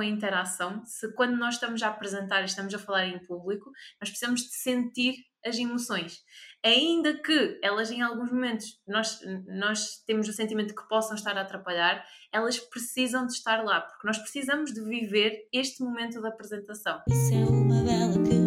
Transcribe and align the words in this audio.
a 0.00 0.04
interação, 0.04 0.84
se 0.84 1.12
quando 1.14 1.36
nós 1.36 1.54
estamos 1.54 1.82
a 1.82 1.88
apresentar 1.88 2.42
e 2.42 2.46
estamos 2.46 2.74
a 2.74 2.78
falar 2.78 3.06
em 3.06 3.18
público, 3.18 3.70
nós 4.00 4.10
precisamos 4.10 4.42
de 4.42 4.54
sentir 4.54 5.16
as 5.44 5.58
emoções. 5.58 6.20
Ainda 6.64 7.14
que 7.14 7.58
elas 7.62 7.90
em 7.90 8.00
alguns 8.00 8.30
momentos 8.30 8.80
nós, 8.86 9.20
nós 9.46 10.02
temos 10.06 10.28
o 10.28 10.32
sentimento 10.32 10.68
de 10.68 10.74
que 10.76 10.88
possam 10.88 11.16
estar 11.16 11.36
a 11.36 11.42
atrapalhar, 11.42 12.04
elas 12.32 12.58
precisam 12.58 13.26
de 13.26 13.32
estar 13.32 13.64
lá, 13.64 13.80
porque 13.80 14.06
nós 14.06 14.18
precisamos 14.18 14.72
de 14.72 14.80
viver 14.80 15.48
este 15.52 15.82
momento 15.82 16.20
da 16.20 16.28
apresentação. 16.28 17.02
Isso 17.08 17.34
é 17.34 17.44
uma 17.44 17.82
bela 17.82 18.12
questão. 18.24 18.41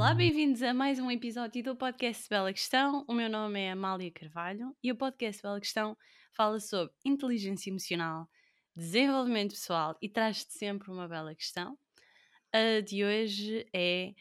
Olá, 0.00 0.14
bem-vindos 0.14 0.62
a 0.62 0.72
mais 0.72 0.98
um 0.98 1.10
episódio 1.10 1.62
do 1.62 1.76
podcast 1.76 2.26
Bela 2.26 2.50
Questão. 2.54 3.04
O 3.06 3.12
meu 3.12 3.28
nome 3.28 3.60
é 3.60 3.70
Amália 3.70 4.10
Carvalho 4.10 4.74
e 4.82 4.90
o 4.90 4.96
podcast 4.96 5.42
Bela 5.42 5.60
Questão 5.60 5.94
fala 6.32 6.58
sobre 6.58 6.94
inteligência 7.04 7.68
emocional, 7.68 8.26
desenvolvimento 8.74 9.50
pessoal 9.50 9.98
e 10.00 10.08
traz-te 10.08 10.54
sempre 10.54 10.90
uma 10.90 11.06
bela 11.06 11.34
questão. 11.34 11.78
A 12.50 12.80
de 12.80 13.04
hoje 13.04 13.66
é 13.74 14.14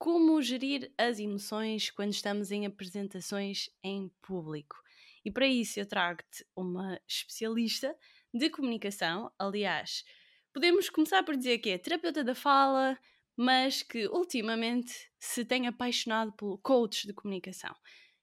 como 0.00 0.42
gerir 0.42 0.92
as 0.98 1.20
emoções 1.20 1.92
quando 1.92 2.12
estamos 2.12 2.50
em 2.50 2.66
apresentações 2.66 3.70
em 3.84 4.10
público. 4.20 4.82
E 5.24 5.30
para 5.30 5.46
isso 5.46 5.78
eu 5.78 5.86
trago-te 5.86 6.44
uma 6.56 7.00
especialista 7.06 7.96
de 8.34 8.50
comunicação, 8.50 9.30
aliás, 9.38 10.04
podemos 10.52 10.90
começar 10.90 11.22
por 11.22 11.36
dizer 11.36 11.58
que 11.58 11.70
é 11.70 11.78
terapeuta 11.78 12.24
da 12.24 12.34
fala, 12.34 12.98
mas 13.40 13.82
que 13.82 14.06
ultimamente 14.08 14.92
se 15.18 15.46
tem 15.46 15.66
apaixonado 15.66 16.30
pelo 16.32 16.58
coach 16.58 17.06
de 17.06 17.14
comunicação. 17.14 17.74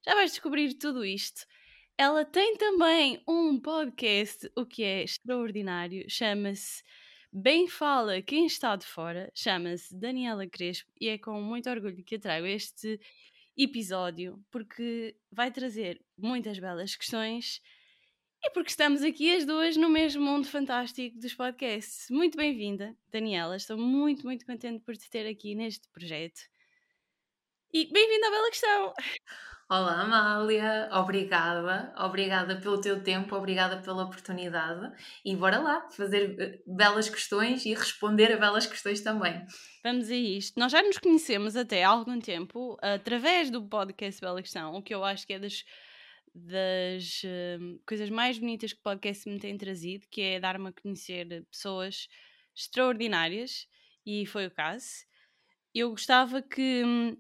Já 0.05 0.13
vais 0.13 0.30
descobrir 0.30 0.75
tudo 0.75 1.03
isto. 1.03 1.44
Ela 1.98 2.23
tem 2.23 2.55
também 2.55 3.20
um 3.27 3.59
podcast, 3.59 4.48
o 4.55 4.63
que 4.63 4.84
é 4.84 5.02
extraordinário, 5.02 6.05
chama-se 6.08 6.84
Bem 7.33 7.67
Fala 7.67 8.22
Quem 8.22 8.45
Está 8.45 8.75
de 8.75 8.86
Fora, 8.86 9.31
chama-se 9.33 10.00
Daniela 10.00 10.45
Crespo 10.45 10.92
e 11.02 11.09
é 11.09 11.17
com 11.17 11.42
muito 11.42 11.67
orgulho 11.67 12.03
que 12.03 12.14
eu 12.14 12.20
trago 12.20 12.45
este 12.45 12.99
episódio 13.58 14.39
porque 14.52 15.16
vai 15.31 15.49
trazer 15.49 15.99
muitas 16.16 16.59
belas 16.59 16.95
questões 16.95 17.59
e 18.43 18.49
porque 18.52 18.69
estamos 18.69 19.03
aqui 19.03 19.35
as 19.35 19.45
duas 19.45 19.75
no 19.75 19.89
mesmo 19.89 20.23
mundo 20.23 20.47
fantástico 20.47 21.19
dos 21.19 21.33
podcasts. 21.33 22.09
Muito 22.09 22.38
bem-vinda, 22.38 22.95
Daniela. 23.11 23.55
Estou 23.55 23.77
muito, 23.77 24.25
muito 24.25 24.45
contente 24.45 24.83
por 24.83 24.95
te 24.95 25.09
ter 25.09 25.27
aqui 25.27 25.55
neste 25.55 25.88
projeto. 25.89 26.39
E 27.73 27.91
bem-vinda 27.91 28.27
à 28.27 28.31
Bela 28.31 28.49
Questão! 28.49 28.93
Olá, 29.69 29.99
Amália. 29.99 30.88
Obrigada. 30.93 31.93
Obrigada 31.97 32.55
pelo 32.55 32.80
teu 32.80 33.03
tempo, 33.03 33.35
obrigada 33.35 33.81
pela 33.81 34.05
oportunidade. 34.05 34.95
E 35.25 35.35
bora 35.35 35.59
lá 35.59 35.89
fazer 35.91 36.39
eh, 36.39 36.59
belas 36.65 37.09
questões 37.09 37.65
e 37.65 37.73
responder 37.73 38.31
a 38.31 38.38
belas 38.38 38.65
questões 38.65 39.02
também. 39.02 39.45
Vamos 39.83 40.09
a 40.09 40.15
isto. 40.15 40.58
Nós 40.58 40.71
já 40.71 40.81
nos 40.81 40.97
conhecemos 40.97 41.58
até 41.58 41.83
há 41.83 41.89
algum 41.89 42.17
tempo 42.17 42.77
através 42.81 43.52
do 43.52 43.61
podcast 43.61 44.21
Bela 44.21 44.41
Questão, 44.41 44.73
o 44.73 44.81
que 44.81 44.95
eu 44.95 45.03
acho 45.03 45.27
que 45.27 45.33
é 45.33 45.39
das 45.39 45.65
das 46.38 47.23
uh, 47.23 47.80
coisas 47.88 48.09
mais 48.09 48.38
bonitas 48.38 48.73
que 48.73 48.80
o 48.80 48.83
podcast 48.83 49.27
me 49.30 49.39
tem 49.39 49.57
trazido, 49.57 50.07
que 50.09 50.21
é 50.21 50.39
dar-me 50.39 50.69
a 50.69 50.73
conhecer 50.73 51.45
pessoas 51.52 52.07
extraordinárias, 52.55 53.67
e 54.05 54.25
foi 54.25 54.47
o 54.47 54.52
caso. 54.52 54.85
Eu 55.73 55.91
gostava 55.91 56.41
que 56.41 56.83
hum, 56.83 57.17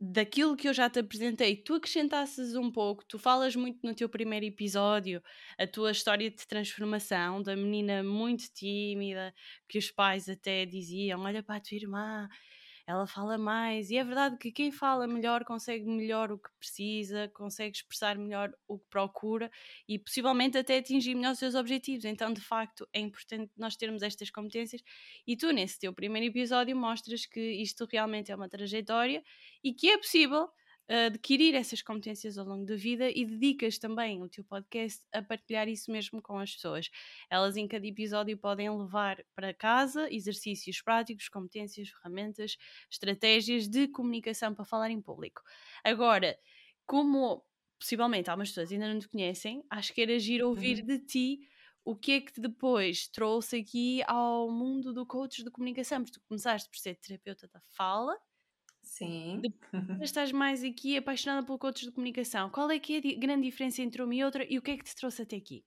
daquilo 0.00 0.56
que 0.56 0.68
eu 0.68 0.74
já 0.74 0.88
te 0.88 1.00
apresentei, 1.00 1.56
tu 1.56 1.74
acrescentasses 1.74 2.54
um 2.54 2.70
pouco, 2.70 3.04
tu 3.04 3.18
falas 3.18 3.56
muito 3.56 3.80
no 3.84 3.94
teu 3.94 4.08
primeiro 4.08 4.46
episódio, 4.46 5.22
a 5.58 5.66
tua 5.66 5.90
história 5.90 6.30
de 6.30 6.46
transformação 6.46 7.42
da 7.42 7.56
menina 7.56 8.02
muito 8.02 8.44
tímida, 8.54 9.34
que 9.68 9.78
os 9.78 9.90
pais 9.90 10.28
até 10.28 10.64
diziam: 10.64 11.20
Olha 11.22 11.42
para 11.42 11.56
a 11.56 11.60
tua 11.60 11.76
irmã, 11.76 12.28
ela 12.88 13.06
fala 13.06 13.36
mais, 13.36 13.90
e 13.90 13.98
é 13.98 14.02
verdade 14.04 14.38
que 14.38 14.50
quem 14.50 14.72
fala 14.72 15.06
melhor 15.06 15.44
consegue 15.44 15.84
melhor 15.84 16.32
o 16.32 16.38
que 16.38 16.48
precisa, 16.58 17.28
consegue 17.34 17.76
expressar 17.76 18.16
melhor 18.16 18.50
o 18.66 18.78
que 18.78 18.86
procura 18.88 19.50
e 19.86 19.98
possivelmente 19.98 20.56
até 20.56 20.78
atingir 20.78 21.14
melhor 21.14 21.32
os 21.32 21.38
seus 21.38 21.54
objetivos. 21.54 22.06
Então, 22.06 22.32
de 22.32 22.40
facto, 22.40 22.88
é 22.94 23.00
importante 23.00 23.52
nós 23.58 23.76
termos 23.76 24.02
estas 24.02 24.30
competências 24.30 24.82
e 25.26 25.36
tu, 25.36 25.52
nesse 25.52 25.78
teu 25.78 25.92
primeiro 25.92 26.28
episódio, 26.28 26.74
mostras 26.74 27.26
que 27.26 27.40
isto 27.62 27.86
realmente 27.92 28.32
é 28.32 28.34
uma 28.34 28.48
trajetória 28.48 29.22
e 29.62 29.74
que 29.74 29.90
é 29.90 29.98
possível 29.98 30.48
adquirir 30.88 31.54
essas 31.54 31.82
competências 31.82 32.38
ao 32.38 32.46
longo 32.46 32.64
da 32.64 32.74
vida 32.74 33.10
e 33.10 33.24
dedicas 33.24 33.78
também 33.78 34.22
o 34.22 34.28
teu 34.28 34.42
podcast 34.42 35.04
a 35.12 35.22
partilhar 35.22 35.68
isso 35.68 35.90
mesmo 35.90 36.22
com 36.22 36.38
as 36.38 36.54
pessoas. 36.54 36.90
Elas 37.30 37.56
em 37.56 37.68
cada 37.68 37.86
episódio 37.86 38.36
podem 38.38 38.70
levar 38.70 39.22
para 39.34 39.52
casa 39.52 40.12
exercícios 40.12 40.80
práticos, 40.80 41.28
competências, 41.28 41.90
ferramentas, 41.90 42.56
estratégias 42.90 43.68
de 43.68 43.88
comunicação 43.88 44.54
para 44.54 44.64
falar 44.64 44.90
em 44.90 45.00
público. 45.00 45.42
Agora, 45.84 46.38
como 46.86 47.44
possivelmente 47.78 48.30
algumas 48.30 48.48
pessoas 48.48 48.72
ainda 48.72 48.92
não 48.92 48.98
te 48.98 49.08
conhecem, 49.08 49.62
acho 49.70 49.92
que 49.92 50.00
era 50.00 50.14
agir 50.14 50.42
ouvir 50.42 50.80
uhum. 50.80 50.86
de 50.86 50.98
ti 51.00 51.40
o 51.84 51.96
que 51.96 52.12
é 52.12 52.20
que 52.20 52.38
depois 52.40 53.08
trouxe 53.08 53.56
aqui 53.56 54.02
ao 54.06 54.50
mundo 54.50 54.92
do 54.92 55.06
coach 55.06 55.42
de 55.42 55.50
comunicação, 55.50 56.02
porque 56.02 56.18
tu 56.18 56.26
começaste 56.28 56.68
por 56.68 56.76
ser 56.76 56.96
terapeuta 56.96 57.48
da 57.48 57.60
fala, 57.60 58.14
Sim. 58.88 59.42
Depois 59.42 59.60
estás 60.00 60.32
mais 60.32 60.64
aqui 60.64 60.96
apaixonada 60.96 61.46
por 61.46 61.58
coaches 61.58 61.84
de 61.84 61.92
comunicação. 61.92 62.48
Qual 62.48 62.70
é 62.70 62.78
que 62.78 62.94
é 62.94 62.98
a 62.98 63.20
grande 63.20 63.42
diferença 63.42 63.82
entre 63.82 64.02
uma 64.02 64.14
e 64.14 64.24
outra 64.24 64.46
e 64.48 64.58
o 64.58 64.62
que 64.62 64.70
é 64.72 64.76
que 64.76 64.84
te 64.84 64.96
trouxe 64.96 65.22
até 65.22 65.36
aqui? 65.36 65.62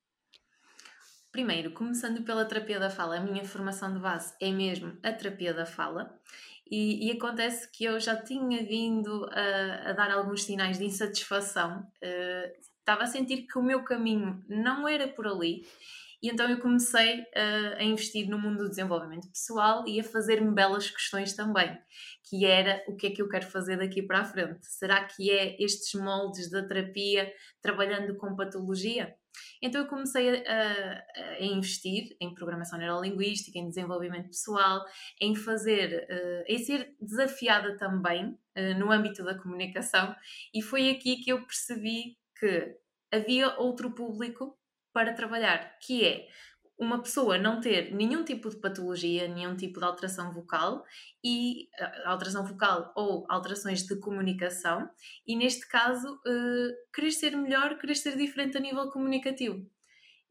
Primeiro, 1.32 1.72
começando 1.72 2.24
pela 2.24 2.44
terapia 2.44 2.80
da 2.80 2.90
fala, 2.90 3.18
a 3.18 3.22
minha 3.22 3.46
formação 3.46 3.94
de 3.94 4.00
base 4.00 4.34
é 4.42 4.52
mesmo 4.52 4.98
a 5.02 5.14
terapia 5.14 5.54
da 5.54 5.66
fala. 5.66 6.20
E, 6.70 7.08
e 7.08 7.12
acontece 7.12 7.72
que 7.72 7.86
eu 7.86 8.00
já 8.00 8.16
tinha 8.16 8.66
vindo 8.66 9.30
a, 9.32 9.92
a 9.92 9.94
dar 9.94 10.12
alguns 10.12 10.44
sinais 10.44 10.78
de 10.78 10.86
insatisfação, 10.86 11.82
uh, 11.82 12.62
estava 12.80 13.04
a 13.04 13.08
sentir 13.08 13.46
que 13.46 13.58
o 13.58 13.64
meu 13.64 13.84
caminho 13.84 14.44
não 14.50 14.88
era 14.88 15.08
por 15.08 15.28
ali 15.28 15.66
e 16.22 16.30
então 16.30 16.50
eu 16.50 16.60
comecei 16.60 17.26
a, 17.36 17.78
a 17.78 17.84
investir 17.84 18.30
no 18.30 18.38
mundo 18.38 18.64
do 18.64 18.70
desenvolvimento 18.70 19.28
pessoal 19.30 19.84
e 19.88 20.00
a 20.00 20.04
fazer-me 20.04 20.52
belas 20.52 20.90
questões 20.90 21.34
também, 21.34 21.76
que 22.30 22.46
era 22.46 22.84
o 22.88 22.96
que 22.96 23.08
é 23.08 23.12
que 23.12 23.22
eu 23.22 23.28
quero 23.28 23.48
fazer 23.48 23.78
daqui 23.78 24.04
para 24.04 24.20
a 24.20 24.26
frente? 24.26 24.66
Será 24.68 25.04
que 25.04 25.32
é 25.32 25.62
estes 25.62 26.00
moldes 26.00 26.50
da 26.52 26.66
terapia 26.66 27.32
trabalhando 27.62 28.16
com 28.18 28.36
patologia? 28.36 29.16
Então 29.62 29.82
eu 29.82 29.88
comecei 29.88 30.46
a, 30.46 31.04
a, 31.16 31.44
investir 31.44 32.16
em 32.20 32.34
programação 32.34 32.78
neurolinguística, 32.78 33.58
em 33.58 33.68
desenvolvimento 33.68 34.28
pessoal, 34.28 34.84
em 35.20 35.36
fazer, 35.36 36.08
uh, 36.10 36.44
em 36.48 36.58
ser 36.60 36.94
desafiada 37.00 37.78
também 37.78 38.26
uh, 38.58 38.80
no 38.80 38.92
âmbito 38.92 39.24
da 39.24 39.38
comunicação, 39.38 40.16
e 40.54 40.62
foi 40.62 40.90
aqui 40.90 41.18
que 41.18 41.32
eu 41.32 41.46
percebi 41.46 42.18
que 42.40 42.76
havia 43.12 43.56
outro 43.58 43.92
público 43.94 44.58
para 44.94 45.14
trabalhar, 45.14 45.78
que 45.80 46.06
é 46.06 46.28
uma 46.82 47.02
pessoa 47.02 47.38
não 47.38 47.62
ter 47.62 47.94
nenhum 47.94 48.24
tipo 48.24 48.50
de 48.50 48.58
patologia, 48.58 49.28
nenhum 49.28 49.56
tipo 49.56 49.80
de 49.80 49.86
alteração 49.86 50.34
vocal 50.34 50.84
e 51.24 51.70
uh, 51.80 52.10
alteração 52.10 52.44
vocal 52.44 52.92
ou 52.96 53.24
alterações 53.30 53.84
de 53.86 54.00
comunicação 54.00 54.90
e 55.28 55.36
neste 55.36 55.68
caso 55.68 56.16
uh, 56.16 56.92
querer 56.92 57.12
ser 57.12 57.38
melhor, 57.38 57.78
querer 57.78 57.96
ser 57.96 58.18
diferente 58.18 58.58
a 58.58 58.60
nível 58.60 58.90
comunicativo. 58.90 59.64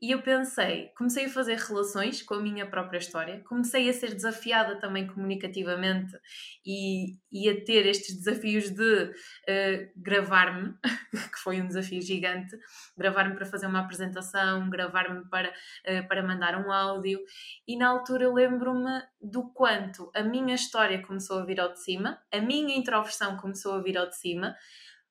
E 0.02 0.12
eu 0.12 0.22
pensei, 0.22 0.90
comecei 0.96 1.26
a 1.26 1.28
fazer 1.28 1.58
relações 1.58 2.22
com 2.22 2.32
a 2.32 2.40
minha 2.40 2.64
própria 2.64 2.96
história, 2.96 3.44
comecei 3.46 3.86
a 3.86 3.92
ser 3.92 4.14
desafiada 4.14 4.80
também 4.80 5.06
comunicativamente 5.06 6.16
e, 6.64 7.18
e 7.30 7.50
a 7.50 7.64
ter 7.64 7.84
estes 7.84 8.16
desafios 8.16 8.70
de 8.70 9.04
uh, 9.04 9.92
gravar-me, 9.94 10.74
que 11.12 11.38
foi 11.38 11.60
um 11.60 11.66
desafio 11.66 12.00
gigante, 12.00 12.58
gravar-me 12.96 13.34
para 13.34 13.44
fazer 13.44 13.66
uma 13.66 13.80
apresentação, 13.80 14.70
gravar-me 14.70 15.28
para, 15.28 15.50
uh, 15.50 16.08
para 16.08 16.22
mandar 16.22 16.56
um 16.56 16.72
áudio. 16.72 17.20
E 17.68 17.76
na 17.76 17.88
altura 17.88 18.24
eu 18.24 18.32
lembro-me 18.32 19.02
do 19.20 19.52
quanto 19.52 20.10
a 20.14 20.22
minha 20.22 20.54
história 20.54 21.02
começou 21.02 21.40
a 21.40 21.44
vir 21.44 21.60
ao 21.60 21.74
de 21.74 21.84
cima, 21.84 22.18
a 22.32 22.40
minha 22.40 22.74
introversão 22.74 23.36
começou 23.36 23.74
a 23.74 23.82
vir 23.82 23.98
ao 23.98 24.08
de 24.08 24.16
cima, 24.16 24.56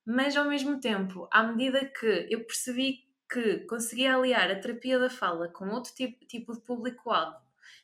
mas 0.04 0.36
ao 0.36 0.46
mesmo 0.46 0.80
tempo, 0.80 1.28
à 1.32 1.44
medida 1.44 1.86
que 1.86 2.26
eu 2.32 2.44
percebi 2.44 3.08
que 3.32 3.60
conseguia 3.66 4.16
aliar 4.16 4.50
a 4.50 4.60
terapia 4.60 4.98
da 4.98 5.10
fala 5.10 5.48
com 5.50 5.70
outro 5.70 5.94
tipo, 5.94 6.26
tipo 6.26 6.54
de 6.54 6.62
público-alvo, 6.62 7.38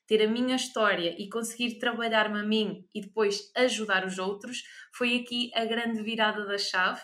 ter 0.07 0.21
a 0.23 0.27
minha 0.27 0.55
história 0.55 1.15
e 1.17 1.29
conseguir 1.29 1.79
trabalhar-me 1.79 2.39
a 2.39 2.43
mim 2.43 2.87
e 2.93 3.01
depois 3.01 3.51
ajudar 3.55 4.05
os 4.05 4.17
outros, 4.17 4.63
foi 4.93 5.17
aqui 5.17 5.51
a 5.53 5.65
grande 5.65 6.01
virada 6.01 6.45
da 6.45 6.57
chave, 6.57 7.01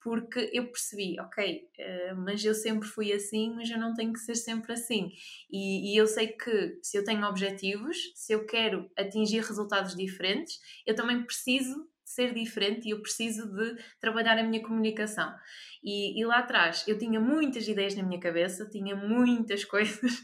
porque 0.00 0.50
eu 0.52 0.66
percebi, 0.66 1.18
ok, 1.18 1.66
uh, 1.78 2.16
mas 2.16 2.44
eu 2.44 2.54
sempre 2.54 2.86
fui 2.86 3.10
assim, 3.10 3.54
mas 3.54 3.70
eu 3.70 3.78
não 3.78 3.94
tenho 3.94 4.12
que 4.12 4.18
ser 4.18 4.34
sempre 4.34 4.74
assim. 4.74 5.10
E, 5.50 5.94
e, 5.94 5.96
eu 5.96 6.06
sei 6.06 6.28
que 6.28 6.78
se 6.82 6.98
eu 6.98 7.04
tenho 7.04 7.26
objetivos, 7.26 7.96
se 8.14 8.34
eu 8.34 8.44
quero 8.44 8.90
atingir 8.98 9.40
resultados 9.40 9.96
diferentes, 9.96 10.60
eu 10.86 10.94
também 10.94 11.24
preciso 11.24 11.88
ser 12.14 12.32
diferente 12.32 12.86
e 12.86 12.90
eu 12.90 13.02
preciso 13.02 13.52
de 13.52 13.76
trabalhar 14.00 14.38
a 14.38 14.42
minha 14.42 14.62
comunicação. 14.62 15.34
E, 15.82 16.18
e, 16.20 16.24
lá 16.24 16.38
atrás 16.38 16.84
eu 16.86 16.96
tinha 16.96 17.20
muitas 17.20 17.66
ideias 17.68 17.94
na 17.94 18.02
minha 18.02 18.20
cabeça, 18.20 18.68
tinha 18.70 18.94
muitas 18.96 19.64
coisas 19.66 20.22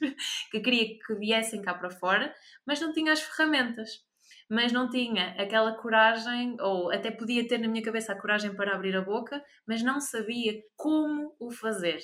que 0.51 0.61
queria 0.61 0.99
que 0.99 1.15
viessem 1.17 1.61
cá 1.61 1.75
para 1.75 1.91
fora, 1.91 2.35
mas 2.67 2.81
não 2.81 2.93
tinha 2.93 3.13
as 3.13 3.21
ferramentas. 3.21 4.09
Mas 4.49 4.73
não 4.73 4.89
tinha 4.91 5.31
aquela 5.41 5.77
coragem, 5.77 6.57
ou 6.61 6.91
até 6.93 7.11
podia 7.11 7.47
ter 7.47 7.59
na 7.59 7.69
minha 7.69 7.85
cabeça 7.85 8.13
a 8.13 8.21
coragem 8.21 8.55
para 8.55 8.75
abrir 8.75 8.97
a 8.97 9.01
boca, 9.01 9.43
mas 9.67 9.83
não 9.83 10.01
sabia 10.01 10.61
como 10.77 11.37
o 11.39 11.51
fazer. 11.53 12.01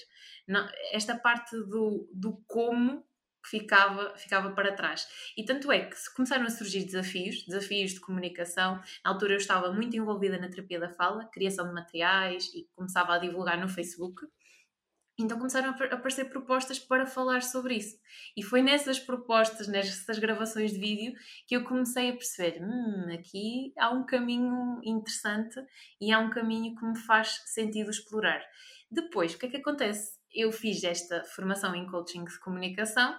Não, 0.46 0.68
esta 0.92 1.16
parte 1.16 1.56
do, 1.56 2.08
do 2.12 2.40
como 2.46 3.04
ficava, 3.48 4.16
ficava 4.16 4.50
para 4.52 4.74
trás. 4.74 5.06
E 5.36 5.44
tanto 5.44 5.70
é 5.70 5.86
que 5.86 5.96
começaram 6.14 6.44
a 6.44 6.50
surgir 6.50 6.84
desafios, 6.84 7.44
desafios 7.46 7.92
de 7.92 8.00
comunicação. 8.00 8.80
Na 9.04 9.10
altura 9.10 9.34
eu 9.34 9.38
estava 9.38 9.72
muito 9.72 9.96
envolvida 9.96 10.38
na 10.38 10.48
terapia 10.48 10.80
da 10.80 10.90
fala, 10.90 11.28
criação 11.32 11.66
de 11.66 11.74
materiais 11.74 12.46
e 12.54 12.68
começava 12.74 13.14
a 13.14 13.18
divulgar 13.18 13.58
no 13.58 13.68
Facebook. 13.68 14.26
Então 15.18 15.38
começaram 15.38 15.70
a 15.70 15.94
aparecer 15.94 16.26
propostas 16.26 16.78
para 16.78 17.06
falar 17.06 17.42
sobre 17.42 17.76
isso. 17.76 17.96
E 18.36 18.42
foi 18.42 18.60
nessas 18.60 18.98
propostas, 18.98 19.66
nessas 19.66 20.18
gravações 20.18 20.72
de 20.72 20.78
vídeo, 20.78 21.14
que 21.46 21.56
eu 21.56 21.64
comecei 21.64 22.10
a 22.10 22.12
perceber: 22.12 22.62
hum, 22.62 23.06
aqui 23.14 23.72
há 23.78 23.90
um 23.90 24.04
caminho 24.04 24.78
interessante 24.84 25.58
e 25.98 26.12
há 26.12 26.18
um 26.18 26.28
caminho 26.28 26.76
que 26.76 26.84
me 26.84 26.98
faz 26.98 27.40
sentido 27.46 27.90
explorar. 27.90 28.42
Depois, 28.90 29.34
o 29.34 29.38
que 29.38 29.46
é 29.46 29.48
que 29.48 29.56
acontece? 29.56 30.18
Eu 30.34 30.52
fiz 30.52 30.84
esta 30.84 31.24
formação 31.24 31.74
em 31.74 31.86
coaching 31.86 32.24
de 32.24 32.38
comunicação 32.40 33.16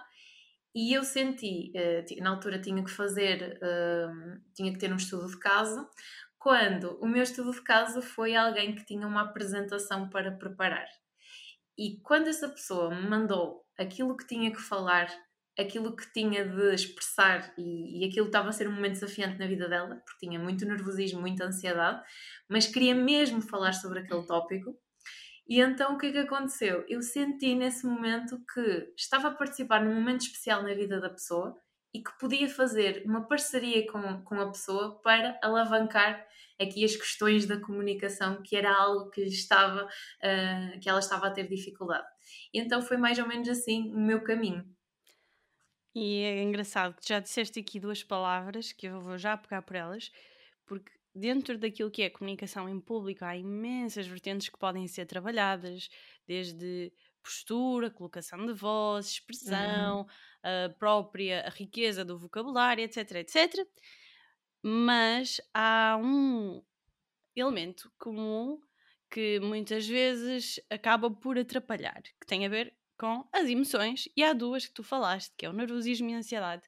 e 0.74 0.92
eu 0.92 1.02
senti, 1.02 1.72
uh, 1.74 2.22
na 2.22 2.30
altura 2.30 2.60
tinha 2.60 2.82
que 2.84 2.90
fazer, 2.90 3.58
uh, 3.62 4.40
tinha 4.54 4.72
que 4.72 4.78
ter 4.78 4.92
um 4.92 4.96
estudo 4.96 5.26
de 5.26 5.38
caso, 5.38 5.88
quando 6.38 6.98
o 7.00 7.06
meu 7.06 7.22
estudo 7.22 7.50
de 7.50 7.62
caso 7.62 8.00
foi 8.00 8.36
alguém 8.36 8.74
que 8.74 8.84
tinha 8.84 9.06
uma 9.06 9.22
apresentação 9.22 10.08
para 10.08 10.32
preparar. 10.32 10.86
E 11.76 12.00
quando 12.02 12.28
essa 12.28 12.48
pessoa 12.48 12.94
me 12.94 13.08
mandou 13.08 13.64
aquilo 13.78 14.16
que 14.16 14.26
tinha 14.26 14.50
que 14.50 14.60
falar, 14.60 15.08
aquilo 15.58 15.96
que 15.96 16.12
tinha 16.12 16.44
de 16.44 16.74
expressar, 16.74 17.52
e, 17.58 18.04
e 18.04 18.08
aquilo 18.08 18.26
estava 18.26 18.48
a 18.48 18.52
ser 18.52 18.68
um 18.68 18.72
momento 18.72 18.92
desafiante 18.92 19.38
na 19.38 19.46
vida 19.46 19.68
dela, 19.68 19.96
porque 20.04 20.26
tinha 20.26 20.38
muito 20.38 20.64
nervosismo, 20.64 21.20
muita 21.20 21.44
ansiedade, 21.44 22.02
mas 22.48 22.66
queria 22.66 22.94
mesmo 22.94 23.40
falar 23.40 23.72
sobre 23.72 24.00
aquele 24.00 24.26
tópico, 24.26 24.76
e 25.48 25.60
então 25.60 25.94
o 25.94 25.98
que 25.98 26.06
é 26.06 26.12
que 26.12 26.18
aconteceu? 26.18 26.84
Eu 26.88 27.00
senti 27.00 27.54
nesse 27.54 27.86
momento 27.86 28.38
que 28.52 28.92
estava 28.96 29.28
a 29.28 29.34
participar 29.34 29.82
num 29.82 29.94
momento 29.94 30.20
especial 30.22 30.62
na 30.62 30.74
vida 30.74 31.00
da 31.00 31.08
pessoa 31.08 31.58
e 31.94 32.02
que 32.02 32.10
podia 32.18 32.48
fazer 32.48 33.02
uma 33.06 33.26
parceria 33.26 33.90
com, 33.90 34.22
com 34.22 34.40
a 34.40 34.48
pessoa 34.48 35.00
para 35.00 35.38
alavancar 35.42 36.26
aqui 36.60 36.84
as 36.84 36.94
questões 36.96 37.46
da 37.46 37.58
comunicação, 37.60 38.42
que 38.42 38.56
era 38.56 38.74
algo 38.74 39.10
que 39.10 39.22
estava, 39.22 39.84
uh, 39.84 40.80
que 40.80 40.88
ela 40.88 40.98
estava 40.98 41.28
a 41.28 41.30
ter 41.30 41.48
dificuldade. 41.48 42.06
E 42.52 42.60
então 42.60 42.82
foi 42.82 42.96
mais 42.96 43.18
ou 43.18 43.26
menos 43.26 43.48
assim 43.48 43.90
o 43.94 43.98
meu 43.98 44.22
caminho. 44.22 44.64
E 45.94 46.22
é 46.22 46.42
engraçado 46.42 46.94
que 46.94 47.08
já 47.08 47.20
disseste 47.20 47.58
aqui 47.58 47.80
duas 47.80 48.04
palavras 48.04 48.72
que 48.72 48.86
eu 48.86 49.00
vou 49.00 49.16
já 49.16 49.36
pegar 49.36 49.62
por 49.62 49.76
elas, 49.76 50.12
porque 50.66 50.92
dentro 51.14 51.58
daquilo 51.58 51.90
que 51.90 52.02
é 52.02 52.10
comunicação 52.10 52.68
em 52.68 52.80
público, 52.80 53.24
há 53.24 53.36
imensas 53.36 54.06
vertentes 54.06 54.48
que 54.48 54.58
podem 54.58 54.86
ser 54.86 55.06
trabalhadas, 55.06 55.88
desde 56.26 56.92
postura, 57.22 57.90
colocação 57.90 58.46
de 58.46 58.52
voz, 58.52 59.06
expressão, 59.06 60.00
uhum. 60.00 60.06
a 60.42 60.68
própria 60.70 61.46
a 61.46 61.50
riqueza 61.50 62.04
do 62.04 62.18
vocabulário, 62.18 62.84
etc, 62.84 63.16
etc. 63.16 63.66
Mas 64.62 65.40
há 65.52 65.98
um 66.00 66.62
elemento 67.34 67.92
comum 67.98 68.60
que 69.10 69.40
muitas 69.40 69.86
vezes 69.86 70.60
acaba 70.70 71.10
por 71.10 71.38
atrapalhar, 71.38 72.02
que 72.02 72.26
tem 72.26 72.44
a 72.44 72.48
ver 72.48 72.74
com 72.98 73.26
as 73.32 73.48
emoções, 73.48 74.08
e 74.16 74.24
há 74.24 74.32
duas 74.32 74.66
que 74.66 74.74
tu 74.74 74.82
falaste, 74.82 75.32
que 75.36 75.46
é 75.46 75.48
o 75.48 75.52
nervosismo 75.52 76.10
e 76.10 76.14
a 76.14 76.18
ansiedade 76.18 76.62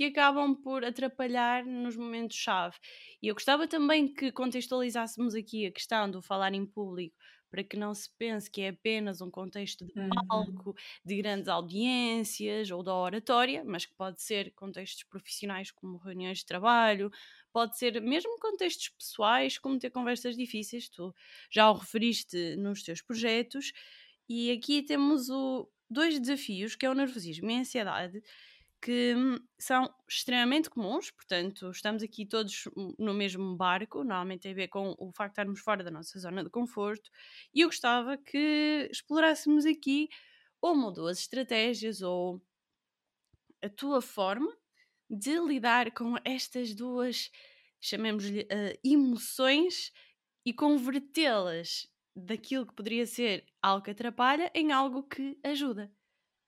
que 0.00 0.06
acabam 0.06 0.54
por 0.54 0.82
atrapalhar 0.82 1.62
nos 1.62 1.94
momentos-chave. 1.94 2.74
E 3.22 3.28
eu 3.28 3.34
gostava 3.34 3.68
também 3.68 4.10
que 4.10 4.32
contextualizássemos 4.32 5.34
aqui 5.34 5.66
a 5.66 5.70
questão 5.70 6.10
do 6.10 6.22
falar 6.22 6.54
em 6.54 6.64
público, 6.64 7.14
para 7.50 7.62
que 7.62 7.76
não 7.76 7.92
se 7.92 8.08
pense 8.16 8.50
que 8.50 8.62
é 8.62 8.70
apenas 8.70 9.20
um 9.20 9.30
contexto 9.30 9.84
de 9.84 10.00
uhum. 10.00 10.08
palco, 10.26 10.74
de 11.04 11.16
grandes 11.16 11.48
audiências 11.48 12.70
ou 12.70 12.82
da 12.82 12.94
oratória, 12.94 13.62
mas 13.62 13.84
que 13.84 13.92
pode 13.92 14.22
ser 14.22 14.54
contextos 14.54 15.04
profissionais 15.04 15.70
como 15.70 15.98
reuniões 15.98 16.38
de 16.38 16.46
trabalho, 16.46 17.10
pode 17.52 17.76
ser 17.76 18.00
mesmo 18.00 18.38
contextos 18.40 18.88
pessoais, 18.88 19.58
como 19.58 19.78
ter 19.78 19.90
conversas 19.90 20.34
difíceis, 20.34 20.88
tu 20.88 21.14
já 21.50 21.70
o 21.70 21.74
referiste 21.74 22.56
nos 22.56 22.82
teus 22.82 23.02
projetos, 23.02 23.70
e 24.26 24.50
aqui 24.50 24.82
temos 24.82 25.28
o, 25.28 25.68
dois 25.90 26.18
desafios, 26.18 26.74
que 26.74 26.86
é 26.86 26.90
o 26.90 26.94
nervosismo 26.94 27.50
e 27.50 27.56
a 27.56 27.60
ansiedade, 27.60 28.22
que 28.82 29.14
hum, 29.16 29.38
são 29.58 29.92
extremamente 30.08 30.70
comuns, 30.70 31.10
portanto, 31.10 31.70
estamos 31.70 32.02
aqui 32.02 32.26
todos 32.26 32.64
no 32.98 33.14
mesmo 33.14 33.56
barco, 33.56 33.98
normalmente 33.98 34.42
tem 34.42 34.52
a 34.52 34.54
ver 34.54 34.68
com 34.68 34.94
o 34.98 35.12
facto 35.12 35.32
de 35.34 35.40
estarmos 35.40 35.60
fora 35.60 35.84
da 35.84 35.90
nossa 35.90 36.18
zona 36.18 36.42
de 36.44 36.50
conforto, 36.50 37.10
e 37.54 37.60
eu 37.60 37.68
gostava 37.68 38.16
que 38.16 38.88
explorássemos 38.90 39.66
aqui 39.66 40.08
uma 40.62 40.86
ou 40.86 40.92
duas 40.92 41.18
estratégias 41.18 42.02
ou 42.02 42.42
a 43.62 43.68
tua 43.68 44.00
forma 44.00 44.50
de 45.08 45.38
lidar 45.40 45.90
com 45.92 46.16
estas 46.24 46.74
duas, 46.74 47.30
chamemos-lhe, 47.80 48.42
uh, 48.42 48.78
emoções 48.84 49.92
e 50.44 50.52
convertê-las 50.52 51.88
daquilo 52.14 52.66
que 52.66 52.74
poderia 52.74 53.06
ser 53.06 53.44
algo 53.62 53.84
que 53.84 53.90
atrapalha 53.90 54.50
em 54.54 54.72
algo 54.72 55.02
que 55.02 55.38
ajuda. 55.44 55.92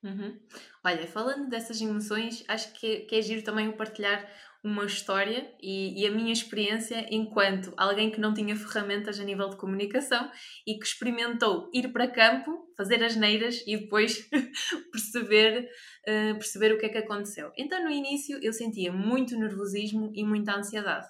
Uhum. 0.02 0.38
Olha, 0.84 1.06
falando 1.06 1.48
dessas 1.48 1.80
emoções, 1.80 2.44
acho 2.48 2.72
que, 2.72 3.00
que 3.00 3.14
é 3.14 3.22
giro 3.22 3.42
também 3.42 3.68
o 3.68 3.76
partilhar 3.76 4.28
uma 4.64 4.84
história 4.84 5.52
e, 5.60 6.00
e, 6.00 6.06
a 6.06 6.10
minha 6.10 6.32
experiência 6.32 7.06
enquanto 7.10 7.72
alguém 7.76 8.10
que 8.12 8.20
não 8.20 8.32
tinha 8.32 8.54
ferramentas 8.54 9.18
a 9.18 9.24
nível 9.24 9.48
de 9.48 9.56
comunicação 9.56 10.30
e 10.64 10.78
que 10.78 10.86
experimentou 10.86 11.68
ir 11.74 11.92
para 11.92 12.06
campo, 12.06 12.72
fazer 12.76 13.02
as 13.02 13.16
neiras 13.16 13.62
e 13.66 13.76
depois 13.76 14.28
perceber, 14.92 15.68
uh, 16.08 16.34
perceber 16.34 16.72
o 16.72 16.78
que 16.78 16.86
é 16.86 16.90
que 16.90 16.98
aconteceu. 16.98 17.50
Então, 17.58 17.82
no 17.82 17.90
início, 17.90 18.38
eu 18.40 18.52
sentia 18.52 18.92
muito 18.92 19.36
nervosismo 19.36 20.12
e 20.14 20.24
muita 20.24 20.56
ansiedade. 20.56 21.08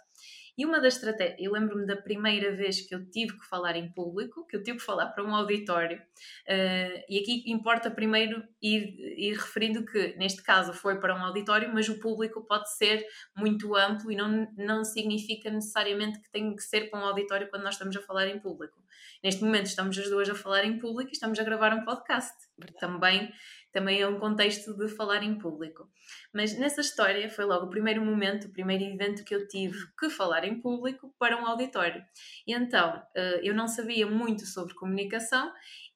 E 0.57 0.67
uma 0.67 0.81
das 0.81 0.95
estratégias, 0.95 1.37
eu 1.39 1.53
lembro-me 1.53 1.87
da 1.87 1.97
primeira 1.97 2.55
vez 2.55 2.81
que 2.83 2.95
eu 2.95 3.09
tive 3.11 3.39
que 3.39 3.47
falar 3.47 3.75
em 3.75 3.91
público, 3.91 4.47
que 4.47 4.57
eu 4.57 4.63
tive 4.63 4.79
que 4.79 4.85
falar 4.85 5.07
para 5.07 5.25
um 5.25 5.35
auditório, 5.35 5.99
uh, 5.99 7.03
e 7.09 7.19
aqui 7.19 7.43
importa 7.47 7.91
primeiro 7.91 8.43
ir, 8.61 8.95
ir 9.17 9.35
referindo 9.35 9.85
que, 9.85 10.15
neste 10.17 10.43
caso, 10.43 10.75
foi 10.75 11.01
para 11.01 11.15
um 11.15 11.25
auditório, 11.25 11.73
mas 11.73 11.89
o 11.89 11.99
público 11.99 12.47
pode 12.47 12.71
ser 12.77 13.07
muito 13.35 13.75
amplo 13.75 14.13
e 14.13 14.17
não, 14.17 14.47
não 14.57 14.85
significa 14.85 15.51
necessariamente 15.51 16.21
que 16.21 16.31
tem 16.31 16.55
que 16.55 16.63
ser 16.63 16.91
para 16.91 17.01
um 17.01 17.05
auditório 17.05 17.49
quando 17.49 17.63
nós 17.63 17.75
estamos 17.75 17.97
a 17.97 18.03
falar 18.03 18.27
em 18.29 18.39
público. 18.39 18.83
Neste 19.23 19.43
momento 19.43 19.67
estamos 19.67 19.97
as 19.97 20.11
duas 20.11 20.29
a 20.29 20.35
falar 20.35 20.65
em 20.65 20.79
público 20.79 21.11
e 21.11 21.13
estamos 21.13 21.39
a 21.39 21.45
gravar 21.45 21.73
um 21.73 21.85
podcast. 21.85 22.37
Também 22.79 23.33
também 23.73 24.01
é 24.01 24.07
um 24.07 24.19
contexto 24.19 24.77
de 24.77 24.89
falar 24.89 25.23
em 25.23 25.39
público. 25.39 25.89
Mas 26.33 26.57
nessa 26.59 26.81
história 26.81 27.29
foi 27.31 27.45
logo 27.45 27.67
o 27.67 27.71
primeiro 27.71 28.05
momento, 28.05 28.47
o 28.47 28.53
primeiro 28.53 28.85
evento 28.85 29.25
que 29.25 29.35
eu 29.35 29.49
tive 29.49 29.79
que 29.99 30.11
falar 30.11 30.45
em 30.45 30.61
público 30.61 31.15
para 31.19 31.41
um 31.41 31.47
auditório. 31.47 32.05
E 32.47 32.55
então 32.55 33.03
eh, 33.17 33.41
eu 33.43 33.55
não 33.55 33.67
sabia 33.67 34.07
muito 34.07 34.45
sobre 34.47 34.75
comunicação 34.75 35.53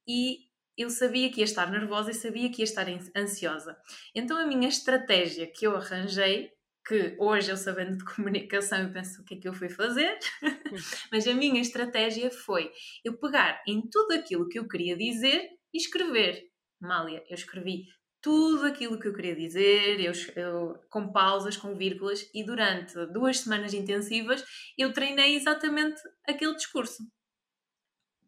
e 0.09 0.47
eu 0.77 0.91
sabia 0.91 1.31
que 1.31 1.41
ia 1.41 1.45
estar 1.45 1.71
nervosa 1.71 2.11
e 2.11 2.15
sabia 2.15 2.51
que 2.51 2.61
ia 2.61 2.65
estar 2.65 2.87
ansiosa. 3.17 3.77
Então 4.15 4.37
a 4.37 4.47
minha 4.47 4.69
estratégia 4.69 5.47
que 5.47 5.67
eu 5.67 5.77
arranjei 5.77 6.51
que 6.87 7.17
hoje 7.19 7.51
eu 7.51 7.57
sabendo 7.57 7.97
de 7.97 8.05
comunicação 8.05 8.79
eu 8.79 8.93
penso 8.93 9.21
o 9.21 9.25
que 9.25 9.35
é 9.35 9.39
que 9.39 9.49
eu 9.49 9.55
fui 9.55 9.69
fazer, 9.69 10.19
mas 11.11 11.27
a 11.27 11.35
minha 11.35 11.61
estratégia 11.61 12.31
foi 12.31 12.71
eu 13.05 13.19
pegar 13.19 13.61
em 13.67 13.83
tudo 13.91 14.13
aquilo 14.13 14.49
que 14.49 14.59
eu 14.59 14.69
queria 14.69 14.97
dizer 14.97 15.51
e 15.75 15.79
escrever. 15.79 16.45
Mália, 16.81 17.25
eu 17.29 17.35
escrevi 17.35 17.87
tudo 18.21 18.67
aquilo 18.67 18.99
que 18.99 19.07
eu 19.07 19.15
queria 19.15 19.37
dizer, 19.37 20.01
eu, 20.01 20.13
eu, 20.35 20.75
com 20.91 21.13
pausas, 21.13 21.57
com 21.57 21.77
vírgulas, 21.77 22.29
e 22.35 22.45
durante 22.45 22.95
duas 23.13 23.39
semanas 23.39 23.73
intensivas 23.73 24.45
eu 24.77 24.93
treinei 24.93 25.37
exatamente 25.37 26.01
aquele 26.27 26.57
discurso. 26.57 27.05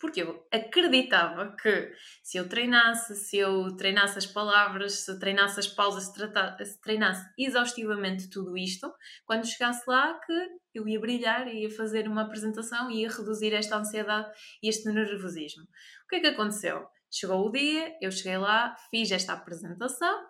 Porque 0.00 0.22
eu 0.22 0.46
acreditava 0.52 1.56
que 1.60 1.92
se 2.22 2.38
eu 2.38 2.48
treinasse, 2.48 3.16
se 3.16 3.38
eu 3.38 3.76
treinasse 3.76 4.18
as 4.18 4.26
palavras, 4.26 5.00
se 5.00 5.18
treinasse 5.18 5.58
as 5.58 5.66
pausas, 5.66 6.04
se, 6.04 6.14
tratasse, 6.14 6.64
se 6.64 6.80
treinasse 6.80 7.28
exaustivamente 7.36 8.30
tudo 8.30 8.56
isto, 8.56 8.88
quando 9.26 9.48
chegasse 9.48 9.82
lá 9.88 10.16
que 10.20 10.32
eu 10.72 10.86
ia 10.86 11.00
brilhar, 11.00 11.48
ia 11.52 11.68
fazer 11.68 12.06
uma 12.06 12.22
apresentação 12.22 12.88
e 12.88 13.00
ia 13.00 13.10
reduzir 13.10 13.52
esta 13.52 13.76
ansiedade 13.76 14.30
e 14.62 14.68
este 14.68 14.88
nervosismo. 14.88 15.64
O 15.64 16.08
que 16.08 16.16
é 16.16 16.20
que 16.20 16.26
aconteceu? 16.28 16.86
Chegou 17.10 17.46
o 17.46 17.52
dia, 17.52 17.96
eu 18.00 18.10
cheguei 18.10 18.36
lá, 18.36 18.76
fiz 18.90 19.10
esta 19.10 19.32
apresentação, 19.32 20.24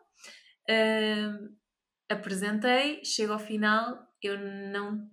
uh, 0.70 1.56
apresentei, 2.08 3.04
chego 3.04 3.32
ao 3.32 3.38
final, 3.38 3.98
eu 4.22 4.38
não, 4.38 5.10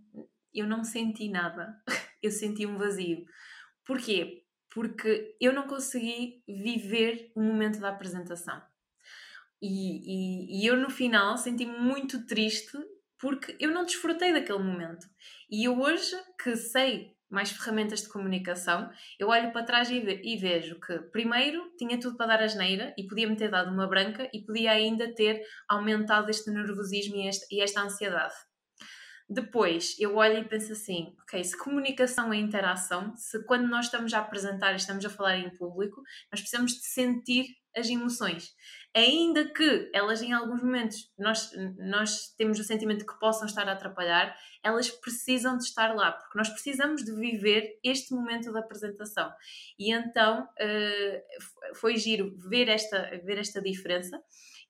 eu 0.53 0.67
não 0.67 0.83
senti 0.83 1.29
nada. 1.29 1.75
eu 2.21 2.31
senti 2.31 2.65
um 2.65 2.77
vazio. 2.77 3.25
Porquê? 3.85 4.43
Porque 4.73 5.35
eu 5.39 5.53
não 5.53 5.67
consegui 5.67 6.43
viver 6.47 7.31
o 7.35 7.41
momento 7.41 7.79
da 7.79 7.89
apresentação. 7.89 8.61
E, 9.61 10.57
e, 10.57 10.61
e 10.61 10.67
eu 10.67 10.75
no 10.75 10.89
final 10.89 11.37
senti-me 11.37 11.77
muito 11.79 12.25
triste 12.25 12.77
porque 13.17 13.55
eu 13.59 13.71
não 13.71 13.85
desfrutei 13.85 14.33
daquele 14.33 14.59
momento. 14.59 15.07
E 15.49 15.63
eu 15.67 15.79
hoje 15.79 16.15
que 16.41 16.55
sei 16.55 17.14
mais 17.29 17.51
ferramentas 17.51 18.01
de 18.01 18.09
comunicação, 18.09 18.89
eu 19.19 19.29
olho 19.29 19.51
para 19.51 19.65
trás 19.65 19.89
e, 19.89 19.99
ve 19.99 20.21
e 20.23 20.37
vejo 20.37 20.79
que, 20.79 20.97
primeiro, 21.11 21.71
tinha 21.77 21.99
tudo 21.99 22.17
para 22.17 22.37
dar 22.37 22.43
asneira 22.43 22.93
e 22.97 23.07
podia 23.07 23.27
me 23.27 23.35
ter 23.35 23.49
dado 23.49 23.71
uma 23.71 23.87
branca 23.87 24.29
e 24.33 24.43
podia 24.45 24.71
ainda 24.71 25.13
ter 25.13 25.41
aumentado 25.67 26.29
este 26.29 26.51
nervosismo 26.51 27.15
e, 27.15 27.27
este, 27.27 27.45
e 27.53 27.61
esta 27.61 27.81
ansiedade. 27.81 28.33
Depois, 29.27 29.95
eu 29.99 30.17
olho 30.17 30.37
e 30.37 30.47
penso 30.47 30.71
assim: 30.71 31.15
ok, 31.23 31.43
se 31.43 31.57
comunicação 31.57 32.31
é 32.31 32.37
interação, 32.37 33.15
se 33.15 33.43
quando 33.45 33.67
nós 33.67 33.85
estamos 33.85 34.13
a 34.13 34.19
apresentar 34.19 34.73
e 34.73 34.75
estamos 34.75 35.03
a 35.03 35.09
falar 35.09 35.37
em 35.37 35.49
público, 35.49 36.01
nós 36.31 36.41
precisamos 36.41 36.73
de 36.73 36.85
sentir 36.85 37.47
as 37.75 37.89
emoções. 37.89 38.53
Ainda 38.95 39.43
que 39.43 39.91
elas, 39.93 40.21
em 40.21 40.31
alguns 40.31 40.63
momentos, 40.63 41.11
nós, 41.19 41.51
nós 41.77 42.33
temos 42.37 42.57
o 42.59 42.63
sentimento 42.63 43.05
que 43.05 43.19
possam 43.19 43.45
estar 43.45 43.67
a 43.67 43.73
atrapalhar, 43.73 44.33
elas 44.63 44.89
precisam 44.89 45.57
de 45.57 45.65
estar 45.65 45.93
lá, 45.93 46.13
porque 46.13 46.37
nós 46.37 46.47
precisamos 46.47 47.03
de 47.03 47.13
viver 47.13 47.77
este 47.83 48.13
momento 48.13 48.53
da 48.53 48.61
apresentação. 48.61 49.29
E 49.77 49.91
então 49.91 50.43
uh, 50.43 51.75
foi 51.75 51.97
giro 51.97 52.37
ver 52.49 52.69
esta, 52.69 53.19
ver 53.25 53.37
esta 53.37 53.61
diferença 53.61 54.17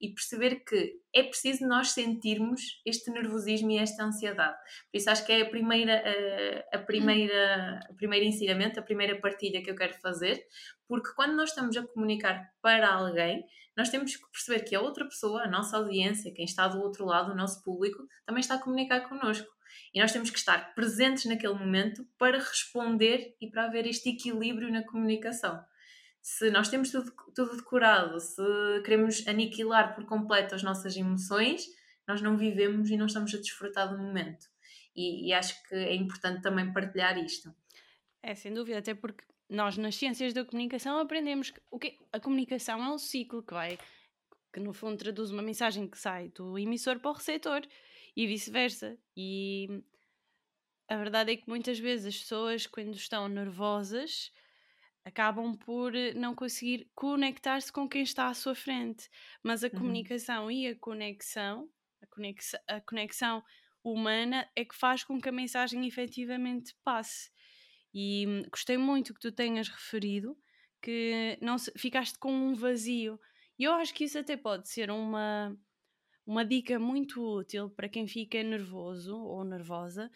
e 0.00 0.12
perceber 0.12 0.56
que 0.64 1.00
é 1.14 1.22
preciso 1.22 1.66
nós 1.66 1.90
sentirmos 1.90 2.80
este 2.84 3.10
nervosismo 3.10 3.70
e 3.70 3.78
esta 3.78 4.04
ansiedade. 4.04 4.56
Por 4.90 4.98
isso 4.98 5.10
acho 5.10 5.24
que 5.24 5.32
é 5.32 5.42
a 5.42 5.48
primeira, 5.48 6.02
a, 6.72 6.76
a 6.76 6.78
primeira, 6.80 7.80
a 7.88 7.94
primeira 7.94 8.24
ensinamento, 8.24 8.78
a 8.78 8.82
primeira 8.82 9.20
partilha 9.20 9.62
que 9.62 9.70
eu 9.70 9.76
quero 9.76 9.94
fazer, 10.00 10.44
porque 10.86 11.12
quando 11.14 11.34
nós 11.34 11.50
estamos 11.50 11.76
a 11.76 11.86
comunicar 11.86 12.50
para 12.60 12.92
alguém, 12.92 13.44
nós 13.76 13.88
temos 13.88 14.16
que 14.16 14.30
perceber 14.30 14.64
que 14.64 14.74
a 14.74 14.80
outra 14.80 15.04
pessoa, 15.04 15.42
a 15.42 15.50
nossa 15.50 15.76
audiência, 15.76 16.32
quem 16.34 16.44
está 16.44 16.68
do 16.68 16.80
outro 16.80 17.04
lado, 17.04 17.32
o 17.32 17.36
nosso 17.36 17.62
público, 17.62 18.06
também 18.24 18.40
está 18.40 18.54
a 18.54 18.62
comunicar 18.62 19.08
connosco. 19.08 19.48
E 19.92 20.00
nós 20.00 20.12
temos 20.12 20.30
que 20.30 20.38
estar 20.38 20.74
presentes 20.74 21.26
naquele 21.26 21.54
momento 21.54 22.06
para 22.18 22.38
responder 22.38 23.34
e 23.40 23.50
para 23.50 23.64
haver 23.64 23.86
este 23.86 24.10
equilíbrio 24.10 24.70
na 24.70 24.84
comunicação 24.84 25.62
se 26.26 26.50
nós 26.50 26.68
temos 26.68 26.90
tudo, 26.90 27.12
tudo 27.32 27.56
decorado, 27.56 28.18
se 28.18 28.42
queremos 28.84 29.24
aniquilar 29.28 29.94
por 29.94 30.04
completo 30.06 30.56
as 30.56 30.62
nossas 30.64 30.96
emoções, 30.96 31.68
nós 32.04 32.20
não 32.20 32.36
vivemos 32.36 32.90
e 32.90 32.96
não 32.96 33.06
estamos 33.06 33.32
a 33.32 33.38
desfrutar 33.38 33.88
do 33.88 33.96
momento. 33.96 34.44
E, 34.96 35.28
e 35.28 35.32
acho 35.32 35.62
que 35.68 35.76
é 35.76 35.94
importante 35.94 36.42
também 36.42 36.72
partilhar 36.72 37.16
isto. 37.16 37.54
É, 38.20 38.34
sem 38.34 38.52
dúvida, 38.52 38.78
até 38.78 38.92
porque 38.92 39.24
nós 39.48 39.78
nas 39.78 39.94
ciências 39.94 40.32
da 40.32 40.44
comunicação 40.44 40.98
aprendemos 40.98 41.50
que 41.50 41.60
o 41.70 41.78
que 41.78 41.96
a 42.12 42.18
comunicação 42.18 42.82
é 42.82 42.90
um 42.90 42.98
ciclo 42.98 43.40
que 43.40 43.54
vai, 43.54 43.78
que 44.52 44.58
no 44.58 44.72
fundo 44.72 44.98
traduz 44.98 45.30
uma 45.30 45.42
mensagem 45.42 45.86
que 45.86 45.96
sai 45.96 46.30
do 46.30 46.58
emissor 46.58 46.98
para 46.98 47.12
o 47.12 47.14
receptor 47.14 47.62
e 48.16 48.26
vice-versa. 48.26 48.98
E 49.16 49.80
a 50.88 50.96
verdade 50.96 51.30
é 51.30 51.36
que 51.36 51.48
muitas 51.48 51.78
vezes 51.78 52.06
as 52.06 52.18
pessoas, 52.18 52.66
quando 52.66 52.96
estão 52.96 53.28
nervosas, 53.28 54.32
acabam 55.06 55.56
por 55.56 55.94
eh, 55.94 56.12
não 56.14 56.34
conseguir 56.34 56.90
conectar-se 56.92 57.72
com 57.72 57.88
quem 57.88 58.02
está 58.02 58.26
à 58.26 58.34
sua 58.34 58.56
frente. 58.56 59.08
Mas 59.40 59.62
a 59.62 59.68
uhum. 59.68 59.74
comunicação 59.74 60.50
e 60.50 60.66
a 60.66 60.74
conexão, 60.74 61.70
a 62.02 62.06
conexão, 62.08 62.60
a 62.66 62.80
conexão 62.80 63.44
humana 63.84 64.50
é 64.56 64.64
que 64.64 64.74
faz 64.74 65.04
com 65.04 65.20
que 65.20 65.28
a 65.28 65.32
mensagem 65.32 65.86
efetivamente 65.86 66.74
passe. 66.82 67.30
E 67.94 68.26
hum, 68.26 68.42
gostei 68.50 68.76
muito 68.76 69.14
que 69.14 69.20
tu 69.20 69.30
tenhas 69.30 69.68
referido 69.68 70.36
que 70.82 71.38
não 71.40 71.56
se, 71.56 71.70
ficaste 71.78 72.18
com 72.18 72.32
um 72.32 72.54
vazio. 72.54 73.20
E 73.56 73.62
eu 73.62 73.74
acho 73.74 73.94
que 73.94 74.04
isso 74.04 74.18
até 74.18 74.36
pode 74.36 74.68
ser 74.68 74.90
uma, 74.90 75.56
uma 76.26 76.44
dica 76.44 76.80
muito 76.80 77.22
útil 77.22 77.70
para 77.70 77.88
quem 77.88 78.08
fica 78.08 78.42
nervoso 78.42 79.16
ou 79.16 79.44
nervosa, 79.44 80.10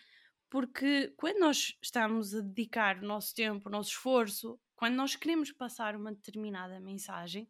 porque 0.51 1.15
quando 1.17 1.39
nós 1.39 1.79
estamos 1.81 2.35
a 2.35 2.41
dedicar 2.41 2.99
o 2.99 3.07
nosso 3.07 3.33
tempo, 3.33 3.69
o 3.69 3.73
nosso 3.73 3.91
esforço 3.91 4.61
quando 4.81 4.95
nós 4.95 5.15
queremos 5.15 5.53
passar 5.53 5.95
uma 5.95 6.11
determinada 6.11 6.81
mensagem, 6.81 7.47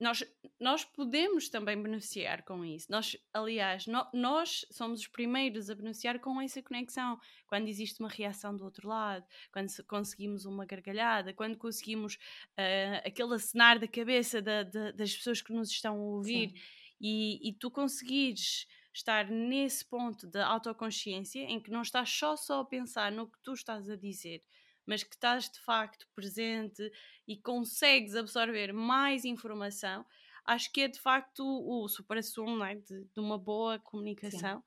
nós, 0.00 0.24
nós 0.58 0.84
podemos 0.84 1.48
também 1.48 1.80
beneficiar 1.80 2.42
com 2.42 2.64
isso. 2.64 2.90
Nós, 2.90 3.16
aliás, 3.32 3.86
no, 3.86 4.04
nós 4.12 4.66
somos 4.72 5.02
os 5.02 5.06
primeiros 5.06 5.70
a 5.70 5.76
beneficiar 5.76 6.18
com 6.18 6.40
essa 6.40 6.60
conexão. 6.60 7.16
Quando 7.46 7.68
existe 7.68 8.00
uma 8.00 8.08
reação 8.08 8.56
do 8.56 8.64
outro 8.64 8.88
lado, 8.88 9.24
quando 9.52 9.68
conseguimos 9.86 10.46
uma 10.46 10.66
gargalhada, 10.66 11.32
quando 11.32 11.56
conseguimos 11.56 12.16
uh, 12.16 13.06
aquele 13.06 13.32
acenar 13.34 13.78
da 13.78 13.86
cabeça 13.86 14.42
da, 14.42 14.64
da, 14.64 14.90
das 14.90 15.14
pessoas 15.14 15.40
que 15.40 15.52
nos 15.52 15.70
estão 15.70 15.94
a 15.94 16.02
ouvir 16.02 16.54
e, 17.00 17.48
e 17.48 17.52
tu 17.52 17.70
conseguires 17.70 18.66
estar 18.92 19.30
nesse 19.30 19.88
ponto 19.88 20.26
de 20.26 20.40
autoconsciência 20.40 21.44
em 21.44 21.60
que 21.60 21.70
não 21.70 21.82
estás 21.82 22.10
só 22.10 22.34
só 22.34 22.62
a 22.62 22.64
pensar 22.64 23.12
no 23.12 23.30
que 23.30 23.38
tu 23.44 23.52
estás 23.52 23.88
a 23.88 23.94
dizer, 23.94 24.42
mas 24.90 25.04
que 25.04 25.14
estás 25.14 25.48
de 25.48 25.60
facto 25.60 26.04
presente 26.16 26.90
e 27.24 27.36
consegues 27.36 28.16
absorver 28.16 28.72
mais 28.72 29.24
informação, 29.24 30.04
acho 30.44 30.72
que 30.72 30.80
é 30.80 30.88
de 30.88 30.98
facto 30.98 31.44
o, 31.44 31.84
o 31.84 31.88
supra-sumo 31.88 32.64
é? 32.64 32.74
de, 32.74 33.04
de, 33.04 33.20
uma 33.20 33.38
boa 33.38 33.78
comunicação. 33.78 34.60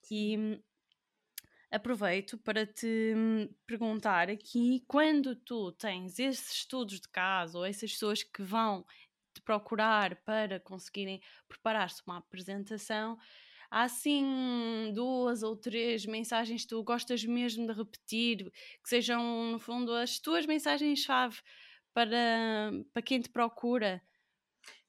Sim. 0.00 0.34
E 0.34 0.62
aproveito 1.70 2.38
para 2.38 2.64
te 2.64 3.12
hum, 3.14 3.54
perguntar 3.66 4.30
aqui, 4.30 4.82
quando 4.88 5.36
tu 5.36 5.72
tens 5.72 6.18
esses 6.18 6.54
estudos 6.54 6.98
de 6.98 7.08
caso 7.10 7.58
ou 7.58 7.64
essas 7.66 7.92
pessoas 7.92 8.22
que 8.22 8.42
vão 8.42 8.86
te 9.34 9.42
procurar 9.42 10.16
para 10.22 10.58
conseguirem 10.58 11.20
preparar-se 11.46 12.02
uma 12.06 12.16
apresentação, 12.16 13.18
há 13.70 13.82
assim 13.84 14.92
duas 14.94 15.42
ou 15.42 15.56
três 15.56 16.04
mensagens 16.06 16.62
que 16.62 16.68
tu 16.68 16.82
gostas 16.84 17.24
mesmo 17.24 17.66
de 17.66 17.72
repetir, 17.72 18.50
que 18.82 18.88
sejam, 18.88 19.52
no 19.52 19.58
fundo, 19.58 19.92
as 19.94 20.18
tuas 20.18 20.46
mensagens-chave 20.46 21.40
para, 21.94 22.72
para 22.92 23.02
quem 23.02 23.20
te 23.20 23.30
procura? 23.30 24.02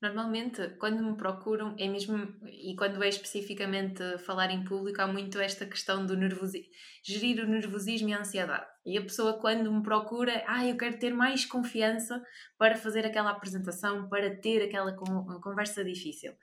Normalmente, 0.02 0.68
quando 0.80 1.04
me 1.04 1.16
procuram, 1.16 1.76
é 1.78 1.88
mesmo, 1.88 2.18
e 2.48 2.76
quando 2.76 3.04
é 3.04 3.08
especificamente 3.08 4.18
falar 4.20 4.50
em 4.50 4.64
público, 4.64 5.00
há 5.00 5.08
muito 5.08 5.40
esta 5.40 5.66
questão 5.66 6.06
do 6.08 6.18
nervosismo, 6.18 6.72
gerir 7.04 7.44
o 7.44 7.48
nervosismo 7.48 8.10
e 8.10 8.14
a 8.14 8.20
ansiedade. 8.20 8.66
E 8.84 8.98
a 8.98 9.02
pessoa, 9.02 9.40
quando 9.40 9.72
me 9.72 9.84
procura, 9.84 10.44
ah, 10.48 10.66
eu 10.66 10.76
quero 10.76 10.98
ter 10.98 11.14
mais 11.14 11.46
confiança 11.46 12.22
para 12.58 12.76
fazer 12.76 13.06
aquela 13.06 13.30
apresentação, 13.30 14.10
para 14.10 14.36
ter 14.42 14.64
aquela 14.64 14.92
conversa 14.96 15.84
difícil. 15.84 16.34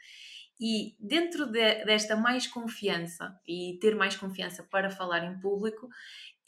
E 0.60 0.96
dentro 0.98 1.46
de, 1.46 1.84
desta 1.84 2.16
mais 2.16 2.46
confiança 2.46 3.38
e 3.46 3.78
ter 3.80 3.94
mais 3.94 4.16
confiança 4.16 4.62
para 4.64 4.90
falar 4.90 5.24
em 5.24 5.38
público, 5.40 5.88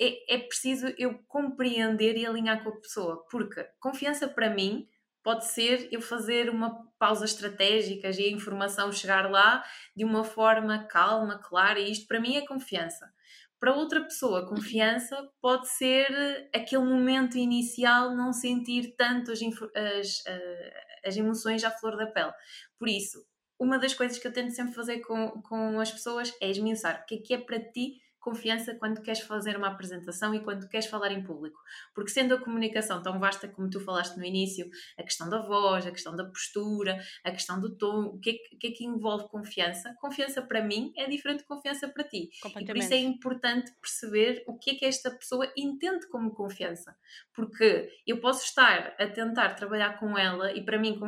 é, 0.00 0.34
é 0.34 0.38
preciso 0.38 0.88
eu 0.98 1.18
compreender 1.28 2.16
e 2.16 2.26
alinhar 2.26 2.62
com 2.64 2.70
a 2.70 2.80
pessoa, 2.80 3.24
porque 3.30 3.62
confiança 3.78 4.26
para 4.26 4.50
mim 4.50 4.88
pode 5.22 5.46
ser 5.46 5.88
eu 5.92 6.00
fazer 6.00 6.48
uma 6.48 6.86
pausa 6.98 7.24
estratégica 7.24 8.10
e 8.10 8.24
a 8.24 8.32
informação 8.32 8.90
chegar 8.90 9.30
lá 9.30 9.62
de 9.94 10.04
uma 10.04 10.24
forma 10.24 10.84
calma, 10.84 11.38
clara, 11.38 11.78
e 11.78 11.92
isto 11.92 12.06
para 12.06 12.20
mim 12.20 12.36
é 12.36 12.46
confiança. 12.46 13.12
Para 13.60 13.74
outra 13.74 14.02
pessoa, 14.02 14.48
confiança 14.48 15.28
pode 15.40 15.68
ser 15.68 16.48
aquele 16.54 16.82
momento 16.82 17.36
inicial 17.36 18.16
não 18.16 18.32
sentir 18.32 18.94
tanto 18.96 19.30
as, 19.30 19.40
as, 19.42 20.26
eh, 20.26 20.84
as 21.04 21.16
emoções 21.18 21.62
à 21.62 21.70
flor 21.70 21.94
da 21.98 22.06
pele. 22.06 22.32
Por 22.78 22.88
isso, 22.88 23.22
uma 23.60 23.78
das 23.78 23.94
coisas 23.94 24.18
que 24.18 24.26
eu 24.26 24.32
tento 24.32 24.52
sempre 24.52 24.74
fazer 24.74 25.00
com, 25.00 25.42
com 25.42 25.78
as 25.78 25.92
pessoas 25.92 26.34
é 26.40 26.50
esmiuçar 26.50 27.02
o 27.02 27.06
que 27.06 27.16
é 27.16 27.18
que 27.18 27.34
é 27.34 27.38
para 27.38 27.60
ti 27.60 28.00
confiança 28.20 28.74
quando 28.74 29.00
queres 29.02 29.20
fazer 29.20 29.56
uma 29.56 29.68
apresentação 29.68 30.34
e 30.34 30.40
quando 30.40 30.68
queres 30.68 30.86
falar 30.86 31.10
em 31.10 31.22
público. 31.22 31.58
Porque 31.94 32.10
sendo 32.10 32.34
a 32.34 32.40
comunicação 32.40 33.02
tão 33.02 33.18
vasta 33.18 33.48
como 33.48 33.68
tu 33.68 33.80
falaste 33.80 34.16
no 34.16 34.24
início, 34.24 34.70
a 34.98 35.02
questão 35.02 35.28
da 35.28 35.40
voz, 35.40 35.86
a 35.86 35.90
questão 35.90 36.14
da 36.14 36.24
postura, 36.24 37.00
a 37.24 37.30
questão 37.30 37.60
do 37.60 37.76
tom, 37.76 38.04
o 38.04 38.20
que 38.20 38.30
é 38.30 38.32
que, 38.34 38.56
que, 38.56 38.66
é 38.68 38.70
que 38.70 38.84
envolve 38.84 39.28
confiança? 39.28 39.94
Confiança 40.00 40.42
para 40.42 40.62
mim 40.62 40.92
é 40.96 41.08
diferente 41.08 41.40
de 41.40 41.46
confiança 41.46 41.88
para 41.88 42.04
ti. 42.04 42.30
E 42.60 42.66
por 42.66 42.76
isso 42.76 42.94
é 42.94 42.98
importante 42.98 43.72
perceber 43.80 44.44
o 44.46 44.58
que 44.58 44.70
é 44.70 44.74
que 44.74 44.84
esta 44.84 45.10
pessoa 45.10 45.50
entende 45.56 46.06
como 46.08 46.34
confiança. 46.34 46.94
Porque 47.34 47.90
eu 48.06 48.20
posso 48.20 48.44
estar 48.44 48.94
a 48.98 49.06
tentar 49.08 49.54
trabalhar 49.54 49.98
com 49.98 50.16
ela 50.18 50.52
e 50.52 50.62
para 50.62 50.78
mim 50.78 50.98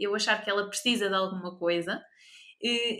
eu 0.00 0.14
achar 0.14 0.42
que 0.42 0.50
ela 0.50 0.68
precisa 0.68 1.08
de 1.08 1.14
alguma 1.14 1.56
coisa 1.56 2.02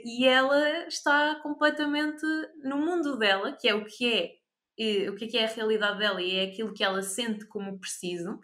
e 0.05 0.27
ela 0.27 0.87
está 0.87 1.37
completamente 1.43 2.25
no 2.63 2.79
mundo 2.79 3.19
dela, 3.19 3.53
que 3.53 3.69
é 3.69 3.75
o 3.75 3.85
que 3.85 4.13
é, 4.13 5.11
o 5.11 5.15
que 5.15 5.25
é, 5.25 5.29
que 5.29 5.39
é 5.39 5.45
a 5.45 5.55
realidade 5.55 5.99
dela 5.99 6.21
e 6.21 6.37
é 6.37 6.45
aquilo 6.45 6.75
que 6.75 6.85
ela 6.85 7.03
sente 7.03 7.47
como 7.47 7.79
preciso, 7.79 8.39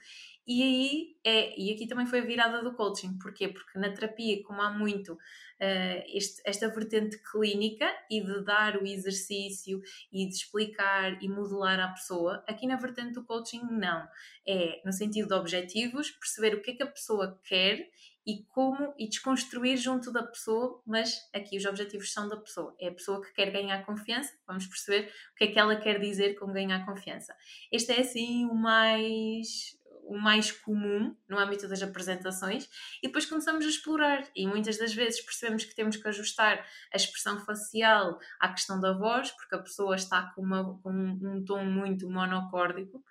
E 0.46 0.62
aí 0.62 1.16
é, 1.24 1.60
e 1.60 1.72
aqui 1.72 1.86
também 1.86 2.06
foi 2.06 2.20
a 2.20 2.24
virada 2.24 2.62
do 2.62 2.74
coaching, 2.74 3.16
porquê? 3.18 3.48
Porque 3.48 3.78
na 3.78 3.92
terapia, 3.92 4.42
como 4.42 4.60
há 4.60 4.70
muito 4.70 5.12
uh, 5.14 6.02
este, 6.08 6.42
esta 6.44 6.68
vertente 6.68 7.16
clínica 7.30 7.88
e 8.10 8.20
de 8.20 8.44
dar 8.44 8.76
o 8.76 8.86
exercício 8.86 9.80
e 10.12 10.26
de 10.26 10.34
explicar 10.34 11.22
e 11.22 11.28
modelar 11.28 11.78
à 11.78 11.88
pessoa, 11.88 12.44
aqui 12.48 12.66
na 12.66 12.76
vertente 12.76 13.12
do 13.12 13.24
coaching 13.24 13.62
não. 13.70 14.08
É 14.46 14.82
no 14.84 14.92
sentido 14.92 15.28
de 15.28 15.34
objetivos, 15.34 16.10
perceber 16.10 16.56
o 16.56 16.62
que 16.62 16.72
é 16.72 16.74
que 16.74 16.82
a 16.82 16.90
pessoa 16.90 17.40
quer 17.44 17.88
e 18.26 18.44
como 18.44 18.94
e 18.98 19.08
desconstruir 19.08 19.76
junto 19.76 20.12
da 20.12 20.22
pessoa, 20.22 20.80
mas 20.86 21.28
aqui 21.34 21.56
os 21.56 21.64
objetivos 21.64 22.12
são 22.12 22.28
da 22.28 22.36
pessoa. 22.36 22.74
É 22.80 22.88
a 22.88 22.92
pessoa 22.92 23.20
que 23.20 23.32
quer 23.32 23.50
ganhar 23.50 23.84
confiança, 23.84 24.32
vamos 24.46 24.66
perceber 24.66 25.12
o 25.32 25.36
que 25.36 25.44
é 25.44 25.46
que 25.48 25.58
ela 25.58 25.76
quer 25.76 25.98
dizer 25.98 26.34
com 26.38 26.52
ganhar 26.52 26.84
confiança. 26.84 27.34
Este 27.70 27.92
é 27.92 28.00
assim 28.00 28.46
o 28.46 28.54
mais 28.54 29.76
o 30.04 30.18
mais 30.18 30.50
comum 30.50 31.16
no 31.28 31.38
âmbito 31.38 31.68
das 31.68 31.82
apresentações 31.82 32.68
e 33.02 33.06
depois 33.06 33.24
começamos 33.26 33.64
a 33.64 33.68
explorar 33.68 34.28
e 34.34 34.46
muitas 34.46 34.76
das 34.76 34.92
vezes 34.92 35.20
percebemos 35.20 35.64
que 35.64 35.74
temos 35.74 35.96
que 35.96 36.06
ajustar 36.08 36.66
a 36.92 36.96
expressão 36.96 37.38
facial 37.40 38.18
à 38.40 38.48
questão 38.48 38.80
da 38.80 38.92
voz 38.92 39.30
porque 39.30 39.54
a 39.54 39.58
pessoa 39.58 39.94
está 39.94 40.30
com, 40.34 40.42
uma, 40.42 40.78
com 40.80 40.90
um 40.90 41.44
tom 41.44 41.64
muito 41.64 42.10
monocórdico 42.10 43.02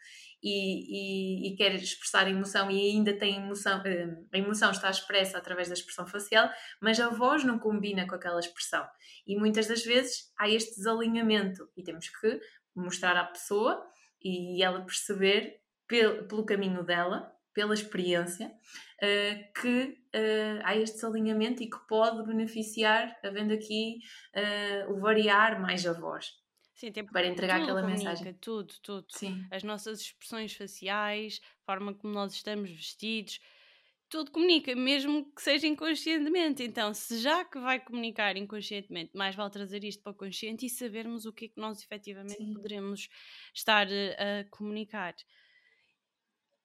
e, 0.42 1.48
e, 1.48 1.54
e, 1.54 1.56
quer 1.56 1.76
expressar 1.76 2.28
emoção 2.30 2.72
e 2.72 2.92
ainda 2.92 3.14
tem 3.14 3.38
emoção, 3.38 3.82
eh, 3.86 4.08
a 4.34 4.38
emoção 4.38 4.72
está 4.72 4.90
expressa 4.90 5.38
através 5.38 5.68
da 5.68 5.76
expressão 5.76 6.08
facial, 6.08 6.50
mas 6.82 7.00
a 7.00 7.10
voz 7.10 7.44
não 7.44 7.60
combina 7.60 8.08
com 8.08 8.16
aquela 8.16 8.40
expressão. 8.40 8.86
E 9.26 9.38
muitas 9.38 9.68
das 9.68 9.84
vezes 9.84 10.32
há 10.38 10.50
este 10.50 10.76
desalinhamento 10.78 11.70
e 11.78 11.84
temos 11.84 12.10
que 12.10 12.40
mostrar 12.76 13.16
à 13.18 13.24
pessoa 13.24 13.86
e 14.24 14.64
ela 14.64 14.82
perceber 14.82 15.62
pelo, 15.88 16.46
caminho 16.46 16.84
dela, 16.84 17.32
pela 17.54 17.74
experiência, 17.74 18.48
uh, 18.48 19.62
que 19.62 19.98
uh, 20.16 20.62
há 20.64 20.76
este 20.78 20.96
desalinhamento 20.96 21.62
e 21.62 21.70
que 21.70 21.88
pode 21.88 22.26
beneficiar, 22.26 23.14
havendo 23.24 23.54
aqui 23.54 24.00
uh, 24.36 24.94
o 24.94 25.02
variar 25.02 25.62
mais 25.62 25.86
a 25.86 25.92
voz. 25.92 26.41
Sim, 26.82 26.92
para 27.12 27.28
entregar 27.28 27.62
aquela 27.62 27.84
mensagem. 27.84 28.34
Tudo, 28.34 28.74
tudo. 28.82 29.06
Sim. 29.10 29.46
As 29.52 29.64
nossas 29.64 30.02
expressões 30.02 30.54
faciais, 30.54 31.40
a 31.62 31.66
forma 31.66 31.94
como 31.94 32.14
nós 32.14 32.34
estamos 32.34 32.70
vestidos, 32.70 33.40
tudo 34.10 34.32
comunica, 34.32 34.76
mesmo 34.76 35.32
que 35.34 35.42
seja 35.42 35.68
inconscientemente. 35.68 36.64
Então, 36.64 36.94
se 36.94 37.20
já 37.20 37.46
que 37.46 37.60
vai 37.60 37.80
comunicar 37.80 38.36
inconscientemente, 38.36 39.12
mais 39.16 39.36
vale 39.36 39.52
trazer 39.52 39.84
isto 39.84 40.02
para 40.04 40.12
o 40.12 40.16
consciente 40.16 40.66
e 40.66 40.70
sabermos 40.70 41.26
o 41.26 41.32
que 41.32 41.46
é 41.46 41.48
que 41.50 41.60
nós 41.62 41.82
efetivamente 41.82 42.38
Sim. 42.38 42.54
poderemos 42.54 43.08
estar 43.54 43.88
a 43.88 44.44
comunicar. 44.50 45.16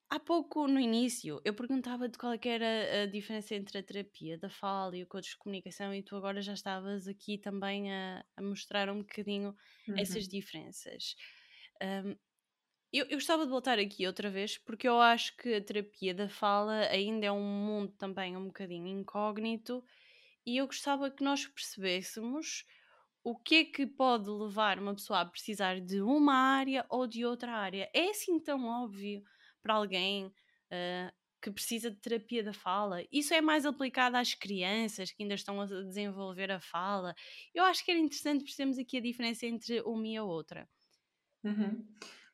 Há 0.08 0.20
pouco, 0.20 0.68
no 0.68 0.78
início, 0.78 1.40
eu 1.44 1.52
perguntava-te 1.52 2.16
qual 2.16 2.32
é 2.32 2.38
era 2.44 3.02
a 3.02 3.06
diferença 3.06 3.56
entre 3.56 3.78
a 3.78 3.82
terapia 3.82 4.38
da 4.38 4.48
fala 4.48 4.96
e 4.96 5.02
o 5.02 5.06
coach 5.06 5.30
de 5.30 5.36
comunicação 5.36 5.92
e 5.92 6.00
tu 6.00 6.14
agora 6.14 6.40
já 6.40 6.54
estavas 6.54 7.08
aqui 7.08 7.36
também 7.36 7.92
a, 7.92 8.24
a 8.36 8.42
mostrar 8.42 8.88
um 8.88 8.98
bocadinho 8.98 9.56
uhum. 9.88 9.98
essas 9.98 10.28
diferenças. 10.28 11.16
Um, 11.82 12.16
eu, 12.92 13.06
eu 13.06 13.16
gostava 13.16 13.44
de 13.44 13.50
voltar 13.50 13.80
aqui 13.80 14.06
outra 14.06 14.30
vez 14.30 14.56
porque 14.56 14.88
eu 14.88 15.00
acho 15.00 15.36
que 15.36 15.54
a 15.54 15.60
terapia 15.60 16.14
da 16.14 16.28
fala 16.28 16.86
ainda 16.88 17.26
é 17.26 17.32
um 17.32 17.42
mundo 17.42 17.92
também 17.98 18.36
um 18.36 18.46
bocadinho 18.46 18.86
incógnito 18.86 19.84
e 20.46 20.58
eu 20.58 20.66
gostava 20.66 21.10
que 21.10 21.24
nós 21.24 21.46
percebêssemos 21.46 22.64
o 23.24 23.36
que 23.36 23.56
é 23.56 23.64
que 23.64 23.86
pode 23.86 24.30
levar 24.30 24.78
uma 24.78 24.94
pessoa 24.94 25.20
a 25.20 25.26
precisar 25.26 25.80
de 25.80 26.00
uma 26.00 26.34
área 26.34 26.86
ou 26.88 27.08
de 27.08 27.24
outra 27.24 27.52
área. 27.52 27.90
É 27.92 28.10
assim 28.10 28.38
tão 28.38 28.66
óbvio 28.66 29.24
para 29.66 29.74
alguém 29.74 30.26
uh, 30.26 31.12
que 31.42 31.50
precisa 31.50 31.90
de 31.90 31.96
terapia 31.96 32.42
da 32.42 32.52
fala. 32.52 33.02
Isso 33.12 33.34
é 33.34 33.40
mais 33.40 33.66
aplicado 33.66 34.16
às 34.16 34.32
crianças 34.32 35.10
que 35.10 35.24
ainda 35.24 35.34
estão 35.34 35.60
a 35.60 35.66
desenvolver 35.66 36.52
a 36.52 36.60
fala. 36.60 37.14
Eu 37.52 37.64
acho 37.64 37.84
que 37.84 37.90
era 37.90 37.98
interessante 37.98 38.44
percebermos 38.44 38.78
aqui 38.78 38.96
a 38.96 39.02
diferença 39.02 39.44
entre 39.44 39.80
uma 39.82 40.06
e 40.06 40.16
a 40.16 40.22
outra. 40.22 40.68
Uhum. 41.42 41.84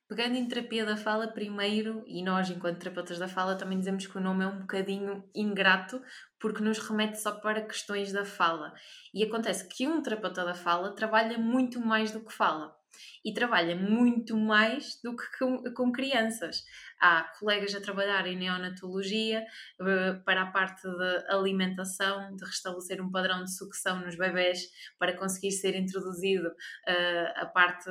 Pegando 0.07 0.37
em 0.37 0.47
terapia 0.47 0.85
da 0.85 0.97
fala, 0.97 1.27
primeiro, 1.27 2.05
e 2.07 2.23
nós, 2.23 2.51
enquanto 2.51 2.81
terapeutas 2.81 3.19
da 3.19 3.27
fala, 3.29 3.57
também 3.57 3.79
dizemos 3.79 4.07
que 4.07 4.19
o 4.19 4.21
nome 4.21 4.45
é 4.45 4.47
um 4.47 4.61
bocadinho 4.61 5.25
ingrato, 5.35 6.03
porque 6.39 6.63
nos 6.63 6.79
remete 6.79 7.19
só 7.19 7.33
para 7.33 7.67
questões 7.67 8.13
da 8.13 8.27
fala. 8.27 8.75
E 9.15 9.25
acontece 9.25 9.67
que 9.67 9.89
um 9.89 10.03
terapeuta 10.03 10.45
da 10.45 10.55
fala 10.55 10.95
trabalha 10.95 11.39
muito 11.39 11.81
mais 11.81 12.11
do 12.11 12.23
que 12.23 12.33
fala 12.33 12.77
e 13.25 13.33
trabalha 13.33 13.77
muito 13.77 14.37
mais 14.37 15.01
do 15.03 15.17
que 15.17 15.25
com, 15.39 15.63
com 15.75 15.93
crianças. 15.93 16.65
Há 17.01 17.25
colegas 17.39 17.75
a 17.75 17.81
trabalhar 17.81 18.27
em 18.27 18.37
neonatologia 18.37 19.45
uh, 19.81 20.23
para 20.25 20.43
a 20.43 20.47
parte 20.47 20.83
de 20.83 21.27
alimentação, 21.29 22.35
de 22.37 22.45
restabelecer 22.45 23.01
um 23.01 23.11
padrão 23.11 23.45
de 23.45 23.57
sucção 23.57 24.01
nos 24.01 24.17
bebés 24.17 24.69
para 24.99 25.17
conseguir 25.17 25.53
ser 25.53 25.75
introduzido 25.75 26.49
uh, 26.49 27.33
a 27.37 27.47
parte, 27.47 27.91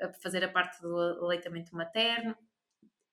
a 0.00 0.12
fazer 0.22 0.44
a 0.44 0.48
parte 0.48 0.80
do 0.80 0.96
aleitamento 1.24 1.74
materno. 1.74 2.36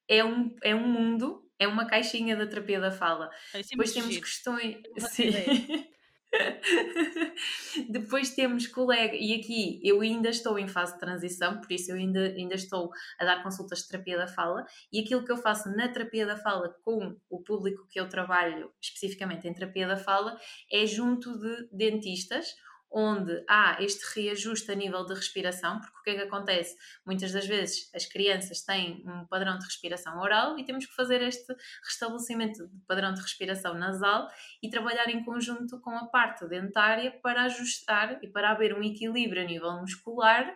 É 0.09 0.23
um, 0.23 0.55
é 0.63 0.73
um 0.73 0.87
mundo, 0.87 1.49
é 1.59 1.67
uma 1.67 1.85
caixinha 1.85 2.35
da 2.35 2.47
terapia 2.47 2.79
da 2.79 2.91
fala. 2.91 3.29
É 3.53 3.61
Depois 3.61 3.93
temos 3.93 4.11
giro. 4.11 4.23
questões. 4.23 4.77
Sim. 5.09 5.31
Depois 7.89 8.31
temos 8.31 8.67
colega, 8.67 9.15
e 9.15 9.33
aqui 9.33 9.79
eu 9.83 10.01
ainda 10.01 10.29
estou 10.29 10.59
em 10.59 10.67
fase 10.67 10.93
de 10.93 10.99
transição, 10.99 11.61
por 11.61 11.71
isso 11.71 11.91
eu 11.91 11.95
ainda, 11.95 12.19
ainda 12.19 12.55
estou 12.55 12.89
a 13.19 13.25
dar 13.25 13.43
consultas 13.43 13.79
de 13.79 13.87
terapia 13.87 14.17
da 14.17 14.27
fala, 14.27 14.65
e 14.91 14.99
aquilo 14.99 15.23
que 15.23 15.31
eu 15.31 15.37
faço 15.37 15.69
na 15.69 15.87
terapia 15.87 16.25
da 16.25 16.35
fala 16.35 16.75
com 16.83 17.15
o 17.29 17.41
público 17.41 17.87
que 17.89 17.99
eu 17.99 18.09
trabalho 18.09 18.71
especificamente 18.81 19.47
em 19.47 19.53
terapia 19.53 19.87
da 19.87 19.97
fala 19.97 20.37
é 20.71 20.85
junto 20.85 21.37
de 21.39 21.69
dentistas 21.71 22.55
onde 22.91 23.43
há 23.49 23.81
este 23.81 24.03
reajuste 24.15 24.71
a 24.71 24.75
nível 24.75 25.05
de 25.05 25.13
respiração, 25.13 25.79
porque 25.79 25.99
o 25.99 26.03
que 26.03 26.09
é 26.11 26.15
que 26.15 26.21
acontece? 26.21 26.75
Muitas 27.05 27.31
das 27.31 27.45
vezes 27.45 27.89
as 27.93 28.05
crianças 28.05 28.61
têm 28.63 29.03
um 29.05 29.25
padrão 29.25 29.57
de 29.57 29.65
respiração 29.65 30.19
oral 30.19 30.57
e 30.57 30.65
temos 30.65 30.85
que 30.85 30.95
fazer 30.95 31.21
este 31.21 31.53
restabelecimento 31.83 32.67
de 32.67 32.85
padrão 32.87 33.13
de 33.13 33.21
respiração 33.21 33.73
nasal 33.73 34.29
e 34.61 34.69
trabalhar 34.69 35.09
em 35.09 35.23
conjunto 35.23 35.79
com 35.81 35.91
a 35.91 36.07
parte 36.07 36.47
dentária 36.47 37.11
para 37.21 37.43
ajustar 37.43 38.19
e 38.23 38.27
para 38.27 38.51
haver 38.51 38.73
um 38.73 38.83
equilíbrio 38.83 39.43
a 39.43 39.45
nível 39.45 39.71
muscular 39.73 40.55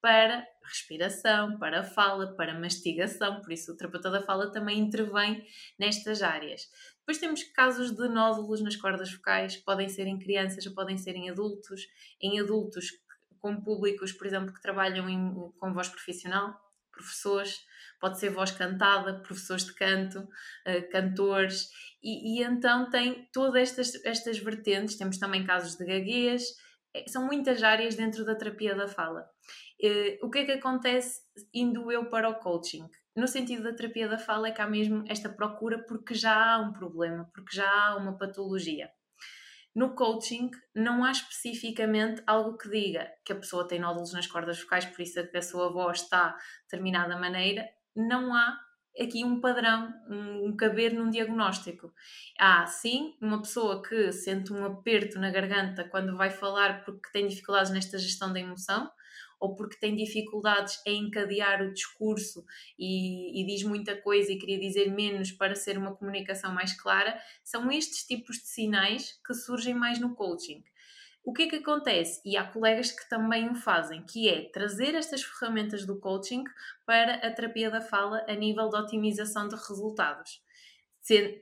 para 0.00 0.46
respiração, 0.64 1.58
para 1.58 1.84
fala, 1.84 2.34
para 2.34 2.58
mastigação, 2.58 3.40
por 3.40 3.52
isso 3.52 3.72
o 3.72 3.76
terapeuta 3.76 4.10
da 4.10 4.22
fala 4.22 4.50
também 4.50 4.78
intervém 4.78 5.44
nestas 5.78 6.22
áreas. 6.22 6.62
Depois 7.00 7.18
temos 7.18 7.42
casos 7.42 7.90
de 7.90 8.08
nódulos 8.08 8.60
nas 8.60 8.76
cordas 8.76 9.12
vocais, 9.12 9.56
podem 9.56 9.88
ser 9.88 10.06
em 10.06 10.18
crianças 10.18 10.64
ou 10.66 10.74
podem 10.74 10.96
ser 10.96 11.16
em 11.16 11.28
adultos, 11.28 11.86
em 12.20 12.38
adultos 12.38 12.86
com 13.40 13.60
públicos, 13.60 14.12
por 14.12 14.26
exemplo, 14.26 14.54
que 14.54 14.60
trabalham 14.60 15.08
em, 15.08 15.34
com 15.58 15.72
voz 15.72 15.88
profissional, 15.88 16.54
professores, 16.92 17.64
pode 17.98 18.20
ser 18.20 18.30
voz 18.30 18.50
cantada, 18.50 19.20
professores 19.20 19.64
de 19.64 19.74
canto, 19.74 20.20
uh, 20.20 20.90
cantores, 20.90 21.68
e, 22.02 22.38
e, 22.38 22.42
então 22.42 22.90
tem 22.90 23.28
todas 23.32 23.62
estas, 23.62 24.04
estas 24.04 24.38
vertentes, 24.38 24.96
temos 24.96 25.18
também 25.18 25.44
casos 25.44 25.76
de 25.76 25.84
gaguez, 25.84 26.42
é, 26.94 27.06
são 27.08 27.26
muitas 27.26 27.62
áreas 27.62 27.94
dentro 27.94 28.24
da 28.24 28.34
terapia 28.34 28.74
da 28.74 28.88
fala. 28.88 29.28
Uh, 29.82 30.26
o 30.26 30.30
que 30.30 30.40
é 30.40 30.44
que 30.44 30.52
acontece 30.52 31.22
indo 31.54 31.90
eu 31.90 32.08
para 32.10 32.28
o 32.28 32.34
coaching? 32.34 32.88
No 33.16 33.26
sentido 33.26 33.64
da 33.64 33.72
terapia 33.72 34.08
da 34.08 34.18
fala 34.18 34.48
é 34.48 34.52
que 34.52 34.60
há 34.60 34.66
mesmo 34.68 35.04
esta 35.08 35.28
procura 35.28 35.84
porque 35.86 36.14
já 36.14 36.54
há 36.54 36.58
um 36.58 36.72
problema, 36.72 37.30
porque 37.34 37.56
já 37.56 37.68
há 37.68 37.96
uma 37.96 38.16
patologia. 38.16 38.90
No 39.74 39.94
coaching, 39.94 40.50
não 40.74 41.04
há 41.04 41.12
especificamente 41.12 42.22
algo 42.26 42.58
que 42.58 42.68
diga 42.68 43.08
que 43.24 43.32
a 43.32 43.36
pessoa 43.36 43.68
tem 43.68 43.78
nódulos 43.78 44.12
nas 44.12 44.26
cordas 44.26 44.60
vocais, 44.60 44.84
por 44.84 45.00
isso 45.00 45.20
é 45.20 45.38
a 45.38 45.42
sua 45.42 45.70
voz 45.70 46.02
está 46.02 46.30
de 46.30 46.36
determinada 46.64 47.16
maneira. 47.16 47.68
Não 47.94 48.34
há 48.34 48.58
aqui 48.98 49.24
um 49.24 49.40
padrão, 49.40 49.92
um 50.08 50.56
caber 50.56 50.92
num 50.92 51.08
diagnóstico. 51.10 51.92
Há, 52.38 52.66
sim, 52.66 53.16
uma 53.20 53.40
pessoa 53.40 53.80
que 53.82 54.10
sente 54.12 54.52
um 54.52 54.64
aperto 54.64 55.18
na 55.20 55.30
garganta 55.30 55.84
quando 55.84 56.16
vai 56.16 56.30
falar 56.30 56.84
porque 56.84 57.08
tem 57.12 57.28
dificuldades 57.28 57.70
nesta 57.70 57.96
gestão 57.98 58.32
da 58.32 58.40
emoção, 58.40 58.90
ou 59.40 59.56
porque 59.56 59.78
tem 59.78 59.96
dificuldades 59.96 60.80
em 60.86 61.06
encadear 61.06 61.62
o 61.62 61.72
discurso 61.72 62.44
e, 62.78 63.40
e, 63.40 63.46
diz 63.46 63.64
muita 63.64 63.96
coisa 63.96 64.30
e 64.30 64.38
queria 64.38 64.60
dizer 64.60 64.92
menos 64.92 65.32
para 65.32 65.54
ser 65.54 65.78
uma 65.78 65.96
comunicação 65.96 66.52
mais 66.52 66.78
clara, 66.78 67.18
são 67.42 67.72
estes 67.72 68.04
tipos 68.04 68.36
de 68.36 68.46
sinais 68.46 69.18
que 69.26 69.32
surgem 69.32 69.74
mais 69.74 69.98
no 69.98 70.14
coaching. 70.14 70.62
O 71.24 71.32
que 71.32 71.42
é 71.42 71.48
que 71.48 71.56
acontece? 71.56 72.20
E 72.24 72.36
há 72.36 72.44
colegas 72.44 72.92
que 72.92 73.08
também 73.08 73.48
o 73.48 73.54
fazem, 73.54 74.02
que 74.02 74.28
é 74.28 74.48
trazer 74.50 74.94
estas 74.94 75.22
ferramentas 75.22 75.84
do 75.84 75.98
coaching 75.98 76.44
para 76.86 77.14
a 77.16 77.30
terapia 77.30 77.70
da 77.70 77.80
fala 77.80 78.24
a 78.28 78.34
nível 78.34 78.68
de 78.68 78.76
otimização 78.76 79.48
de 79.48 79.56
resultados 79.56 80.42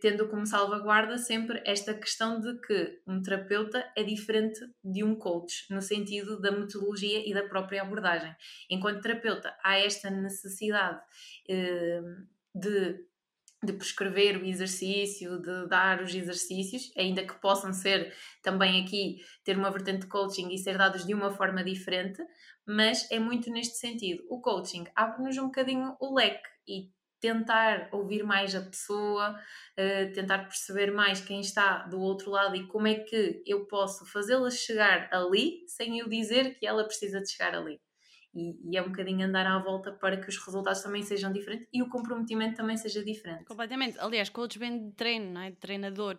tendo 0.01 0.29
como 0.29 0.47
salvaguarda 0.47 1.19
sempre 1.19 1.63
esta 1.67 1.93
questão 1.95 2.41
de 2.41 2.61
que 2.61 3.01
um 3.07 3.21
terapeuta 3.21 3.85
é 3.97 4.03
diferente 4.03 4.61
de 4.83 5.03
um 5.03 5.15
coach, 5.15 5.67
no 5.71 5.83
sentido 5.83 6.41
da 6.41 6.51
metodologia 6.51 7.29
e 7.29 7.35
da 7.35 7.49
própria 7.49 7.83
abordagem. 7.83 8.35
Enquanto 8.71 9.03
terapeuta, 9.03 9.55
há 9.63 9.79
esta 9.79 10.11
necessidade 10.11 11.01
eh, 11.49 12.01
de 12.55 13.09
de 13.63 13.73
prescrever 13.73 14.41
o 14.41 14.47
exercício, 14.47 15.41
de 15.43 15.67
dar 15.69 16.01
os 16.01 16.15
exercícios, 16.15 16.93
ainda 16.97 17.27
que 17.27 17.35
possam 17.41 17.73
ser 17.73 18.15
também 18.41 18.83
aqui 18.83 19.17
ter 19.43 19.57
uma 19.57 19.71
vertente 19.71 20.03
de 20.03 20.07
coaching 20.07 20.49
e 20.53 20.59
ser 20.59 20.79
dados 20.79 21.05
de 21.05 21.13
uma 21.13 21.33
forma 21.33 21.65
diferente, 21.65 22.23
mas 22.65 23.11
é 23.11 23.19
muito 23.19 23.51
neste 23.51 23.77
sentido. 23.77 24.25
O 24.31 24.41
coaching 24.41 24.85
abre-nos 24.95 25.37
um 25.39 25.47
bocadinho 25.47 25.97
o 26.01 26.15
leque 26.15 26.49
e 26.69 26.91
tentar 27.21 27.89
ouvir 27.93 28.23
mais 28.23 28.55
a 28.55 28.63
pessoa, 28.63 29.33
uh, 29.33 30.13
tentar 30.13 30.39
perceber 30.45 30.91
mais 30.93 31.21
quem 31.21 31.41
está 31.41 31.85
do 31.85 32.01
outro 32.01 32.31
lado 32.31 32.57
e 32.57 32.67
como 32.67 32.87
é 32.87 32.95
que 32.95 33.43
eu 33.47 33.67
posso 33.67 34.07
fazê-la 34.07 34.51
chegar 34.51 35.09
ali 35.13 35.65
sem 35.67 35.99
eu 35.99 36.09
dizer 36.09 36.59
que 36.59 36.67
ela 36.67 36.85
precisa 36.85 37.21
de 37.21 37.31
chegar 37.31 37.55
ali. 37.55 37.81
E, 38.35 38.73
e, 38.73 38.77
é 38.77 38.83
um 38.83 38.89
bocadinho 38.89 39.27
andar 39.27 39.47
à 39.47 39.59
volta 39.59 39.91
para 39.91 40.17
que 40.17 40.29
os 40.29 40.37
resultados 40.37 40.83
também 40.83 41.03
sejam 41.03 41.33
diferentes 41.33 41.67
e 41.73 41.83
o 41.83 41.89
comprometimento 41.89 42.57
também 42.57 42.77
seja 42.77 43.03
diferente. 43.03 43.45
Completamente. 43.45 43.99
Aliás, 43.99 44.29
coach 44.29 44.59
vem 44.59 44.91
de 44.91 44.95
treino, 44.95 45.33
não 45.33 45.41
é? 45.41 45.51
De 45.51 45.57
treinador. 45.57 46.19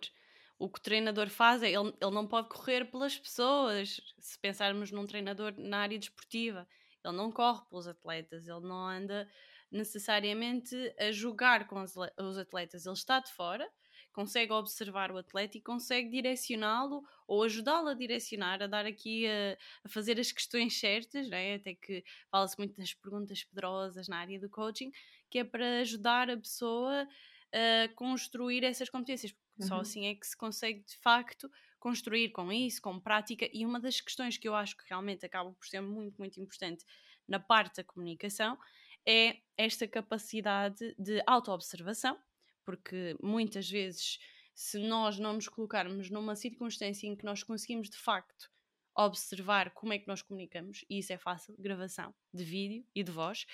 O 0.58 0.68
que 0.68 0.78
o 0.78 0.82
treinador 0.82 1.28
faz 1.30 1.62
é 1.62 1.70
ele, 1.70 1.94
ele 2.00 2.10
não 2.10 2.26
pode 2.26 2.48
correr 2.48 2.84
pelas 2.90 3.16
pessoas. 3.16 4.00
Se 4.18 4.38
pensarmos 4.38 4.90
num 4.90 5.06
treinador 5.06 5.54
na 5.56 5.78
área 5.78 5.98
desportiva, 5.98 6.68
ele 7.02 7.16
não 7.16 7.32
corre 7.32 7.62
pelos 7.70 7.88
atletas, 7.88 8.46
ele 8.46 8.60
não 8.60 8.86
anda 8.86 9.26
necessariamente 9.70 10.74
a 10.98 11.12
jogar 11.12 11.66
com 11.66 11.82
os 11.82 12.38
atletas, 12.38 12.86
ele 12.86 12.94
está 12.94 13.20
de 13.20 13.32
fora 13.32 13.68
consegue 14.12 14.52
observar 14.52 15.10
o 15.12 15.18
atleta 15.18 15.56
e 15.56 15.60
consegue 15.60 16.10
direcioná-lo 16.10 17.02
ou 17.26 17.42
ajudá-lo 17.44 17.88
a 17.88 17.94
direcionar, 17.94 18.62
a 18.62 18.66
dar 18.66 18.86
aqui 18.86 19.26
a, 19.26 19.56
a 19.84 19.88
fazer 19.88 20.18
as 20.18 20.32
questões 20.32 20.78
certas, 20.78 21.28
né? 21.28 21.54
até 21.54 21.74
que 21.74 22.04
fala-se 22.30 22.58
muito 22.58 22.76
das 22.76 22.92
perguntas 22.92 23.44
pedrosas 23.44 24.08
na 24.08 24.18
área 24.18 24.40
do 24.40 24.50
coaching, 24.50 24.90
que 25.30 25.38
é 25.38 25.44
para 25.44 25.80
ajudar 25.80 26.28
a 26.30 26.36
pessoa 26.36 27.06
a 27.52 27.88
construir 27.94 28.64
essas 28.64 28.88
competências, 28.88 29.32
porque 29.32 29.62
uhum. 29.62 29.68
só 29.68 29.80
assim 29.80 30.06
é 30.06 30.14
que 30.14 30.26
se 30.26 30.36
consegue 30.36 30.84
de 30.84 30.96
facto 30.98 31.50
construir 31.78 32.30
com 32.30 32.52
isso, 32.52 32.82
com 32.82 33.00
prática, 33.00 33.48
e 33.52 33.64
uma 33.64 33.80
das 33.80 34.00
questões 34.00 34.36
que 34.36 34.46
eu 34.46 34.54
acho 34.54 34.76
que 34.76 34.84
realmente 34.88 35.24
acaba 35.24 35.50
por 35.52 35.66
ser 35.66 35.80
muito, 35.80 36.18
muito 36.18 36.38
importante 36.40 36.84
na 37.26 37.40
parte 37.40 37.76
da 37.76 37.84
comunicação 37.84 38.58
é 39.06 39.38
esta 39.56 39.86
capacidade 39.86 40.94
de 40.98 41.22
autoobservação, 41.26 42.18
porque 42.64 43.16
muitas 43.22 43.68
vezes, 43.68 44.18
se 44.54 44.78
nós 44.78 45.18
não 45.18 45.34
nos 45.34 45.48
colocarmos 45.48 46.10
numa 46.10 46.36
circunstância 46.36 47.06
em 47.06 47.16
que 47.16 47.24
nós 47.24 47.42
conseguimos 47.42 47.90
de 47.90 47.96
facto 47.96 48.50
observar 48.96 49.70
como 49.72 49.92
é 49.92 49.98
que 49.98 50.08
nós 50.08 50.22
comunicamos, 50.22 50.84
e 50.88 50.98
isso 50.98 51.12
é 51.12 51.18
fácil, 51.18 51.54
gravação 51.58 52.14
de 52.32 52.44
vídeo 52.44 52.84
e 52.94 53.02
de 53.02 53.10
voz. 53.10 53.46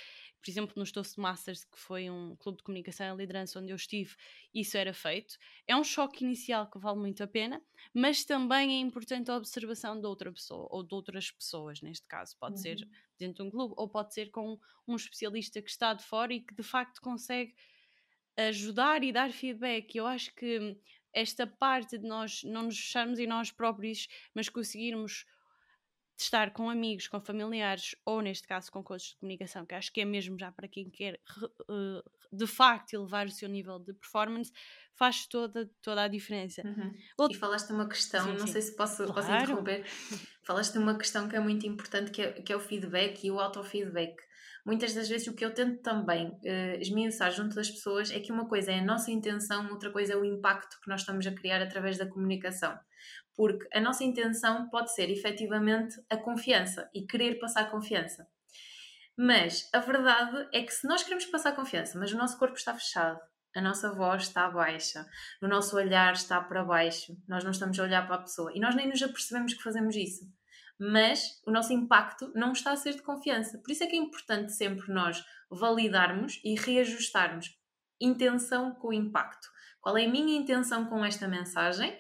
Por 0.43 0.51
exemplo, 0.51 0.75
nos 0.77 0.93
Toastmasters, 0.93 1.65
que 1.65 1.79
foi 1.79 2.09
um 2.09 2.37
clube 2.37 2.59
de 2.59 2.65
comunicação 2.65 3.15
e 3.15 3.17
liderança 3.17 3.59
onde 3.59 3.73
eu 3.73 3.77
estive, 3.77 4.15
isso 4.55 4.77
era 4.77 4.95
feito. 4.95 5.37
É 5.67 5.77
um 5.77 5.83
choque 5.83 6.25
inicial 6.25 6.71
que 6.71 6.79
vale 6.79 6.99
muito 6.99 7.23
a 7.23 7.27
pena, 7.27 7.61
mas 7.93 8.25
também 8.25 8.77
é 8.77 8.81
importante 8.81 9.31
a 9.31 9.37
observação 9.37 10.01
de 10.01 10.07
outra 10.07 10.33
pessoa, 10.33 10.69
ou 10.71 10.83
de 10.83 10.95
outras 10.95 11.31
pessoas, 11.31 11.81
neste 11.81 12.07
caso. 12.07 12.37
Pode 12.39 12.57
uhum. 12.57 12.63
ser 12.63 12.89
dentro 13.19 13.43
de 13.43 13.49
um 13.49 13.51
clube, 13.51 13.75
ou 13.77 13.89
pode 13.89 14.15
ser 14.15 14.31
com 14.31 14.59
um 14.87 14.95
especialista 14.95 15.61
que 15.61 15.71
está 15.71 15.95
de 15.95 16.05
fora 16.05 16.33
e 16.33 16.41
que 16.41 16.55
de 16.55 16.63
facto 16.63 17.01
consegue 17.01 17.55
ajudar 18.37 19.03
e 19.03 19.13
dar 19.13 19.33
feedback. 19.33 19.97
Eu 19.97 20.07
acho 20.07 20.35
que 20.35 20.79
esta 21.13 21.47
parte 21.47 21.97
de 21.97 22.07
nós 22.07 22.43
não 22.45 22.65
nos 22.65 22.79
fecharmos 22.79 23.19
em 23.19 23.27
nós 23.27 23.51
próprios, 23.51 24.07
mas 24.35 24.49
conseguirmos 24.49 25.25
estar 26.23 26.53
com 26.53 26.71
amigos, 26.71 27.09
com 27.09 27.21
familiares 27.21 27.95
ou, 28.05 28.21
neste 28.21 28.47
caso, 28.47 28.71
com 28.71 28.83
coaches 28.83 29.11
de 29.11 29.17
comunicação, 29.17 29.67
que 29.67 29.75
acho 29.75 29.93
que 29.93 30.01
é 30.01 30.05
mesmo 30.05 30.39
já 30.39 30.51
para 30.51 30.69
quem 30.69 30.91
quer 30.91 31.21
uh, 31.71 32.03
de 32.33 32.47
facto 32.47 32.95
elevar 32.95 33.27
o 33.27 33.31
seu 33.31 33.49
nível 33.49 33.79
de 33.79 33.93
performance, 33.93 34.51
faz 34.95 35.27
toda, 35.27 35.71
toda 35.83 36.03
a 36.03 36.09
diferença. 36.09 36.63
Uhum. 36.65 37.29
E 37.31 37.35
falaste 37.35 37.69
de 37.69 37.75
uma 37.75 37.89
questão, 37.89 38.25
sim, 38.25 38.33
não 38.33 38.47
sim. 38.47 38.53
sei 38.53 38.63
se 38.63 38.77
posso, 38.77 39.05
claro. 39.05 39.15
posso 39.15 39.31
interromper, 39.31 39.85
falaste 40.45 40.73
de 40.73 40.79
uma 40.79 40.97
questão 40.97 41.29
que 41.29 41.37
é 41.37 41.41
muito 41.41 41.67
importante, 41.67 42.11
que 42.11 42.23
é, 42.23 42.33
que 42.33 42.53
é 42.53 42.57
o 42.57 42.61
feedback 42.61 43.27
e 43.27 43.31
o 43.31 43.39
autofeedback 43.39 44.17
muitas 44.67 44.93
das 44.93 45.09
vezes 45.09 45.29
o 45.29 45.35
que 45.35 45.45
eu 45.45 45.55
tento 45.55 45.81
também 45.81 46.27
uh, 46.27 46.81
esmiuçar 46.81 47.31
junto 47.31 47.55
das 47.55 47.71
pessoas 47.71 48.11
é 48.11 48.19
que 48.19 48.33
uma 48.33 48.49
coisa 48.49 48.73
é 48.73 48.81
a 48.81 48.85
nossa 48.85 49.13
intenção, 49.13 49.71
outra 49.71 49.93
coisa 49.93 50.15
é 50.15 50.17
o 50.17 50.25
impacto 50.25 50.81
que 50.83 50.89
nós 50.89 51.03
estamos 51.03 51.25
a 51.25 51.33
criar 51.33 51.63
através 51.63 51.97
da 51.97 52.07
comunicação. 52.07 52.77
Porque 53.37 53.69
a 53.73 53.81
nossa 53.81 54.03
intenção 54.03 54.69
pode 54.71 54.95
ser 54.95 55.11
efetivamente 55.11 56.01
a 56.09 56.17
confiança 56.17 56.91
e 56.95 57.07
querer 57.07 57.39
passar 57.39 57.71
confiança. 57.71 58.27
Mas 59.17 59.69
a 59.73 59.79
verdade 59.79 60.49
é 60.53 60.63
que 60.63 60.73
se 60.73 60.87
nós 60.87 61.03
queremos 61.03 61.27
passar 61.27 61.55
confiança, 61.55 61.99
mas 61.99 62.13
o 62.13 62.17
nosso 62.17 62.39
corpo 62.39 62.57
está 62.57 62.75
fechado, 62.75 63.21
a 63.55 63.61
nossa 63.61 63.93
voz 63.93 64.25
está 64.25 64.49
baixa, 64.51 65.07
o 65.43 65.49
nosso 65.49 65.77
olhar 65.77 66.13
está 66.13 66.41
para 66.41 66.65
baixo, 66.65 67.17
nós 67.29 67.45
não 67.45 67.51
estamos 67.51 67.79
a 67.79 67.83
olhar 67.83 68.07
para 68.07 68.17
a 68.17 68.23
pessoa 68.23 68.53
e 68.55 68.61
nós 68.61 68.75
nem 68.75 68.89
nos 68.89 69.03
apercebemos 69.03 69.55
que 69.55 69.63
fazemos 69.63 69.95
isso 69.97 70.25
mas 70.79 71.41
o 71.47 71.51
nosso 71.51 71.73
impacto 71.73 72.31
não 72.35 72.53
está 72.53 72.73
a 72.73 72.77
ser 72.77 72.95
de 72.95 73.03
confiança. 73.03 73.59
Por 73.59 73.71
isso 73.71 73.83
é 73.83 73.87
que 73.87 73.97
é 73.97 73.99
importante 73.99 74.53
sempre 74.53 74.93
nós 74.93 75.25
validarmos 75.51 76.41
e 76.45 76.55
reajustarmos 76.55 77.57
intenção 78.01 78.75
com 78.75 78.93
impacto. 78.93 79.49
Qual 79.81 79.97
é 79.97 80.05
a 80.05 80.11
minha 80.11 80.37
intenção 80.37 80.87
com 80.87 81.05
esta 81.05 81.27
mensagem? 81.27 81.97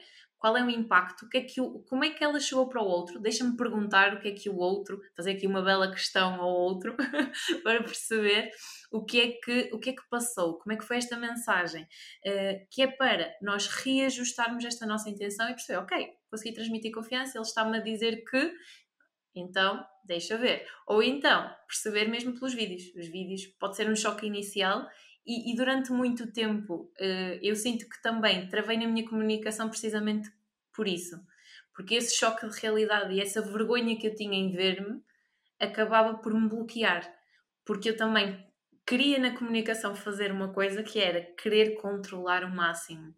Qual 0.46 0.56
é 0.56 0.62
o 0.62 0.70
impacto? 0.70 1.26
O 1.26 1.28
que 1.28 1.38
é 1.38 1.40
que 1.40 1.60
o, 1.60 1.80
como 1.88 2.04
é 2.04 2.10
que 2.10 2.22
ela 2.22 2.38
chegou 2.38 2.68
para 2.68 2.80
o 2.80 2.86
outro? 2.86 3.18
Deixa-me 3.18 3.56
perguntar 3.56 4.14
o 4.14 4.20
que 4.20 4.28
é 4.28 4.30
que 4.30 4.48
o 4.48 4.56
outro, 4.58 5.00
fazer 5.16 5.32
aqui 5.32 5.44
uma 5.44 5.60
bela 5.60 5.90
questão 5.90 6.40
ao 6.40 6.48
outro 6.48 6.94
para 7.64 7.82
perceber 7.82 8.52
o 8.92 9.04
que 9.04 9.20
é 9.20 9.30
que 9.32 9.70
o 9.72 9.80
que 9.80 9.90
é 9.90 9.92
que 9.92 10.08
passou, 10.08 10.56
como 10.58 10.72
é 10.72 10.76
que 10.76 10.84
foi 10.84 10.98
esta 10.98 11.16
mensagem, 11.16 11.82
uh, 11.82 12.66
que 12.70 12.80
é 12.80 12.86
para 12.86 13.34
nós 13.42 13.66
reajustarmos 13.66 14.64
esta 14.64 14.86
nossa 14.86 15.10
intenção 15.10 15.48
e 15.48 15.54
perceber, 15.54 15.80
ok, 15.80 16.10
consegui 16.30 16.54
transmitir 16.54 16.92
confiança, 16.92 17.36
ele 17.36 17.44
está-me 17.44 17.78
a 17.78 17.80
dizer 17.80 18.22
que, 18.22 18.54
então 19.34 19.84
deixa 20.04 20.38
ver. 20.38 20.64
Ou 20.86 21.02
então 21.02 21.52
perceber 21.66 22.06
mesmo 22.06 22.34
pelos 22.34 22.54
vídeos. 22.54 22.84
Os 22.94 23.08
vídeos 23.08 23.46
pode 23.58 23.74
ser 23.74 23.90
um 23.90 23.96
choque 23.96 24.24
inicial 24.24 24.86
e, 25.26 25.50
e, 25.50 25.56
durante 25.56 25.90
muito 25.90 26.32
tempo 26.32 26.88
uh, 27.00 27.38
eu 27.42 27.56
sinto 27.56 27.88
que 27.88 28.00
também 28.00 28.48
travei 28.48 28.78
na 28.78 28.86
minha 28.86 29.04
comunicação 29.04 29.68
precisamente 29.68 30.30
por 30.76 30.86
isso. 30.86 31.18
Porque 31.74 31.94
esse 31.94 32.14
choque 32.16 32.46
de 32.46 32.60
realidade 32.60 33.14
e 33.14 33.20
essa 33.20 33.42
vergonha 33.42 33.98
que 33.98 34.06
eu 34.06 34.14
tinha 34.14 34.38
em 34.38 34.52
ver-me 34.52 35.02
acabava 35.58 36.18
por 36.18 36.32
me 36.32 36.48
bloquear. 36.48 37.10
Porque 37.64 37.90
eu 37.90 37.96
também 37.96 38.46
queria 38.86 39.18
na 39.18 39.36
comunicação 39.36 39.96
fazer 39.96 40.30
uma 40.30 40.52
coisa 40.52 40.82
que 40.82 41.00
era 41.00 41.22
querer 41.36 41.74
controlar 41.80 42.44
o 42.44 42.54
máximo. 42.54 43.14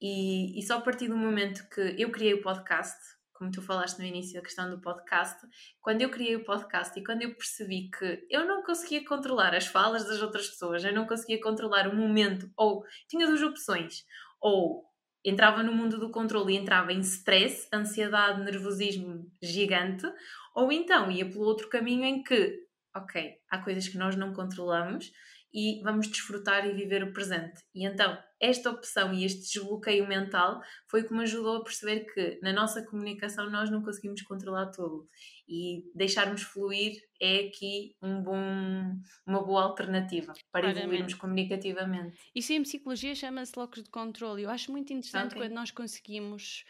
E, 0.00 0.58
e 0.58 0.62
só 0.62 0.78
a 0.78 0.80
partir 0.80 1.08
do 1.08 1.16
momento 1.16 1.68
que 1.68 1.94
eu 1.98 2.10
criei 2.10 2.34
o 2.34 2.42
podcast, 2.42 2.98
como 3.34 3.50
tu 3.50 3.62
falaste 3.62 3.98
no 3.98 4.04
início, 4.04 4.38
a 4.38 4.42
questão 4.42 4.68
do 4.68 4.80
podcast, 4.80 5.40
quando 5.80 6.02
eu 6.02 6.10
criei 6.10 6.36
o 6.36 6.44
podcast 6.44 6.98
e 6.98 7.04
quando 7.04 7.22
eu 7.22 7.34
percebi 7.34 7.90
que 7.90 8.26
eu 8.28 8.46
não 8.46 8.62
conseguia 8.62 9.04
controlar 9.04 9.54
as 9.54 9.66
falas 9.66 10.04
das 10.06 10.20
outras 10.20 10.48
pessoas, 10.48 10.84
eu 10.84 10.92
não 10.92 11.06
conseguia 11.06 11.40
controlar 11.40 11.88
o 11.88 11.96
momento, 11.96 12.50
ou 12.56 12.84
tinha 13.08 13.26
duas 13.26 13.42
opções, 13.42 14.04
ou 14.40 14.89
entrava 15.24 15.62
no 15.62 15.72
mundo 15.72 15.98
do 15.98 16.10
controle 16.10 16.54
e 16.54 16.56
entrava 16.56 16.92
em 16.92 17.00
stress, 17.00 17.68
ansiedade, 17.72 18.42
nervosismo 18.42 19.30
gigante, 19.42 20.06
ou 20.54 20.72
então 20.72 21.10
ia 21.10 21.28
pelo 21.28 21.44
outro 21.44 21.68
caminho 21.68 22.04
em 22.04 22.22
que 22.22 22.70
ok, 22.94 23.34
há 23.48 23.58
coisas 23.58 23.88
que 23.88 23.98
nós 23.98 24.16
não 24.16 24.32
controlamos 24.32 25.12
e 25.52 25.80
vamos 25.82 26.08
desfrutar 26.08 26.66
e 26.66 26.72
viver 26.72 27.02
o 27.02 27.12
presente. 27.12 27.60
E 27.74 27.84
então, 27.84 28.16
esta 28.40 28.70
opção 28.70 29.12
e 29.12 29.24
este 29.24 29.40
desbloqueio 29.40 30.06
mental 30.06 30.60
foi 30.88 31.02
o 31.02 31.08
que 31.08 31.12
me 31.12 31.22
ajudou 31.22 31.56
a 31.56 31.64
perceber 31.64 32.06
que 32.12 32.38
na 32.42 32.52
nossa 32.52 32.84
comunicação 32.86 33.50
nós 33.50 33.70
não 33.70 33.82
conseguimos 33.82 34.22
controlar 34.22 34.70
tudo 34.70 35.08
e 35.48 35.90
deixarmos 35.94 36.42
fluir 36.42 37.00
é 37.20 37.48
aqui 37.48 37.96
um 38.00 38.22
bom, 38.22 38.96
uma 39.26 39.44
boa 39.44 39.64
alternativa 39.64 40.32
para 40.52 40.62
Claramente. 40.62 40.78
evoluirmos 40.78 41.14
comunicativamente. 41.14 42.16
Isso 42.34 42.52
em 42.52 42.62
psicologia 42.62 43.14
chama-se 43.14 43.52
locos 43.56 43.82
de 43.82 43.90
controle. 43.90 44.44
Eu 44.44 44.50
acho 44.50 44.70
muito 44.70 44.92
interessante 44.92 45.32
okay. 45.32 45.42
quando 45.42 45.52
nós 45.52 45.70
conseguimos 45.70 46.64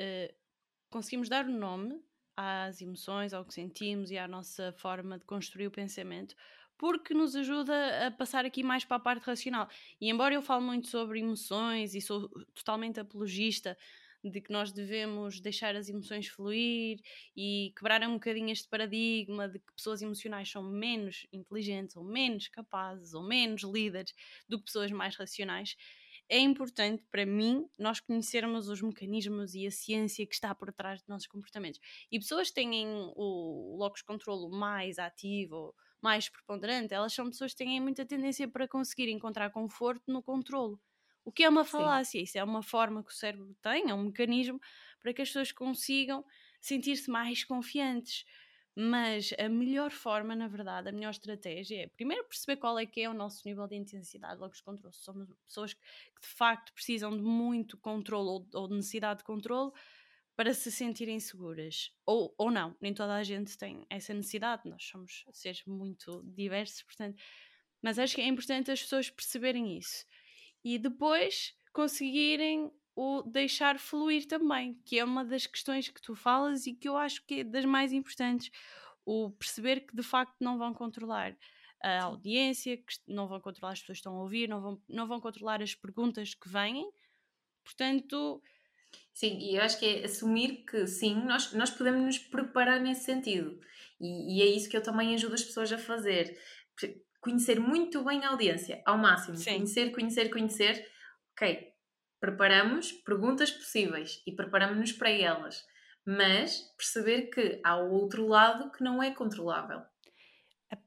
uh, 0.00 0.34
conseguimos 0.90 1.28
dar 1.28 1.46
o 1.46 1.50
nome 1.50 1.98
às 2.36 2.80
emoções, 2.80 3.32
ao 3.32 3.44
que 3.44 3.54
sentimos 3.54 4.10
e 4.10 4.18
à 4.18 4.28
nossa 4.28 4.72
forma 4.72 5.18
de 5.18 5.24
construir 5.24 5.66
o 5.66 5.70
pensamento, 5.70 6.34
porque 6.82 7.14
nos 7.14 7.36
ajuda 7.36 8.08
a 8.08 8.10
passar 8.10 8.44
aqui 8.44 8.60
mais 8.60 8.84
para 8.84 8.96
a 8.96 9.00
parte 9.00 9.22
racional. 9.22 9.68
E 10.00 10.10
embora 10.10 10.34
eu 10.34 10.42
fale 10.42 10.64
muito 10.64 10.88
sobre 10.88 11.20
emoções 11.20 11.94
e 11.94 12.00
sou 12.00 12.28
totalmente 12.52 12.98
apologista 12.98 13.78
de 14.24 14.40
que 14.40 14.50
nós 14.50 14.72
devemos 14.72 15.38
deixar 15.38 15.76
as 15.76 15.88
emoções 15.88 16.26
fluir 16.26 16.98
e 17.36 17.72
quebrar 17.76 18.02
um 18.02 18.14
bocadinho 18.14 18.50
este 18.50 18.66
paradigma 18.66 19.48
de 19.48 19.60
que 19.60 19.72
pessoas 19.72 20.02
emocionais 20.02 20.50
são 20.50 20.60
menos 20.60 21.24
inteligentes 21.32 21.94
ou 21.94 22.02
menos 22.02 22.48
capazes 22.48 23.14
ou 23.14 23.22
menos 23.22 23.62
líderes 23.62 24.12
do 24.48 24.58
que 24.58 24.64
pessoas 24.64 24.90
mais 24.90 25.14
racionais, 25.14 25.76
é 26.28 26.40
importante 26.40 27.04
para 27.12 27.24
mim 27.24 27.64
nós 27.78 28.00
conhecermos 28.00 28.68
os 28.68 28.82
mecanismos 28.82 29.54
e 29.54 29.68
a 29.68 29.70
ciência 29.70 30.26
que 30.26 30.34
está 30.34 30.52
por 30.52 30.72
trás 30.72 30.98
dos 30.98 31.08
nossos 31.08 31.28
comportamentos. 31.28 31.78
E 32.10 32.18
pessoas 32.18 32.48
que 32.48 32.54
têm 32.56 32.84
o 33.14 33.76
locus 33.78 34.02
controlo 34.02 34.50
mais 34.50 34.98
ativo, 34.98 35.72
mais 36.02 36.28
preponderante, 36.28 36.94
elas 36.94 37.12
são 37.12 37.26
pessoas 37.30 37.52
que 37.52 37.58
têm 37.58 37.80
muita 37.80 38.04
tendência 38.04 38.48
para 38.48 38.68
conseguir 38.68 39.08
encontrar 39.10 39.50
conforto 39.50 40.02
no 40.12 40.22
controlo. 40.22 40.80
O 41.24 41.30
que 41.30 41.44
é 41.44 41.48
uma 41.48 41.64
falácia, 41.64 42.20
Sim. 42.20 42.22
isso 42.22 42.36
é 42.36 42.42
uma 42.44 42.62
forma 42.62 43.04
que 43.04 43.10
o 43.12 43.14
cérebro 43.14 43.54
tem, 43.62 43.90
é 43.90 43.94
um 43.94 44.04
mecanismo 44.04 44.60
para 45.00 45.14
que 45.14 45.22
as 45.22 45.28
pessoas 45.28 45.52
consigam 45.52 46.24
sentir-se 46.60 47.10
mais 47.10 47.44
confiantes. 47.44 48.24
Mas 48.74 49.32
a 49.38 49.48
melhor 49.50 49.90
forma, 49.90 50.34
na 50.34 50.48
verdade, 50.48 50.88
a 50.88 50.92
melhor 50.92 51.10
estratégia 51.10 51.84
é 51.84 51.86
primeiro 51.88 52.24
perceber 52.24 52.56
qual 52.56 52.78
é 52.78 52.86
que 52.86 53.02
é 53.02 53.08
o 53.08 53.12
nosso 53.14 53.46
nível 53.46 53.66
de 53.68 53.76
intensidade, 53.76 54.40
logo 54.40 54.54
os 54.54 54.62
controles. 54.62 54.96
Somos 54.96 55.28
pessoas 55.46 55.74
que 55.74 55.80
de 56.22 56.28
facto 56.28 56.72
precisam 56.72 57.14
de 57.14 57.22
muito 57.22 57.76
controle 57.76 58.28
ou, 58.28 58.48
ou 58.54 58.68
de 58.68 58.74
necessidade 58.76 59.18
de 59.18 59.24
controle 59.24 59.72
para 60.42 60.54
se 60.54 60.72
sentirem 60.72 61.20
seguras. 61.20 61.94
Ou, 62.04 62.34
ou 62.36 62.50
não, 62.50 62.76
nem 62.80 62.92
toda 62.92 63.14
a 63.14 63.22
gente 63.22 63.56
tem 63.56 63.86
essa 63.88 64.12
necessidade, 64.12 64.68
nós 64.68 64.82
somos 64.82 65.24
seres 65.32 65.64
muito 65.64 66.20
diversos, 66.34 66.82
portanto. 66.82 67.16
Mas 67.80 67.96
acho 67.96 68.16
que 68.16 68.20
é 68.20 68.26
importante 68.26 68.68
as 68.68 68.82
pessoas 68.82 69.08
perceberem 69.08 69.78
isso. 69.78 70.04
E 70.64 70.80
depois 70.80 71.54
conseguirem 71.72 72.72
o 72.96 73.22
deixar 73.22 73.78
fluir 73.78 74.26
também, 74.26 74.74
que 74.84 74.98
é 74.98 75.04
uma 75.04 75.24
das 75.24 75.46
questões 75.46 75.88
que 75.88 76.02
tu 76.02 76.16
falas 76.16 76.66
e 76.66 76.74
que 76.74 76.88
eu 76.88 76.96
acho 76.96 77.24
que 77.24 77.34
é 77.34 77.44
das 77.44 77.64
mais 77.64 77.92
importantes. 77.92 78.50
O 79.04 79.30
perceber 79.30 79.86
que 79.86 79.94
de 79.94 80.02
facto 80.02 80.34
não 80.40 80.58
vão 80.58 80.74
controlar 80.74 81.38
a 81.80 82.02
audiência, 82.02 82.76
que 82.76 82.94
não 83.06 83.28
vão 83.28 83.40
controlar 83.40 83.74
as 83.74 83.80
pessoas 83.80 83.98
que 83.98 84.00
estão 84.00 84.16
a 84.16 84.22
ouvir, 84.22 84.48
não 84.48 84.60
vão, 84.60 84.82
não 84.88 85.06
vão 85.06 85.20
controlar 85.20 85.62
as 85.62 85.72
perguntas 85.72 86.34
que 86.34 86.48
vêm. 86.48 86.84
Portanto. 87.62 88.42
Sim, 89.12 89.38
e 89.38 89.56
eu 89.56 89.62
acho 89.62 89.78
que 89.78 89.86
é 89.86 90.04
assumir 90.04 90.64
que 90.64 90.86
sim, 90.86 91.14
nós, 91.24 91.52
nós 91.52 91.70
podemos 91.70 92.02
nos 92.02 92.18
preparar 92.18 92.80
nesse 92.80 93.04
sentido. 93.04 93.60
E, 94.00 94.38
e 94.38 94.42
é 94.42 94.46
isso 94.46 94.68
que 94.68 94.76
eu 94.76 94.82
também 94.82 95.14
ajudo 95.14 95.34
as 95.34 95.44
pessoas 95.44 95.72
a 95.72 95.78
fazer. 95.78 96.38
Conhecer 97.20 97.60
muito 97.60 98.02
bem 98.04 98.24
a 98.24 98.30
audiência, 98.30 98.82
ao 98.84 98.98
máximo. 98.98 99.36
Sim. 99.36 99.58
Conhecer, 99.58 99.92
conhecer, 99.92 100.28
conhecer. 100.30 100.90
Ok, 101.32 101.72
preparamos 102.20 102.92
perguntas 102.92 103.50
possíveis 103.50 104.22
e 104.26 104.32
preparamos-nos 104.32 104.92
para 104.92 105.10
elas, 105.10 105.64
mas 106.04 106.62
perceber 106.76 107.30
que 107.30 107.60
há 107.64 107.76
o 107.76 107.92
outro 107.92 108.26
lado 108.26 108.70
que 108.72 108.82
não 108.82 109.02
é 109.02 109.12
controlável. 109.12 109.82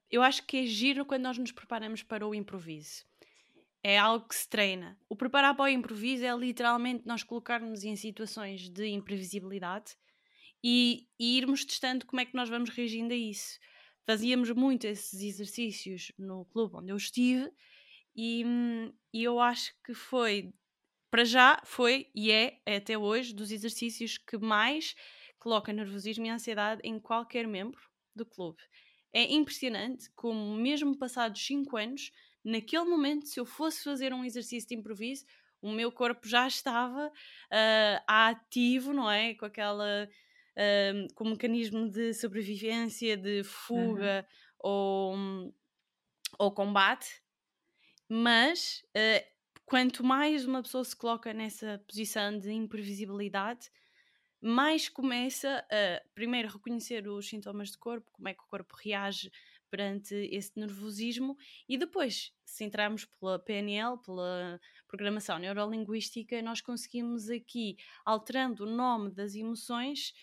Eu 0.09 0.21
acho 0.21 0.45
que 0.45 0.57
é 0.57 0.65
giro 0.65 1.05
quando 1.05 1.23
nós 1.23 1.37
nos 1.37 1.51
preparamos 1.51 2.03
para 2.03 2.27
o 2.27 2.35
improviso. 2.35 3.05
É 3.87 3.99
algo 3.99 4.27
que 4.27 4.33
se 4.33 4.49
treina. 4.49 4.97
O 5.07 5.15
preparar 5.15 5.55
para 5.55 5.65
o 5.65 5.67
improviso 5.67 6.25
é 6.25 6.35
literalmente 6.35 7.05
nós 7.05 7.21
colocarmos 7.21 7.83
em 7.83 7.95
situações 7.95 8.67
de 8.67 8.87
imprevisibilidade 8.87 9.95
e, 10.63 11.07
e 11.19 11.37
irmos 11.37 11.63
testando 11.63 12.03
como 12.03 12.19
é 12.19 12.25
que 12.25 12.33
nós 12.33 12.49
vamos 12.49 12.71
reagindo 12.71 13.13
a 13.13 13.15
isso. 13.15 13.59
Fazíamos 14.03 14.49
muito 14.49 14.85
esses 14.87 15.21
exercícios 15.21 16.11
no 16.17 16.45
clube 16.45 16.77
onde 16.77 16.91
eu 16.91 16.97
estive 16.97 17.51
e, 18.15 18.43
e 19.13 19.23
eu 19.23 19.39
acho 19.39 19.71
que 19.85 19.93
foi 19.93 20.51
para 21.11 21.23
já 21.23 21.61
foi 21.63 22.09
e 22.15 22.31
é, 22.31 22.59
até 22.65 22.97
hoje, 22.97 23.35
dos 23.35 23.51
exercícios 23.51 24.17
que 24.17 24.39
mais 24.39 24.95
coloca 25.37 25.71
nervosismo 25.71 26.25
e 26.25 26.29
ansiedade 26.29 26.81
em 26.83 26.99
qualquer 26.99 27.45
membro 27.45 27.79
do 28.15 28.25
clube. 28.25 28.63
É 29.13 29.31
impressionante 29.31 30.09
como, 30.15 30.55
mesmo 30.55 30.97
passados 30.97 31.45
5 31.45 31.77
anos, 31.77 32.11
naquele 32.45 32.85
momento, 32.85 33.27
se 33.27 33.39
eu 33.39 33.45
fosse 33.45 33.83
fazer 33.83 34.13
um 34.13 34.23
exercício 34.23 34.69
de 34.69 34.75
improviso, 34.75 35.25
o 35.61 35.71
meu 35.71 35.91
corpo 35.91 36.27
já 36.27 36.47
estava 36.47 37.07
uh, 37.07 38.03
ativo, 38.07 38.93
não 38.93 39.09
é? 39.09 39.33
Com 39.33 39.45
aquela. 39.45 40.07
Uh, 40.55 41.13
com 41.15 41.25
o 41.25 41.29
mecanismo 41.31 41.89
de 41.89 42.13
sobrevivência, 42.13 43.17
de 43.17 43.43
fuga 43.43 44.25
uhum. 44.63 45.49
ou, 45.49 45.53
ou 46.39 46.51
combate, 46.53 47.21
mas 48.07 48.81
uh, 48.95 49.35
quanto 49.65 50.01
mais 50.01 50.45
uma 50.45 50.61
pessoa 50.61 50.85
se 50.85 50.95
coloca 50.95 51.33
nessa 51.33 51.83
posição 51.85 52.37
de 52.39 52.53
imprevisibilidade, 52.53 53.69
mais 54.39 54.87
começa 54.87 55.65
a 55.69 56.01
primeiro 56.13 56.47
reconhecer 56.47 57.05
os 57.05 57.27
sintomas 57.27 57.71
do 57.71 57.79
corpo, 57.79 58.09
como 58.13 58.29
é 58.29 58.33
que 58.33 58.43
o 58.43 58.47
corpo 58.47 58.75
reage 58.81 59.29
perante 59.75 60.15
esse 60.31 60.57
nervosismo 60.57 61.37
e 61.67 61.77
depois, 61.77 62.31
se 62.45 62.63
entrarmos 62.63 63.03
pela 63.03 63.37
PNL, 63.37 63.97
pela 63.97 64.57
programação 64.87 65.37
neurolinguística, 65.37 66.41
nós 66.41 66.61
conseguimos 66.61 67.29
aqui, 67.29 67.75
alterando 68.05 68.63
o 68.63 68.69
nome 68.69 69.11
das 69.11 69.35
emoções, 69.35 70.13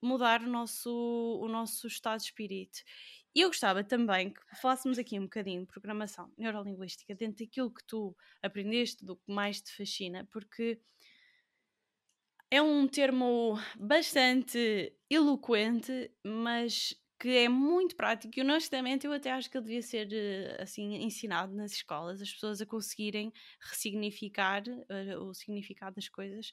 mudar 0.00 0.40
o 0.40 0.48
nosso, 0.48 1.40
o 1.42 1.48
nosso 1.48 1.88
estado 1.88 2.20
de 2.20 2.26
espírito. 2.26 2.78
E 3.34 3.40
eu 3.40 3.48
gostava 3.48 3.82
também 3.82 4.30
que 4.30 4.40
falássemos 4.60 5.00
aqui 5.00 5.18
um 5.18 5.24
bocadinho 5.24 5.62
de 5.62 5.66
programação 5.66 6.32
neurolinguística 6.38 7.12
dentro 7.12 7.44
daquilo 7.44 7.74
que 7.74 7.84
tu 7.84 8.16
aprendeste, 8.40 9.04
do 9.04 9.16
que 9.16 9.32
mais 9.32 9.60
te 9.60 9.72
fascina, 9.76 10.28
porque 10.30 10.80
é 12.52 12.62
um 12.62 12.86
termo 12.86 13.58
bastante 13.76 14.96
eloquente, 15.10 16.08
mas 16.24 16.94
que 17.18 17.28
é 17.28 17.48
muito 17.48 17.96
prático 17.96 18.38
e 18.38 18.42
honestamente 18.42 19.06
eu 19.06 19.12
até 19.12 19.30
acho 19.30 19.50
que 19.50 19.56
ele 19.56 19.64
devia 19.64 19.82
ser 19.82 20.12
eh, 20.12 20.56
assim 20.60 20.96
ensinado 20.96 21.54
nas 21.54 21.72
escolas, 21.72 22.20
as 22.20 22.32
pessoas 22.32 22.60
a 22.60 22.66
conseguirem 22.66 23.32
ressignificar 23.60 24.62
uh, 24.68 25.24
o 25.24 25.32
significado 25.32 25.96
das 25.96 26.08
coisas. 26.08 26.52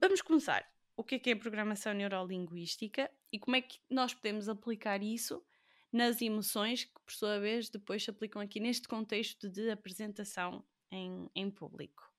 Vamos 0.00 0.22
começar 0.22 0.66
o 0.96 1.04
que 1.04 1.16
é 1.16 1.18
que 1.18 1.30
é 1.30 1.34
programação 1.34 1.92
neurolinguística 1.92 3.10
e 3.30 3.38
como 3.38 3.56
é 3.56 3.62
que 3.62 3.78
nós 3.90 4.14
podemos 4.14 4.48
aplicar 4.48 5.02
isso 5.02 5.44
nas 5.92 6.22
emoções 6.22 6.84
que, 6.84 6.92
por 6.92 7.12
sua 7.12 7.38
vez, 7.38 7.68
depois 7.68 8.02
se 8.02 8.10
aplicam 8.10 8.40
aqui 8.40 8.58
neste 8.58 8.88
contexto 8.88 9.48
de 9.50 9.70
apresentação 9.70 10.64
em, 10.90 11.30
em 11.34 11.50
público. 11.50 12.11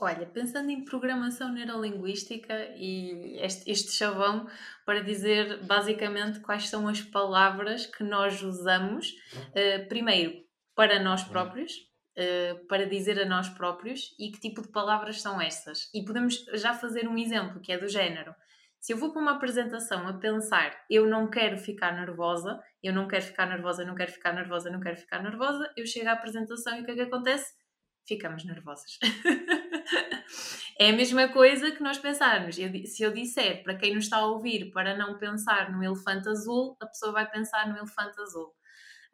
Olha, 0.00 0.26
pensando 0.26 0.70
em 0.70 0.82
programação 0.82 1.52
neurolinguística 1.52 2.54
e 2.74 3.38
este, 3.38 3.70
este 3.70 3.92
chavão 3.92 4.48
para 4.86 5.02
dizer 5.02 5.62
basicamente 5.64 6.40
quais 6.40 6.70
são 6.70 6.88
as 6.88 7.02
palavras 7.02 7.84
que 7.84 8.02
nós 8.02 8.42
usamos, 8.42 9.10
uh, 9.34 9.86
primeiro 9.88 10.42
para 10.74 10.98
nós 10.98 11.22
próprios, 11.24 11.72
uh, 12.16 12.66
para 12.66 12.86
dizer 12.86 13.20
a 13.20 13.26
nós 13.26 13.50
próprios 13.50 14.14
e 14.18 14.32
que 14.32 14.40
tipo 14.40 14.62
de 14.62 14.68
palavras 14.68 15.20
são 15.20 15.38
estas. 15.38 15.90
E 15.94 16.02
podemos 16.02 16.46
já 16.54 16.72
fazer 16.72 17.06
um 17.06 17.18
exemplo 17.18 17.60
que 17.60 17.70
é 17.70 17.76
do 17.76 17.86
género. 17.86 18.34
Se 18.80 18.94
eu 18.94 18.96
vou 18.96 19.12
para 19.12 19.20
uma 19.20 19.32
apresentação 19.32 20.08
a 20.08 20.14
pensar 20.14 20.82
eu 20.88 21.06
não 21.06 21.28
quero 21.28 21.58
ficar 21.58 21.92
nervosa, 21.92 22.58
eu 22.82 22.94
não 22.94 23.06
quero 23.06 23.22
ficar 23.22 23.44
nervosa, 23.44 23.84
não 23.84 23.94
quero 23.94 24.12
ficar 24.12 24.32
nervosa, 24.32 24.70
não 24.70 24.80
quero 24.80 24.96
ficar 24.96 25.22
nervosa, 25.22 25.70
eu 25.76 25.86
chego 25.86 26.08
à 26.08 26.12
apresentação 26.12 26.78
e 26.78 26.80
o 26.80 26.84
que 26.86 26.92
é 26.92 26.94
que 26.94 27.02
acontece? 27.02 27.52
Ficamos 28.06 28.46
nervosas. 28.46 28.98
é 30.78 30.90
a 30.90 30.92
mesma 30.92 31.28
coisa 31.28 31.70
que 31.70 31.82
nós 31.82 31.98
pensarmos. 31.98 32.58
Eu, 32.58 32.70
se 32.86 33.02
eu 33.02 33.12
disser 33.12 33.62
para 33.62 33.76
quem 33.76 33.94
nos 33.94 34.04
está 34.04 34.18
a 34.18 34.26
ouvir 34.26 34.70
para 34.72 34.96
não 34.96 35.18
pensar 35.18 35.72
no 35.72 35.82
elefante 35.82 36.28
azul, 36.28 36.76
a 36.80 36.86
pessoa 36.86 37.12
vai 37.12 37.30
pensar 37.30 37.68
no 37.68 37.76
elefante 37.76 38.20
azul. 38.20 38.54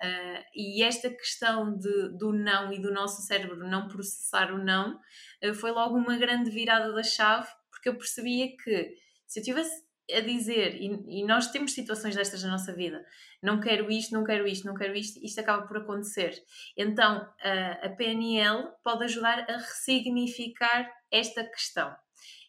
Uh, 0.02 0.44
e 0.54 0.82
esta 0.82 1.08
questão 1.08 1.74
de, 1.78 2.18
do 2.18 2.30
não 2.30 2.70
e 2.70 2.78
do 2.78 2.92
nosso 2.92 3.22
cérebro 3.22 3.66
não 3.66 3.88
processar 3.88 4.52
o 4.52 4.62
não 4.62 5.00
uh, 5.42 5.54
foi 5.54 5.70
logo 5.70 5.96
uma 5.96 6.18
grande 6.18 6.50
virada 6.50 6.92
da 6.92 7.02
chave, 7.02 7.48
porque 7.70 7.88
eu 7.88 7.96
percebia 7.96 8.54
que 8.62 8.94
se 9.26 9.40
eu 9.40 9.44
tivesse 9.44 9.85
a 10.14 10.20
dizer, 10.20 10.76
e, 10.76 11.20
e, 11.20 11.24
nós 11.24 11.50
temos 11.50 11.72
situações 11.72 12.14
destas 12.14 12.42
na 12.42 12.50
nossa 12.50 12.72
vida, 12.72 13.04
não 13.42 13.60
quero 13.60 13.90
isto, 13.90 14.12
não 14.12 14.24
quero 14.24 14.46
isto, 14.46 14.66
não 14.66 14.74
quero 14.74 14.94
isto, 14.94 15.18
isto 15.24 15.40
acaba 15.40 15.66
por 15.66 15.78
acontecer. 15.78 16.34
Então 16.76 17.28
a, 17.40 17.86
a 17.86 17.90
PNL 17.90 18.68
pode 18.84 19.04
ajudar 19.04 19.50
a 19.50 19.56
ressignificar 19.56 20.90
esta 21.10 21.44
questão. 21.44 21.94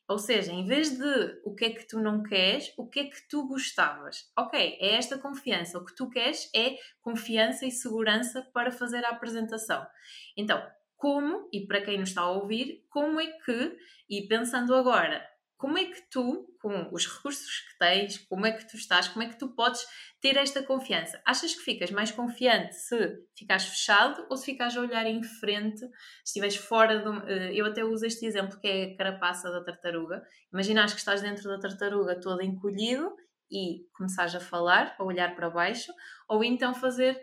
Ou 0.10 0.18
seja, 0.18 0.54
em 0.54 0.66
vez 0.66 0.98
de 0.98 1.42
o 1.44 1.54
que 1.54 1.66
é 1.66 1.70
que 1.72 1.86
tu 1.86 2.00
não 2.00 2.24
queres, 2.24 2.72
o 2.78 2.88
que 2.88 3.02
é 3.02 3.04
que 3.06 3.28
tu 3.28 3.46
gostavas? 3.46 4.32
Ok, 4.38 4.78
é 4.80 4.96
esta 4.96 5.18
confiança. 5.18 5.78
O 5.78 5.84
que 5.84 5.94
tu 5.94 6.10
queres 6.10 6.50
é 6.56 6.78
confiança 7.02 7.66
e 7.66 7.72
segurança 7.72 8.42
para 8.54 8.72
fazer 8.72 9.04
a 9.04 9.10
apresentação. 9.10 9.86
Então, 10.38 10.66
como, 10.96 11.50
e 11.52 11.68
para 11.68 11.82
quem 11.82 12.00
nos 12.00 12.10
está 12.10 12.22
a 12.22 12.32
ouvir, 12.32 12.86
como 12.90 13.20
é 13.20 13.28
que, 13.28 13.78
e 14.10 14.26
pensando 14.28 14.74
agora 14.74 15.22
como 15.58 15.78
é 15.78 15.86
que 15.86 16.02
tu, 16.12 16.48
com 16.62 16.90
os 16.94 17.08
recursos 17.08 17.60
que 17.62 17.78
tens, 17.80 18.20
como 18.30 18.46
é 18.46 18.52
que 18.52 18.70
tu 18.70 18.78
estás, 18.78 19.08
como 19.08 19.24
é 19.24 19.30
que 19.30 19.40
tu 19.40 19.56
podes 19.56 19.82
ter 20.22 20.38
esta 20.38 20.62
confiança? 20.62 21.20
Achas 21.26 21.56
que 21.56 21.62
ficas 21.62 21.90
mais 21.90 22.12
confiante 22.12 22.76
se 22.76 22.96
ficares 23.36 23.66
fechado 23.66 24.26
ou 24.30 24.38
se 24.38 24.46
ficares 24.46 24.78
a 24.78 24.82
olhar 24.82 25.06
em 25.08 25.24
frente, 25.24 25.80
se 25.80 25.88
estiveres 26.26 26.56
fora 26.56 27.00
do. 27.00 27.28
Eh, 27.28 27.54
eu 27.56 27.66
até 27.66 27.84
uso 27.84 28.06
este 28.06 28.26
exemplo 28.26 28.60
que 28.60 28.68
é 28.68 28.84
a 28.84 28.98
carapaça 28.98 29.52
da 29.52 29.64
tartaruga. 29.64 30.22
Imaginas 30.54 30.94
que 30.94 31.00
estás 31.00 31.22
dentro 31.22 31.50
da 31.50 31.60
tartaruga 31.60 32.20
todo 32.20 32.44
encolhido 32.44 33.16
e 33.52 33.88
começares 33.94 34.36
a 34.36 34.40
falar, 34.40 34.96
a 35.00 35.04
olhar 35.04 35.36
para 35.36 35.50
baixo, 35.50 35.92
ou 36.30 36.44
então 36.44 36.74
fazer 36.74 37.20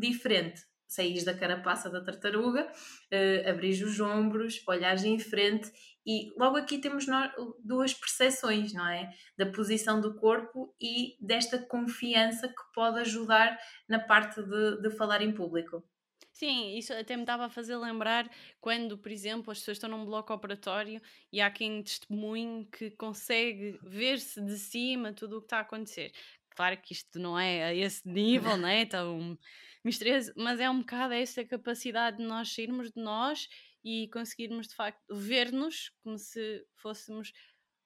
diferente. 0.00 0.62
Saís 0.86 1.24
da 1.24 1.34
carapaça 1.34 1.90
da 1.90 2.02
tartaruga, 2.02 2.66
uh, 2.66 3.50
abris 3.50 3.80
os 3.80 4.00
ombros, 4.00 4.62
olhares 4.66 5.04
em 5.04 5.18
frente 5.18 5.70
e 6.06 6.30
logo 6.38 6.56
aqui 6.56 6.78
temos 6.78 7.06
nós, 7.06 7.32
duas 7.64 7.94
percepções, 7.94 8.72
não 8.74 8.86
é? 8.86 9.10
Da 9.38 9.46
posição 9.46 10.00
do 10.00 10.14
corpo 10.14 10.74
e 10.80 11.16
desta 11.20 11.58
confiança 11.58 12.48
que 12.48 12.72
pode 12.74 13.00
ajudar 13.00 13.58
na 13.88 13.98
parte 13.98 14.42
de, 14.42 14.82
de 14.82 14.90
falar 14.90 15.22
em 15.22 15.32
público. 15.32 15.82
Sim, 16.30 16.76
isso 16.76 16.92
até 16.92 17.14
me 17.14 17.22
estava 17.22 17.46
a 17.46 17.48
fazer 17.48 17.76
lembrar 17.76 18.28
quando, 18.60 18.98
por 18.98 19.10
exemplo, 19.10 19.52
as 19.52 19.60
pessoas 19.60 19.76
estão 19.76 19.88
num 19.88 20.04
bloco 20.04 20.32
operatório 20.32 21.00
e 21.32 21.40
há 21.40 21.48
quem 21.48 21.80
testemunhe 21.80 22.66
que 22.66 22.90
consegue 22.90 23.78
ver-se 23.84 24.42
de 24.42 24.58
cima 24.58 25.12
tudo 25.12 25.36
o 25.38 25.40
que 25.40 25.46
está 25.46 25.58
a 25.58 25.60
acontecer. 25.60 26.12
Claro 26.54 26.80
que 26.80 26.92
isto 26.92 27.18
não 27.18 27.38
é 27.38 27.64
a 27.64 27.74
esse 27.74 28.06
nível, 28.08 28.56
não 28.56 28.68
é 28.68 28.86
tão 28.86 29.38
misterioso, 29.84 30.32
mas 30.36 30.60
é 30.60 30.70
um 30.70 30.80
bocado 30.80 31.14
essa 31.14 31.44
capacidade 31.44 32.18
de 32.18 32.24
nós 32.24 32.52
sairmos 32.52 32.90
de 32.90 33.00
nós 33.00 33.48
e 33.84 34.08
conseguirmos 34.08 34.68
de 34.68 34.74
facto 34.74 35.02
ver-nos 35.14 35.90
como 36.02 36.18
se 36.18 36.64
fôssemos 36.76 37.32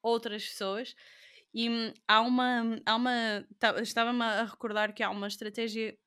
outras 0.02 0.46
pessoas. 0.46 0.94
E 1.52 1.68
há 2.06 2.20
uma, 2.20 2.80
há 2.86 2.94
uma 2.94 3.46
estava-me 3.82 4.22
a 4.22 4.44
recordar 4.44 4.94
que 4.94 5.02
há 5.02 5.10
uma 5.10 5.26
estratégia 5.26 5.98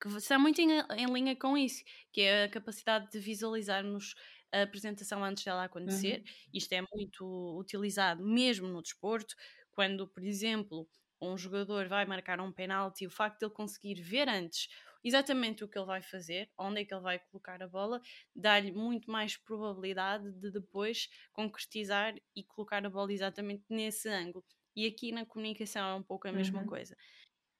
que 0.00 0.08
está 0.16 0.38
muito 0.38 0.60
em, 0.60 0.70
em, 0.96 1.12
linha 1.12 1.36
com 1.36 1.58
isso, 1.58 1.82
que 2.12 2.20
é 2.20 2.44
a 2.44 2.48
capacidade 2.48 3.10
de 3.10 3.18
visualizarmos 3.18 4.14
a 4.52 4.62
apresentação 4.62 5.22
antes 5.24 5.44
dela 5.44 5.64
acontecer. 5.64 6.18
Uhum. 6.18 6.50
Isto 6.54 6.72
é 6.72 6.82
muito 6.94 7.58
utilizado 7.58 8.24
mesmo 8.24 8.68
no 8.68 8.80
desporto, 8.80 9.34
quando, 9.72 10.08
por 10.08 10.22
exemplo, 10.22 10.88
um 11.20 11.36
jogador 11.36 11.88
vai 11.88 12.04
marcar 12.04 12.40
um 12.40 12.52
penalti, 12.52 13.06
o 13.06 13.10
facto 13.10 13.40
de 13.40 13.46
ele 13.46 13.54
conseguir 13.54 14.00
ver 14.00 14.28
antes 14.28 14.68
exatamente 15.02 15.64
o 15.64 15.68
que 15.68 15.78
ele 15.78 15.86
vai 15.86 16.02
fazer, 16.02 16.50
onde 16.58 16.80
é 16.80 16.84
que 16.84 16.92
ele 16.92 17.02
vai 17.02 17.18
colocar 17.18 17.62
a 17.62 17.68
bola, 17.68 18.00
dá-lhe 18.34 18.72
muito 18.72 19.10
mais 19.10 19.36
probabilidade 19.36 20.30
de 20.32 20.50
depois 20.50 21.08
concretizar 21.32 22.14
e 22.34 22.42
colocar 22.44 22.84
a 22.84 22.90
bola 22.90 23.12
exatamente 23.12 23.64
nesse 23.68 24.08
ângulo. 24.08 24.44
E 24.74 24.86
aqui 24.86 25.12
na 25.12 25.24
comunicação 25.24 25.88
é 25.88 25.94
um 25.94 26.02
pouco 26.02 26.28
a 26.28 26.32
mesma 26.32 26.60
uhum. 26.60 26.66
coisa. 26.66 26.96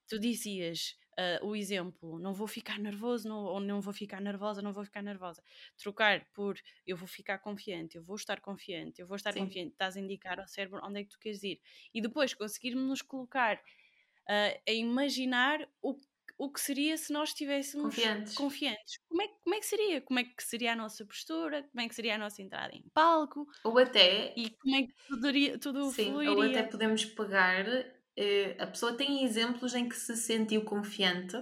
Tu 0.07 0.19
dizias 0.19 0.97
uh, 1.19 1.45
o 1.45 1.55
exemplo, 1.55 2.17
não 2.19 2.33
vou 2.33 2.47
ficar 2.47 2.79
nervoso, 2.79 3.27
não, 3.27 3.43
ou 3.43 3.59
não 3.59 3.81
vou 3.81 3.93
ficar 3.93 4.21
nervosa, 4.21 4.61
não 4.61 4.71
vou 4.71 4.85
ficar 4.85 5.01
nervosa. 5.01 5.43
Trocar 5.77 6.25
por 6.33 6.57
eu 6.87 6.95
vou 6.95 7.07
ficar 7.07 7.39
confiante, 7.39 7.97
eu 7.97 8.03
vou 8.03 8.15
estar 8.15 8.39
confiante, 8.39 9.01
eu 9.01 9.07
vou 9.07 9.17
estar 9.17 9.33
Sim. 9.33 9.41
confiante, 9.41 9.71
estás 9.71 9.97
a 9.97 9.99
indicar 9.99 10.39
ao 10.39 10.47
cérebro 10.47 10.79
onde 10.83 11.01
é 11.01 11.03
que 11.03 11.09
tu 11.09 11.19
queres 11.19 11.43
ir. 11.43 11.59
E 11.93 12.01
depois 12.01 12.33
conseguirmos 12.33 12.87
nos 12.87 13.01
colocar 13.01 13.57
uh, 13.57 14.61
a 14.67 14.71
imaginar 14.71 15.67
o 15.81 15.95
o 16.39 16.49
que 16.49 16.61
seria 16.61 16.97
se 16.97 17.11
nós 17.11 17.29
estivéssemos 17.29 17.93
confiantes. 17.93 18.33
confiantes. 18.33 18.97
Como, 19.09 19.21
é, 19.21 19.27
como 19.43 19.55
é 19.55 19.59
que 19.59 19.65
seria? 19.65 20.01
Como 20.01 20.19
é 20.19 20.23
que 20.23 20.41
seria 20.41 20.71
a 20.71 20.75
nossa 20.75 21.05
postura? 21.05 21.63
Como 21.63 21.81
é 21.81 21.89
que 21.89 21.93
seria 21.93 22.15
a 22.15 22.17
nossa 22.17 22.41
entrada 22.41 22.73
em 22.73 22.81
palco? 22.93 23.45
Ou 23.61 23.77
até. 23.77 24.33
E 24.37 24.49
como 24.51 24.75
é 24.75 24.83
que 24.83 24.93
tudo, 25.05 25.59
tudo 25.59 25.91
sim, 25.91 26.05
fluiria? 26.05 26.33
Ou 26.33 26.41
até 26.41 26.63
podemos 26.63 27.03
pegar. 27.03 27.65
Uh, 28.19 28.61
a 28.61 28.67
pessoa 28.67 28.97
tem 28.97 29.23
exemplos 29.23 29.73
em 29.73 29.87
que 29.87 29.95
se 29.95 30.17
sentiu 30.17 30.65
confiante 30.65 31.37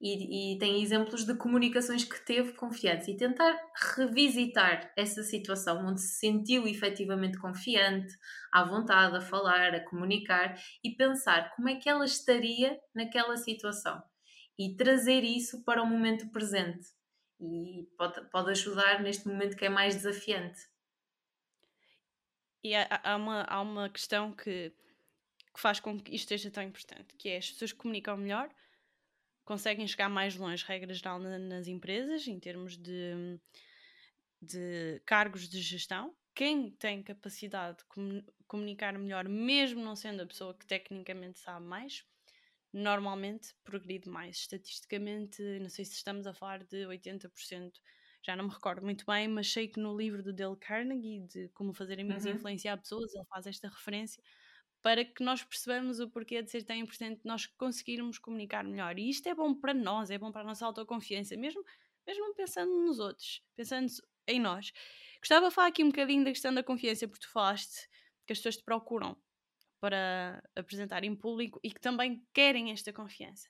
e, 0.00 0.54
e, 0.54 0.58
tem 0.58 0.82
exemplos 0.82 1.26
de 1.26 1.36
comunicações 1.36 2.04
que 2.04 2.18
teve 2.24 2.54
confiança 2.54 3.10
e 3.10 3.16
tentar 3.16 3.54
revisitar 3.94 4.90
essa 4.96 5.22
situação 5.22 5.86
onde 5.86 6.00
se 6.00 6.18
sentiu 6.18 6.66
efetivamente 6.66 7.38
confiante, 7.38 8.12
à 8.50 8.64
vontade 8.64 9.16
a 9.16 9.20
falar, 9.20 9.74
a 9.74 9.84
comunicar 9.84 10.58
e 10.82 10.96
pensar 10.96 11.54
como 11.54 11.68
é 11.68 11.76
que 11.76 11.88
ela 11.88 12.04
estaria 12.04 12.80
naquela 12.94 13.36
situação 13.36 14.02
e 14.58 14.74
trazer 14.74 15.22
isso 15.22 15.62
para 15.64 15.82
o 15.82 15.86
momento 15.86 16.30
presente. 16.30 16.88
E 17.40 17.86
pode, 17.96 18.28
pode 18.30 18.50
ajudar 18.52 19.02
neste 19.02 19.28
momento 19.28 19.56
que 19.56 19.66
é 19.66 19.68
mais 19.68 19.94
desafiante. 19.94 20.60
E 22.64 22.74
há, 22.74 23.00
há, 23.04 23.16
uma, 23.16 23.42
há 23.42 23.60
uma 23.60 23.88
questão 23.88 24.32
que, 24.32 24.72
que 25.52 25.60
faz 25.60 25.80
com 25.80 26.00
que 26.00 26.14
isto 26.14 26.32
esteja 26.32 26.50
tão 26.50 26.62
importante, 26.62 27.14
que 27.16 27.28
é 27.28 27.36
as 27.36 27.50
pessoas 27.50 27.72
que 27.72 27.78
comunicam 27.78 28.16
melhor 28.16 28.50
conseguem 29.44 29.86
chegar 29.86 30.08
mais 30.08 30.36
longe, 30.36 30.64
regra 30.64 30.94
geral, 30.94 31.18
nas 31.18 31.66
empresas, 31.66 32.26
em 32.26 32.38
termos 32.38 32.76
de, 32.76 33.38
de 34.40 35.02
cargos 35.04 35.48
de 35.48 35.60
gestão. 35.60 36.14
Quem 36.34 36.70
tem 36.70 37.02
capacidade 37.02 37.78
de 37.78 38.24
comunicar 38.46 38.96
melhor, 38.98 39.28
mesmo 39.28 39.82
não 39.82 39.94
sendo 39.94 40.22
a 40.22 40.26
pessoa 40.26 40.54
que 40.54 40.66
tecnicamente 40.66 41.38
sabe 41.38 41.66
mais, 41.66 42.04
normalmente 42.72 43.54
progride 43.62 44.08
mais. 44.08 44.38
Estatisticamente, 44.38 45.42
não 45.60 45.68
sei 45.68 45.84
se 45.84 45.94
estamos 45.94 46.26
a 46.26 46.32
falar 46.32 46.64
de 46.64 46.86
80%, 46.86 47.72
já 48.24 48.36
não 48.36 48.46
me 48.46 48.50
recordo 48.50 48.82
muito 48.82 49.04
bem, 49.04 49.28
mas 49.28 49.52
sei 49.52 49.68
que 49.68 49.80
no 49.80 49.96
livro 49.96 50.22
do 50.22 50.32
Dale 50.32 50.56
Carnegie, 50.56 51.26
de 51.26 51.48
Como 51.50 51.74
Fazer 51.74 52.00
Amigos 52.00 52.24
uhum. 52.24 52.30
e 52.30 52.34
Influenciar 52.34 52.78
Pessoas, 52.78 53.12
ele 53.14 53.26
faz 53.26 53.46
esta 53.46 53.68
referência 53.68 54.22
para 54.82 55.04
que 55.04 55.22
nós 55.22 55.42
percebamos 55.44 56.00
o 56.00 56.10
porquê 56.10 56.42
de 56.42 56.50
ser 56.50 56.64
tão 56.64 56.76
importante 56.76 57.20
nós 57.24 57.46
conseguirmos 57.46 58.18
comunicar 58.18 58.64
melhor. 58.64 58.98
E 58.98 59.08
isto 59.08 59.28
é 59.28 59.34
bom 59.34 59.54
para 59.54 59.72
nós, 59.72 60.10
é 60.10 60.18
bom 60.18 60.32
para 60.32 60.42
a 60.42 60.44
nossa 60.44 60.66
autoconfiança, 60.66 61.36
mesmo, 61.36 61.64
mesmo 62.06 62.34
pensando 62.34 62.72
nos 62.84 62.98
outros, 62.98 63.42
pensando 63.54 63.86
em 64.26 64.40
nós. 64.40 64.72
Gostava 65.20 65.48
de 65.48 65.54
falar 65.54 65.68
aqui 65.68 65.84
um 65.84 65.88
bocadinho 65.88 66.24
da 66.24 66.30
questão 66.30 66.52
da 66.52 66.64
confiança, 66.64 67.06
porque 67.06 67.24
tu 67.24 67.30
falaste 67.30 67.88
que 68.26 68.32
as 68.32 68.38
pessoas 68.38 68.56
te 68.56 68.64
procuram 68.64 69.16
para 69.80 70.42
apresentar 70.56 71.04
em 71.04 71.14
público 71.14 71.60
e 71.62 71.70
que 71.70 71.80
também 71.80 72.24
querem 72.34 72.72
esta 72.72 72.92
confiança. 72.92 73.48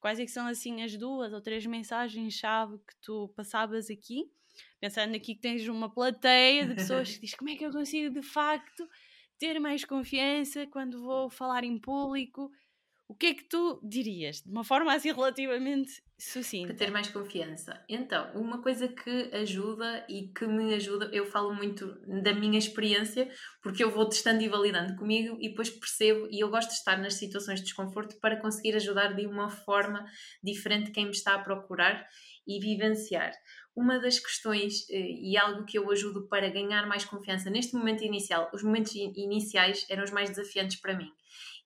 Quais 0.00 0.20
é 0.20 0.26
são 0.26 0.46
assim 0.46 0.82
as 0.82 0.94
duas 0.98 1.32
ou 1.32 1.40
três 1.40 1.64
mensagens-chave 1.64 2.76
que 2.78 2.94
tu 3.00 3.32
passavas 3.34 3.88
aqui? 3.88 4.30
Pensando 4.78 5.16
aqui 5.16 5.34
que 5.34 5.40
tens 5.40 5.66
uma 5.66 5.92
plateia 5.92 6.66
de 6.66 6.74
pessoas 6.74 7.14
que 7.14 7.20
diz 7.24 7.34
como 7.34 7.48
é 7.48 7.56
que 7.56 7.64
eu 7.64 7.72
consigo 7.72 8.12
de 8.12 8.22
facto 8.22 8.86
ter 9.44 9.60
mais 9.60 9.84
confiança 9.84 10.66
quando 10.66 11.02
vou 11.02 11.28
falar 11.28 11.64
em 11.64 11.78
público, 11.78 12.50
o 13.06 13.14
que 13.14 13.26
é 13.26 13.34
que 13.34 13.44
tu 13.44 13.78
dirias, 13.82 14.40
de 14.40 14.50
uma 14.50 14.64
forma 14.64 14.94
assim 14.94 15.12
relativamente 15.12 16.02
sucinta? 16.18 16.68
Para 16.68 16.76
ter 16.76 16.90
mais 16.90 17.08
confiança. 17.08 17.84
Então, 17.86 18.32
uma 18.34 18.62
coisa 18.62 18.88
que 18.88 19.30
ajuda 19.34 20.06
e 20.08 20.28
que 20.28 20.46
me 20.46 20.72
ajuda, 20.72 21.10
eu 21.12 21.26
falo 21.26 21.54
muito 21.54 21.94
da 22.22 22.32
minha 22.32 22.58
experiência, 22.58 23.30
porque 23.62 23.84
eu 23.84 23.90
vou 23.90 24.08
testando 24.08 24.42
e 24.42 24.48
validando 24.48 24.96
comigo 24.96 25.36
e 25.38 25.50
depois 25.50 25.68
percebo, 25.68 26.26
e 26.30 26.40
eu 26.40 26.48
gosto 26.48 26.70
de 26.70 26.76
estar 26.76 26.96
nas 26.96 27.14
situações 27.14 27.60
de 27.60 27.66
desconforto 27.66 28.18
para 28.20 28.40
conseguir 28.40 28.74
ajudar 28.76 29.08
de 29.08 29.26
uma 29.26 29.50
forma 29.50 30.06
diferente 30.42 30.90
quem 30.90 31.04
me 31.04 31.10
está 31.10 31.34
a 31.34 31.38
procurar 31.38 32.08
e 32.46 32.58
vivenciar. 32.58 33.32
Uma 33.76 33.98
das 33.98 34.18
questões, 34.18 34.88
eh, 34.88 34.98
e 34.98 35.36
algo 35.36 35.64
que 35.64 35.78
eu 35.78 35.90
ajudo 35.90 36.28
para 36.28 36.48
ganhar 36.48 36.86
mais 36.86 37.04
confiança 37.04 37.50
neste 37.50 37.74
momento 37.74 38.04
inicial, 38.04 38.50
os 38.54 38.62
momentos 38.62 38.94
iniciais 38.94 39.84
eram 39.88 40.04
os 40.04 40.10
mais 40.10 40.30
desafiantes 40.30 40.80
para 40.80 40.96
mim 40.96 41.10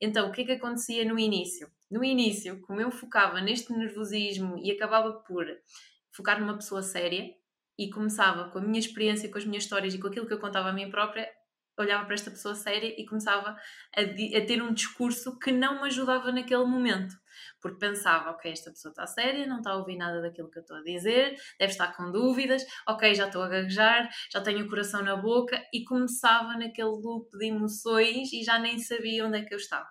então, 0.00 0.28
o 0.28 0.32
que 0.32 0.42
é 0.42 0.44
que 0.44 0.52
acontecia 0.52 1.04
no 1.04 1.18
início? 1.18 1.68
No 1.90 2.04
início, 2.04 2.60
como 2.62 2.80
eu 2.80 2.90
focava 2.90 3.40
neste 3.40 3.72
nervosismo 3.72 4.56
e 4.58 4.70
acabava 4.70 5.12
por 5.12 5.44
focar 6.12 6.40
numa 6.40 6.54
pessoa 6.54 6.82
séria 6.82 7.30
e 7.76 7.90
começava 7.90 8.50
com 8.50 8.58
a 8.58 8.62
minha 8.62 8.78
experiência, 8.78 9.28
com 9.30 9.38
as 9.38 9.44
minhas 9.44 9.64
histórias 9.64 9.94
e 9.94 9.98
com 9.98 10.06
aquilo 10.06 10.26
que 10.26 10.32
eu 10.32 10.40
contava 10.40 10.68
a 10.68 10.72
mim 10.72 10.90
própria, 10.90 11.28
olhava 11.76 12.04
para 12.04 12.14
esta 12.14 12.30
pessoa 12.30 12.54
séria 12.54 12.94
e 13.00 13.06
começava 13.06 13.56
a, 13.96 14.00
a, 14.00 14.46
ter 14.46 14.62
um 14.62 14.72
discurso 14.72 15.38
que 15.38 15.52
não 15.52 15.80
me 15.80 15.88
ajudava 15.88 16.30
naquele 16.32 16.64
momento. 16.64 17.14
Porque 17.60 17.78
pensava, 17.78 18.30
ok, 18.30 18.50
esta 18.50 18.70
pessoa 18.70 18.90
está 18.90 19.06
séria, 19.06 19.46
não 19.46 19.58
está 19.58 19.72
a 19.72 19.76
ouvir 19.76 19.96
nada 19.96 20.20
daquilo 20.20 20.50
que 20.50 20.58
eu 20.58 20.62
estou 20.62 20.76
a 20.76 20.82
dizer, 20.82 21.36
deve 21.58 21.72
estar 21.72 21.96
com 21.96 22.10
dúvidas, 22.10 22.64
ok, 22.86 23.14
já 23.14 23.26
estou 23.26 23.42
a 23.42 23.48
gaguejar, 23.48 24.08
já 24.32 24.40
tenho 24.40 24.64
o 24.64 24.68
coração 24.68 25.02
na 25.02 25.16
boca 25.16 25.62
e 25.72 25.84
começava 25.84 26.56
naquele 26.56 26.88
loop 26.88 27.30
de 27.36 27.46
emoções 27.46 28.32
e 28.32 28.42
já 28.42 28.58
nem 28.58 28.78
sabia 28.78 29.26
onde 29.26 29.38
é 29.38 29.44
que 29.44 29.54
eu 29.54 29.58
estava. 29.58 29.88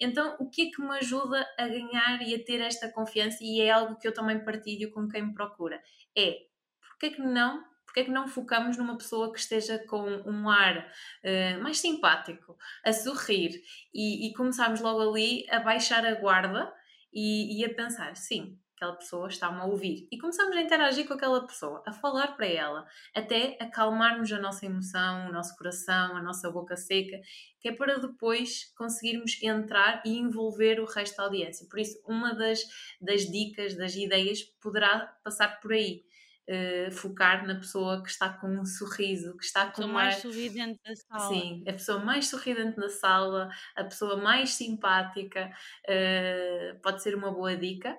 Então, 0.00 0.36
o 0.40 0.50
que 0.50 0.62
é 0.62 0.70
que 0.70 0.82
me 0.82 0.96
ajuda 0.96 1.46
a 1.58 1.68
ganhar 1.68 2.22
e 2.22 2.34
a 2.34 2.44
ter 2.44 2.60
esta 2.60 2.90
confiança? 2.90 3.38
E 3.40 3.60
é 3.60 3.70
algo 3.70 3.96
que 3.98 4.08
eu 4.08 4.12
também 4.12 4.44
partilho 4.44 4.90
com 4.90 5.08
quem 5.08 5.26
me 5.26 5.34
procura. 5.34 5.80
É, 6.16 6.38
porque 6.80 7.06
é 7.06 7.10
que 7.10 7.22
não 7.22 7.62
porque 7.84 8.00
é 8.00 8.04
que 8.04 8.10
não 8.10 8.26
focamos 8.26 8.78
numa 8.78 8.96
pessoa 8.96 9.30
que 9.30 9.38
esteja 9.38 9.78
com 9.86 10.02
um 10.24 10.48
ar 10.48 10.78
uh, 10.78 11.62
mais 11.62 11.78
simpático, 11.78 12.56
a 12.82 12.90
sorrir 12.90 13.62
e, 13.92 14.26
e 14.26 14.32
começarmos 14.32 14.80
logo 14.80 15.10
ali 15.10 15.44
a 15.50 15.60
baixar 15.60 16.06
a 16.06 16.14
guarda 16.14 16.72
e, 17.12 17.60
e 17.60 17.64
a 17.64 17.74
pensar, 17.74 18.16
sim, 18.16 18.58
aquela 18.82 18.96
pessoa 18.96 19.28
está-me 19.28 19.60
a 19.60 19.64
ouvir. 19.64 20.08
E 20.10 20.18
começamos 20.18 20.56
a 20.56 20.60
interagir 20.60 21.06
com 21.06 21.14
aquela 21.14 21.46
pessoa, 21.46 21.82
a 21.86 21.92
falar 21.92 22.36
para 22.36 22.46
ela, 22.46 22.84
até 23.14 23.56
acalmarmos 23.60 24.32
a 24.32 24.40
nossa 24.40 24.66
emoção, 24.66 25.28
o 25.28 25.32
nosso 25.32 25.56
coração, 25.56 26.16
a 26.16 26.22
nossa 26.22 26.50
boca 26.50 26.76
seca, 26.76 27.20
que 27.60 27.68
é 27.68 27.72
para 27.72 27.98
depois 27.98 28.72
conseguirmos 28.76 29.40
entrar 29.42 30.02
e 30.04 30.18
envolver 30.18 30.80
o 30.80 30.84
resto 30.84 31.16
da 31.16 31.24
audiência. 31.24 31.66
Por 31.70 31.78
isso, 31.78 32.00
uma 32.04 32.34
das, 32.34 32.60
das 33.00 33.22
dicas, 33.22 33.76
das 33.76 33.94
ideias, 33.94 34.42
poderá 34.60 35.16
passar 35.22 35.60
por 35.60 35.72
aí. 35.72 36.02
Uh, 36.48 36.90
focar 36.90 37.46
na 37.46 37.54
pessoa 37.54 38.02
que 38.02 38.10
está 38.10 38.28
com 38.28 38.48
um 38.48 38.64
sorriso, 38.64 39.36
que 39.36 39.44
está 39.44 39.70
com 39.70 39.84
a 39.84 39.86
mais 39.86 40.16
sorridente 40.16 40.80
da 40.84 40.96
sala. 40.96 41.28
Sim, 41.28 41.62
a 41.68 41.72
pessoa 41.72 42.00
mais 42.00 42.28
sorridente 42.28 42.76
da 42.76 42.88
sala, 42.88 43.48
a 43.76 43.84
pessoa 43.84 44.16
mais 44.16 44.54
simpática, 44.54 45.52
uh, 45.88 46.80
pode 46.82 47.00
ser 47.00 47.14
uma 47.14 47.30
boa 47.30 47.56
dica. 47.56 47.96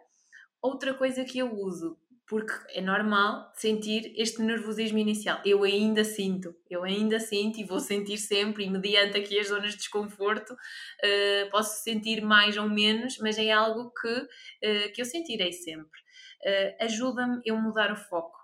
Outra 0.62 0.94
coisa 0.94 1.24
que 1.24 1.40
eu 1.40 1.58
uso 1.58 1.98
porque 2.28 2.54
é 2.70 2.82
normal 2.82 3.50
sentir 3.54 4.14
este 4.16 4.42
nervosismo 4.42 4.98
inicial. 4.98 5.40
Eu 5.46 5.64
ainda 5.64 6.04
sinto, 6.04 6.54
eu 6.70 6.84
ainda 6.84 7.20
sinto 7.22 7.60
e 7.60 7.64
vou 7.64 7.80
sentir 7.80 8.18
sempre, 8.18 8.66
e 8.66 8.70
mediante 8.70 9.18
aqui 9.18 9.40
as 9.40 9.48
zonas 9.48 9.72
de 9.72 9.78
desconforto, 9.78 10.52
uh, 10.52 11.50
posso 11.50 11.82
sentir 11.82 12.22
mais 12.22 12.58
ou 12.58 12.68
menos, 12.68 13.18
mas 13.20 13.38
é 13.38 13.52
algo 13.52 13.90
que, 13.92 14.90
que 14.90 15.02
eu 15.02 15.06
sentirei 15.06 15.54
sempre. 15.54 16.03
Uh, 16.46 16.84
Ajuda-me 16.84 17.42
eu 17.46 17.58
mudar 17.58 17.92
o 17.92 17.96
foco 17.96 18.44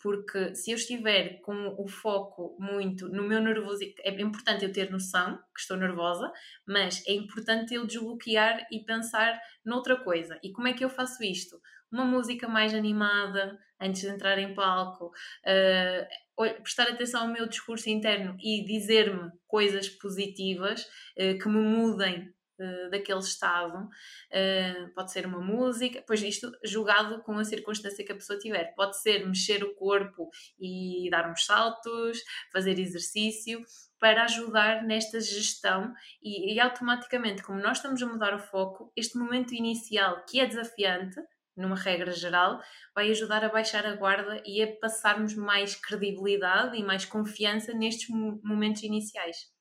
porque 0.00 0.54
se 0.54 0.70
eu 0.70 0.76
estiver 0.76 1.40
com 1.40 1.74
o 1.76 1.88
foco 1.88 2.56
muito 2.58 3.08
no 3.08 3.24
meu 3.24 3.40
nervosismo, 3.40 3.94
é 4.00 4.10
importante 4.20 4.64
eu 4.64 4.72
ter 4.72 4.90
noção 4.90 5.36
que 5.54 5.60
estou 5.60 5.76
nervosa, 5.76 6.32
mas 6.66 7.04
é 7.06 7.12
importante 7.12 7.74
eu 7.74 7.86
desbloquear 7.86 8.66
e 8.70 8.84
pensar 8.84 9.40
noutra 9.64 9.96
coisa. 9.96 10.38
E 10.42 10.52
como 10.52 10.68
é 10.68 10.72
que 10.72 10.84
eu 10.84 10.90
faço 10.90 11.22
isto? 11.24 11.60
Uma 11.90 12.04
música 12.04 12.46
mais 12.46 12.74
animada 12.74 13.58
antes 13.80 14.02
de 14.02 14.08
entrar 14.08 14.38
em 14.38 14.54
palco, 14.54 15.06
uh, 15.06 16.62
prestar 16.62 16.88
atenção 16.88 17.22
ao 17.22 17.32
meu 17.32 17.48
discurso 17.48 17.88
interno 17.88 18.36
e 18.40 18.64
dizer-me 18.64 19.30
coisas 19.46 19.88
positivas 19.88 20.82
uh, 20.82 21.38
que 21.38 21.48
me 21.48 21.60
mudem 21.60 22.32
eh, 22.60 22.88
daquele 22.90 23.20
estado. 23.20 23.88
Uh, 24.32 24.92
pode 24.92 25.12
ser 25.12 25.24
uma 25.26 25.40
música, 25.40 26.02
pois 26.04 26.20
isto 26.22 26.50
julgado 26.64 27.22
com 27.22 27.38
a 27.38 27.44
circunstância 27.44 28.04
que 28.04 28.10
a 28.10 28.16
pessoa 28.16 28.38
tiver. 28.38 28.74
Pode 28.74 29.00
ser 29.00 29.24
mexer 29.24 29.62
o 29.62 29.76
corpo 29.76 30.28
e 30.58 31.08
dar 31.08 31.30
uns 31.30 31.44
saltos, 31.44 32.18
fazer 32.52 32.78
exercício 32.80 33.62
para 34.00 34.24
ajudar 34.24 34.82
nesta 34.84 35.20
gestão 35.20 35.92
e, 36.20 36.54
e 36.54 36.60
automaticamente, 36.60 37.44
como 37.44 37.60
nós 37.60 37.78
estamos 37.78 38.02
a 38.02 38.06
mudar 38.06 38.34
o 38.34 38.40
foco, 38.40 38.92
este 38.96 39.16
momento 39.16 39.54
inicial 39.54 40.24
que 40.28 40.40
é 40.40 40.46
desafiante, 40.46 41.20
numa 41.56 41.76
regra 41.76 42.10
geral, 42.10 42.60
vai 42.92 43.08
ajudar 43.10 43.44
a 43.44 43.48
baixar 43.48 43.86
a 43.86 43.94
guarda 43.94 44.42
e 44.44 44.62
a 44.62 44.76
passarmos 44.80 45.34
mais 45.34 45.76
credibilidade 45.76 46.76
e 46.76 46.82
mais 46.82 47.04
confiança 47.04 47.72
nestes 47.72 48.08
momentos 48.08 48.82
iniciais. 48.82 49.57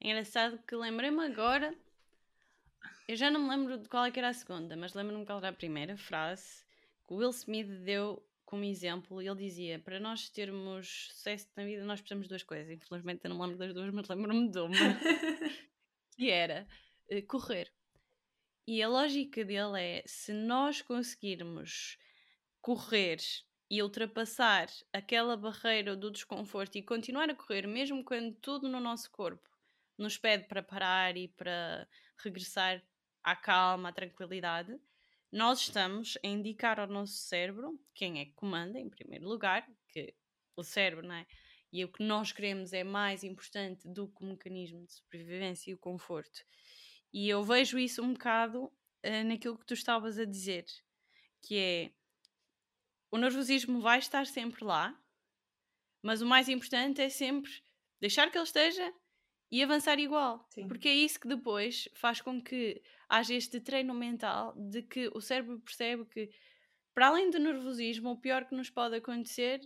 É 0.00 0.08
engraçado 0.08 0.58
que 0.66 0.76
lembrei-me 0.76 1.24
agora. 1.24 1.74
Eu 3.08 3.16
já 3.16 3.30
não 3.30 3.42
me 3.42 3.50
lembro 3.50 3.78
de 3.78 3.88
qual 3.88 4.04
é 4.04 4.10
que 4.10 4.18
era 4.18 4.28
a 4.28 4.34
segunda, 4.34 4.76
mas 4.76 4.94
lembro-me 4.94 5.24
qual 5.24 5.38
era 5.38 5.48
a 5.48 5.52
primeira 5.52 5.96
frase 5.96 6.64
que 7.06 7.14
o 7.14 7.16
Will 7.16 7.30
Smith 7.30 7.68
deu 7.84 8.22
como 8.44 8.64
exemplo. 8.64 9.22
Ele 9.22 9.34
dizia: 9.34 9.78
Para 9.78 9.98
nós 9.98 10.28
termos 10.28 11.08
sucesso 11.12 11.48
na 11.56 11.64
vida, 11.64 11.84
nós 11.84 12.00
precisamos 12.00 12.24
de 12.24 12.28
duas 12.28 12.42
coisas. 12.42 12.70
Infelizmente 12.70 13.20
eu 13.24 13.30
não 13.30 13.36
me 13.36 13.42
lembro 13.42 13.58
das 13.58 13.72
duas, 13.72 13.92
mas 13.92 14.08
lembro-me 14.08 14.50
de 14.50 14.58
uma. 14.58 14.70
que 16.16 16.30
era 16.30 16.66
uh, 17.10 17.26
correr. 17.26 17.72
E 18.66 18.82
a 18.82 18.88
lógica 18.88 19.44
dele 19.44 19.80
é: 19.80 20.02
se 20.06 20.32
nós 20.32 20.82
conseguirmos 20.82 21.98
correr 22.60 23.18
e 23.70 23.82
ultrapassar 23.82 24.68
aquela 24.92 25.36
barreira 25.36 25.96
do 25.96 26.10
desconforto 26.10 26.76
e 26.76 26.82
continuar 26.82 27.30
a 27.30 27.34
correr, 27.34 27.66
mesmo 27.66 28.04
quando 28.04 28.34
tudo 28.36 28.68
no 28.68 28.80
nosso 28.80 29.10
corpo 29.10 29.55
nos 29.98 30.18
pede 30.18 30.44
para 30.44 30.62
parar 30.62 31.16
e 31.16 31.28
para 31.28 31.88
regressar 32.18 32.82
à 33.22 33.34
calma, 33.34 33.88
à 33.88 33.92
tranquilidade, 33.92 34.78
nós 35.32 35.60
estamos 35.60 36.16
a 36.24 36.26
indicar 36.26 36.78
ao 36.78 36.86
nosso 36.86 37.14
cérebro 37.14 37.78
quem 37.94 38.20
é 38.20 38.24
que 38.24 38.32
comanda, 38.32 38.78
em 38.78 38.88
primeiro 38.88 39.26
lugar, 39.28 39.66
que 39.88 40.14
o 40.56 40.62
cérebro, 40.62 41.06
não 41.06 41.14
é? 41.14 41.26
E 41.72 41.84
o 41.84 41.88
que 41.92 42.02
nós 42.02 42.32
queremos 42.32 42.72
é 42.72 42.84
mais 42.84 43.24
importante 43.24 43.88
do 43.88 44.08
que 44.08 44.24
o 44.24 44.26
mecanismo 44.26 44.86
de 44.86 44.92
sobrevivência 44.92 45.70
e 45.70 45.74
o 45.74 45.78
conforto. 45.78 46.44
E 47.12 47.28
eu 47.28 47.42
vejo 47.42 47.78
isso 47.78 48.02
um 48.02 48.12
bocado 48.12 48.64
uh, 48.64 49.24
naquilo 49.26 49.58
que 49.58 49.66
tu 49.66 49.74
estavas 49.74 50.18
a 50.18 50.24
dizer, 50.24 50.64
que 51.42 51.58
é 51.58 51.90
o 53.10 53.18
nervosismo 53.18 53.80
vai 53.80 53.98
estar 53.98 54.26
sempre 54.26 54.64
lá, 54.64 54.98
mas 56.02 56.22
o 56.22 56.26
mais 56.26 56.48
importante 56.48 57.00
é 57.00 57.08
sempre 57.08 57.50
deixar 58.00 58.30
que 58.30 58.38
ele 58.38 58.44
esteja 58.44 58.92
e 59.50 59.62
avançar 59.62 59.98
igual. 59.98 60.46
Sim. 60.50 60.66
Porque 60.68 60.88
é 60.88 60.94
isso 60.94 61.20
que 61.20 61.28
depois 61.28 61.88
faz 61.94 62.20
com 62.20 62.40
que 62.40 62.82
haja 63.08 63.34
este 63.34 63.60
treino 63.60 63.94
mental 63.94 64.54
de 64.56 64.82
que 64.82 65.08
o 65.14 65.20
cérebro 65.20 65.60
percebe 65.60 66.04
que, 66.06 66.30
para 66.94 67.08
além 67.08 67.30
do 67.30 67.38
nervosismo, 67.38 68.10
o 68.10 68.20
pior 68.20 68.44
que 68.44 68.54
nos 68.54 68.70
pode 68.70 68.96
acontecer 68.96 69.60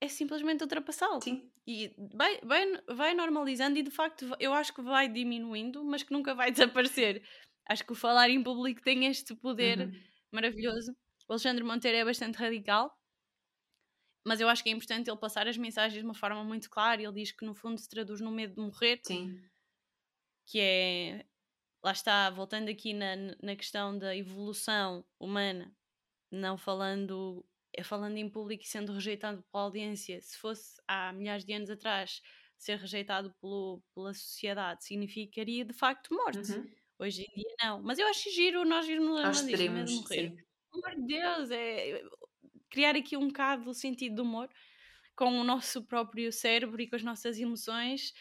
é 0.00 0.08
simplesmente 0.08 0.62
ultrapassá-lo. 0.62 1.20
E 1.66 1.94
vai, 2.12 2.40
vai, 2.42 2.66
vai 2.88 3.14
normalizando 3.14 3.78
e 3.78 3.82
de 3.82 3.90
facto 3.90 4.28
eu 4.40 4.52
acho 4.52 4.74
que 4.74 4.82
vai 4.82 5.08
diminuindo, 5.08 5.84
mas 5.84 6.02
que 6.02 6.12
nunca 6.12 6.34
vai 6.34 6.50
desaparecer. 6.52 7.22
Acho 7.68 7.84
que 7.84 7.92
o 7.92 7.96
falar 7.96 8.28
em 8.28 8.42
público 8.42 8.82
tem 8.82 9.06
este 9.06 9.34
poder 9.36 9.78
uhum. 9.78 9.92
maravilhoso. 10.32 10.92
O 11.28 11.32
Alexandre 11.32 11.64
Monteiro 11.64 11.96
é 11.98 12.04
bastante 12.04 12.36
radical 12.36 12.92
mas 14.24 14.40
eu 14.40 14.48
acho 14.48 14.62
que 14.62 14.68
é 14.68 14.72
importante 14.72 15.10
ele 15.10 15.16
passar 15.16 15.48
as 15.48 15.56
mensagens 15.56 16.00
de 16.00 16.04
uma 16.04 16.14
forma 16.14 16.44
muito 16.44 16.70
clara. 16.70 17.02
Ele 17.02 17.12
diz 17.12 17.32
que 17.32 17.44
no 17.44 17.54
fundo 17.54 17.78
se 17.78 17.88
traduz 17.88 18.20
no 18.20 18.30
medo 18.30 18.54
de 18.54 18.60
morrer. 18.60 19.00
Sim. 19.02 19.40
Que 20.46 20.60
é. 20.60 21.26
Lá 21.84 21.90
está, 21.90 22.30
voltando 22.30 22.68
aqui 22.68 22.94
na, 22.94 23.16
na 23.42 23.56
questão 23.56 23.98
da 23.98 24.16
evolução 24.16 25.04
humana, 25.18 25.74
não 26.30 26.56
falando, 26.56 27.44
é 27.72 27.82
falando 27.82 28.16
em 28.16 28.30
público 28.30 28.62
e 28.62 28.66
sendo 28.66 28.92
rejeitado 28.92 29.42
pela 29.50 29.64
audiência. 29.64 30.20
Se 30.20 30.38
fosse 30.38 30.80
há 30.86 31.12
milhares 31.12 31.44
de 31.44 31.52
anos 31.52 31.68
atrás 31.68 32.22
ser 32.56 32.78
rejeitado 32.78 33.34
pelo, 33.40 33.82
pela 33.92 34.14
sociedade, 34.14 34.84
significaria 34.84 35.64
de 35.64 35.72
facto 35.72 36.14
morte. 36.14 36.52
Uhum. 36.52 36.70
Hoje 37.00 37.22
em 37.24 37.34
dia 37.34 37.54
não. 37.60 37.82
Mas 37.82 37.98
eu 37.98 38.06
acho 38.06 38.30
giro 38.30 38.64
nós 38.64 38.88
irmos 38.88 39.44
de 39.44 39.94
morrer. 39.96 40.46
Pelo 40.70 40.86
amor 40.86 41.00
de 41.00 41.06
Deus, 41.06 41.50
é, 41.50 42.04
criar 42.72 42.96
aqui 42.96 43.16
um 43.16 43.28
bocado 43.28 43.68
o 43.68 43.74
sentido 43.74 44.16
do 44.16 44.22
humor 44.22 44.48
com 45.14 45.38
o 45.38 45.44
nosso 45.44 45.84
próprio 45.84 46.32
cérebro 46.32 46.80
e 46.80 46.88
com 46.88 46.96
as 46.96 47.02
nossas 47.02 47.38
emoções. 47.38 48.14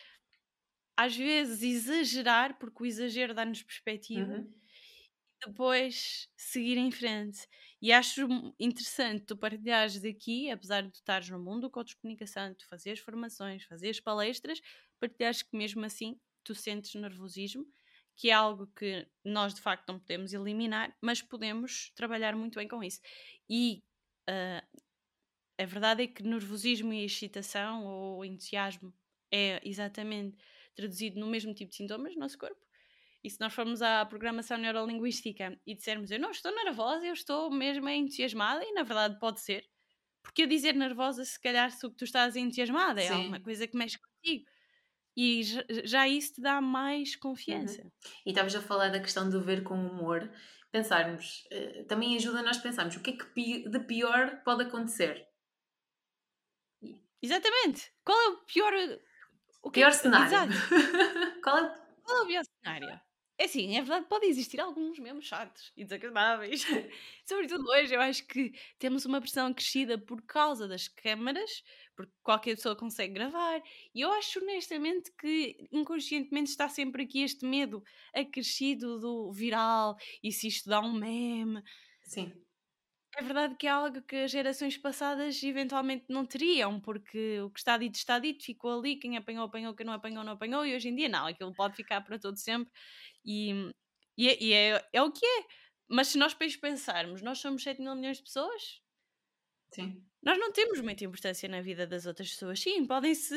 Às 0.95 1.15
vezes 1.15 1.63
exagerar, 1.63 2.59
porque 2.59 2.83
o 2.83 2.85
exagero 2.85 3.33
dá-nos 3.33 3.63
perspectiva, 3.63 4.33
uhum. 4.33 4.53
e 5.41 5.47
depois 5.47 6.27
seguir 6.35 6.77
em 6.77 6.91
frente. 6.91 7.47
E 7.81 7.91
acho 7.93 8.27
interessante 8.59 9.25
tu 9.25 9.37
partilhares 9.37 9.99
daqui, 9.99 10.51
apesar 10.51 10.81
de 10.81 10.91
tu 10.91 10.95
estares 10.95 11.29
no 11.29 11.39
mundo 11.39 11.61
do 11.61 11.71
coach 11.71 11.89
de 11.89 11.95
comunicação, 11.95 12.53
tu 12.53 12.67
fazeres 12.67 12.99
formações, 12.99 13.63
fazeres 13.63 13.99
palestras, 14.01 14.61
partilhares 14.99 15.41
que 15.41 15.57
mesmo 15.57 15.83
assim 15.85 16.19
tu 16.43 16.53
sentes 16.53 16.93
nervosismo, 16.93 17.65
que 18.17 18.29
é 18.29 18.33
algo 18.33 18.67
que 18.75 19.07
nós 19.23 19.55
de 19.55 19.61
facto 19.61 19.87
não 19.87 19.99
podemos 19.99 20.33
eliminar, 20.33 20.95
mas 21.01 21.21
podemos 21.21 21.91
trabalhar 21.95 22.35
muito 22.35 22.59
bem 22.59 22.67
com 22.67 22.83
isso. 22.83 22.99
E 23.49 23.81
uh, 24.29 24.81
a 25.57 25.65
verdade 25.65 26.03
é 26.03 26.07
que 26.07 26.23
nervosismo 26.23 26.93
e 26.93 27.05
excitação 27.05 27.85
ou 27.85 28.25
entusiasmo 28.25 28.93
é 29.31 29.61
exatamente 29.63 30.37
traduzido 30.75 31.19
no 31.19 31.27
mesmo 31.27 31.53
tipo 31.53 31.69
de 31.69 31.77
sintomas 31.77 32.13
no 32.13 32.21
nosso 32.21 32.37
corpo. 32.37 32.59
E 33.23 33.29
se 33.29 33.39
nós 33.39 33.53
formos 33.53 33.81
à 33.81 34.03
programação 34.05 34.57
neurolinguística 34.57 35.57
e 35.65 35.75
dissermos 35.75 36.09
eu 36.09 36.19
não 36.19 36.31
estou 36.31 36.53
nervosa, 36.53 37.05
eu 37.05 37.13
estou 37.13 37.51
mesmo 37.51 37.87
entusiasmada, 37.87 38.63
e 38.65 38.73
na 38.73 38.83
verdade 38.83 39.19
pode 39.19 39.39
ser, 39.41 39.63
porque 40.23 40.43
eu 40.43 40.47
dizer 40.47 40.73
nervosa, 40.73 41.23
se 41.23 41.39
calhar 41.39 41.69
se 41.71 41.85
o 41.85 41.91
que 41.91 41.97
tu 41.97 42.03
estás 42.03 42.35
entusiasmada 42.35 43.01
é 43.01 43.09
alguma 43.09 43.39
coisa 43.39 43.67
que 43.67 43.77
mexe 43.77 43.99
contigo. 43.99 44.45
E 45.15 45.43
já, 45.83 46.07
isso 46.07 46.35
te 46.35 46.41
dá 46.41 46.61
mais 46.61 47.15
confiança. 47.15 47.81
Uhum. 47.83 47.91
E 48.25 48.29
estavas 48.29 48.55
a 48.55 48.61
falar 48.61 48.89
da 48.89 48.99
questão 48.99 49.29
de 49.29 49.37
ver 49.39 49.61
com 49.61 49.75
humor 49.75 50.31
pensarmos, 50.71 51.47
uh, 51.51 51.85
também 51.85 52.15
ajuda 52.15 52.41
nós 52.41 52.57
a 52.57 52.61
pensarmos 52.61 52.95
o 52.95 53.01
que 53.01 53.11
é 53.11 53.17
que 53.17 53.69
de 53.69 53.79
pior 53.79 54.41
pode 54.43 54.63
acontecer. 54.63 55.27
Exatamente. 57.21 57.91
Qual 58.03 58.19
é 58.19 58.27
o 58.29 58.37
pior. 58.37 58.73
O 59.61 59.69
que... 59.69 59.79
pior 59.79 59.91
cenário? 59.91 60.31
Qual, 61.43 61.57
é... 61.57 61.75
Qual 62.03 62.17
é 62.17 62.21
o 62.23 62.27
pior 62.27 62.43
cenário? 62.43 63.01
É 63.37 63.45
assim, 63.45 63.75
é 63.75 63.81
verdade, 63.81 64.05
pode 64.07 64.27
existir 64.27 64.59
alguns 64.59 64.99
mesmo 64.99 65.19
chatos 65.19 65.71
e 65.75 65.83
desagradáveis. 65.83 66.63
Sobretudo 67.25 67.67
hoje, 67.71 67.95
eu 67.95 67.99
acho 67.99 68.23
que 68.27 68.53
temos 68.77 69.03
uma 69.03 69.19
pressão 69.19 69.47
acrescida 69.47 69.97
por 69.97 70.21
causa 70.21 70.67
das 70.67 70.87
câmaras, 70.87 71.63
porque 71.95 72.11
qualquer 72.23 72.55
pessoa 72.55 72.75
consegue 72.75 73.13
gravar. 73.13 73.61
E 73.93 74.01
eu 74.01 74.11
acho 74.11 74.39
honestamente 74.39 75.11
que 75.19 75.67
inconscientemente 75.71 76.49
está 76.49 76.67
sempre 76.69 77.03
aqui 77.03 77.21
este 77.23 77.45
medo 77.45 77.83
acrescido 78.13 78.99
do 78.99 79.31
viral 79.31 79.95
e 80.23 80.31
se 80.31 80.47
isto 80.47 80.69
dá 80.69 80.79
um 80.81 80.93
meme. 80.93 81.61
Sim. 82.03 82.31
É 83.17 83.21
verdade 83.21 83.55
que 83.55 83.67
é 83.67 83.69
algo 83.69 84.01
que 84.03 84.15
as 84.15 84.31
gerações 84.31 84.77
passadas 84.77 85.43
eventualmente 85.43 86.05
não 86.07 86.25
teriam, 86.25 86.79
porque 86.79 87.41
o 87.41 87.49
que 87.49 87.59
está 87.59 87.77
dito 87.77 87.95
está 87.95 88.17
dito, 88.19 88.43
ficou 88.43 88.79
ali, 88.79 88.95
quem 88.95 89.17
apanhou, 89.17 89.45
apanhou, 89.45 89.75
quem 89.75 89.85
não 89.85 89.93
apanhou, 89.93 90.23
não 90.23 90.33
apanhou, 90.33 90.65
e 90.65 90.73
hoje 90.73 90.87
em 90.87 90.95
dia 90.95 91.09
não, 91.09 91.27
aquilo 91.27 91.53
pode 91.53 91.75
ficar 91.75 92.01
para 92.01 92.17
todo 92.17 92.37
sempre. 92.37 92.71
E, 93.25 93.69
e, 94.17 94.29
é, 94.29 94.43
e 94.43 94.53
é, 94.53 94.89
é 94.93 95.01
o 95.01 95.11
que 95.11 95.25
é. 95.25 95.45
Mas 95.89 96.07
se 96.09 96.17
nós 96.17 96.31
depois 96.31 96.55
pensarmos, 96.55 97.21
nós 97.21 97.39
somos 97.39 97.63
7 97.63 97.81
mil 97.81 97.93
milhões 97.95 98.17
de 98.17 98.23
pessoas? 98.23 98.81
Sim. 99.71 100.03
Nós 100.21 100.37
não 100.37 100.51
temos 100.51 100.79
muita 100.81 101.03
importância 101.03 101.49
na 101.49 101.61
vida 101.61 101.87
das 101.87 102.05
outras 102.05 102.29
pessoas. 102.29 102.59
Sim, 102.59 102.85
podem-se 102.85 103.35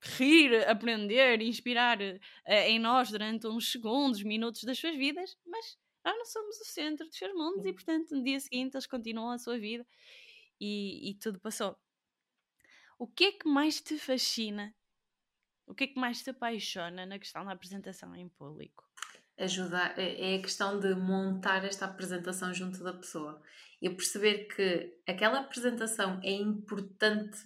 rir, 0.00 0.68
aprender, 0.68 1.40
inspirar 1.42 1.98
uh, 2.00 2.52
em 2.66 2.78
nós 2.78 3.10
durante 3.10 3.46
uns 3.46 3.72
segundos, 3.72 4.22
minutos 4.22 4.62
das 4.64 4.78
suas 4.78 4.96
vidas, 4.96 5.36
mas 5.44 5.78
já 6.04 6.14
não 6.14 6.24
somos 6.24 6.60
o 6.60 6.64
centro 6.64 7.06
dos 7.06 7.16
seus 7.16 7.34
mundos 7.34 7.66
e, 7.66 7.72
portanto, 7.72 8.14
no 8.14 8.22
dia 8.22 8.38
seguinte 8.38 8.74
eles 8.74 8.86
continuam 8.86 9.30
a 9.30 9.38
sua 9.38 9.58
vida 9.58 9.84
e, 10.60 11.10
e 11.10 11.14
tudo 11.14 11.40
passou. 11.40 11.76
O 12.98 13.06
que 13.06 13.24
é 13.24 13.32
que 13.32 13.48
mais 13.48 13.80
te 13.80 13.98
fascina? 13.98 14.74
O 15.66 15.74
que 15.74 15.84
é 15.84 15.86
que 15.88 15.98
mais 15.98 16.22
te 16.22 16.30
apaixona 16.30 17.04
na 17.04 17.18
questão 17.18 17.44
da 17.44 17.52
apresentação 17.52 18.14
em 18.14 18.28
público? 18.28 18.88
Ajudar, 19.38 19.98
é, 19.98 20.34
é 20.34 20.36
a 20.36 20.42
questão 20.42 20.80
de 20.80 20.94
montar 20.94 21.64
esta 21.64 21.84
apresentação 21.84 22.54
junto 22.54 22.82
da 22.82 22.92
pessoa. 22.92 23.42
Eu 23.80 23.94
perceber 23.94 24.46
que 24.46 24.94
aquela 25.06 25.40
apresentação 25.40 26.20
é 26.24 26.32
importante 26.32 27.38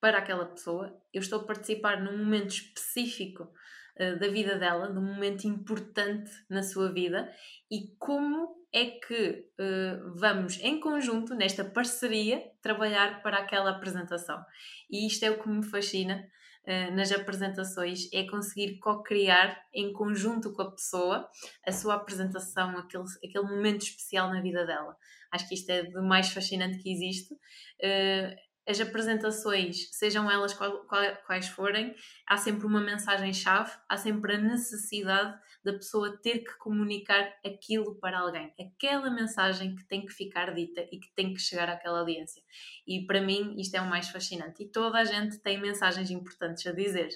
para 0.00 0.18
aquela 0.18 0.46
pessoa, 0.46 0.96
eu 1.12 1.20
estou 1.20 1.40
a 1.40 1.44
participar 1.44 2.00
num 2.00 2.18
momento 2.18 2.50
específico 2.50 3.52
uh, 4.00 4.18
da 4.18 4.28
vida 4.28 4.56
dela, 4.56 4.88
num 4.88 5.02
momento 5.02 5.44
importante 5.44 6.30
na 6.48 6.62
sua 6.62 6.92
vida, 6.92 7.30
e 7.70 7.96
como 7.98 8.56
é 8.72 8.86
que 8.86 9.50
uh, 9.58 10.14
vamos 10.14 10.58
em 10.60 10.78
conjunto, 10.78 11.34
nesta 11.34 11.64
parceria, 11.64 12.42
trabalhar 12.62 13.22
para 13.22 13.38
aquela 13.38 13.70
apresentação. 13.70 14.42
E 14.90 15.06
isto 15.06 15.24
é 15.24 15.30
o 15.30 15.42
que 15.42 15.48
me 15.48 15.64
fascina 15.64 16.28
uh, 16.68 16.94
nas 16.94 17.10
apresentações, 17.10 18.12
é 18.12 18.24
conseguir 18.28 18.78
co-criar 18.78 19.58
em 19.72 19.92
conjunto 19.92 20.52
com 20.52 20.62
a 20.62 20.70
pessoa 20.70 21.28
a 21.66 21.72
sua 21.72 21.94
apresentação, 21.94 22.76
aquele, 22.76 23.04
aquele 23.24 23.44
momento 23.44 23.82
especial 23.82 24.28
na 24.28 24.42
vida 24.42 24.66
dela. 24.66 24.94
Acho 25.32 25.48
que 25.48 25.54
isto 25.54 25.70
é 25.70 25.82
do 25.84 26.02
mais 26.02 26.30
fascinante 26.30 26.78
que 26.78 26.92
existe. 26.92 27.34
Uh, 27.34 28.47
as 28.68 28.78
apresentações, 28.80 29.88
sejam 29.92 30.30
elas 30.30 30.52
qual, 30.52 30.84
qual, 30.84 31.16
quais 31.24 31.48
forem, 31.48 31.96
há 32.26 32.36
sempre 32.36 32.66
uma 32.66 32.82
mensagem-chave, 32.82 33.72
há 33.88 33.96
sempre 33.96 34.34
a 34.34 34.38
necessidade 34.38 35.40
da 35.64 35.72
pessoa 35.72 36.18
ter 36.18 36.40
que 36.40 36.54
comunicar 36.58 37.34
aquilo 37.44 37.94
para 37.98 38.18
alguém, 38.18 38.54
aquela 38.60 39.10
mensagem 39.10 39.74
que 39.74 39.84
tem 39.84 40.04
que 40.04 40.12
ficar 40.12 40.54
dita 40.54 40.86
e 40.92 41.00
que 41.00 41.10
tem 41.14 41.32
que 41.32 41.40
chegar 41.40 41.70
àquela 41.70 42.00
audiência. 42.00 42.42
E 42.86 43.06
para 43.06 43.22
mim 43.22 43.54
isto 43.58 43.74
é 43.74 43.80
o 43.80 43.88
mais 43.88 44.10
fascinante. 44.10 44.62
E 44.62 44.68
toda 44.68 44.98
a 44.98 45.04
gente 45.04 45.38
tem 45.38 45.58
mensagens 45.58 46.10
importantes 46.10 46.66
a 46.66 46.72
dizer. 46.72 47.08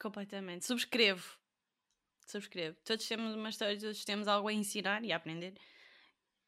Completamente. 0.00 0.64
Subscrevo. 0.64 1.36
Subscrevo. 2.24 2.76
Todos 2.84 3.06
temos 3.06 3.34
uma 3.34 3.48
história, 3.48 3.78
todos 3.78 4.04
temos 4.04 4.28
algo 4.28 4.48
a 4.48 4.52
ensinar 4.52 5.04
e 5.04 5.12
a 5.12 5.16
aprender. 5.16 5.54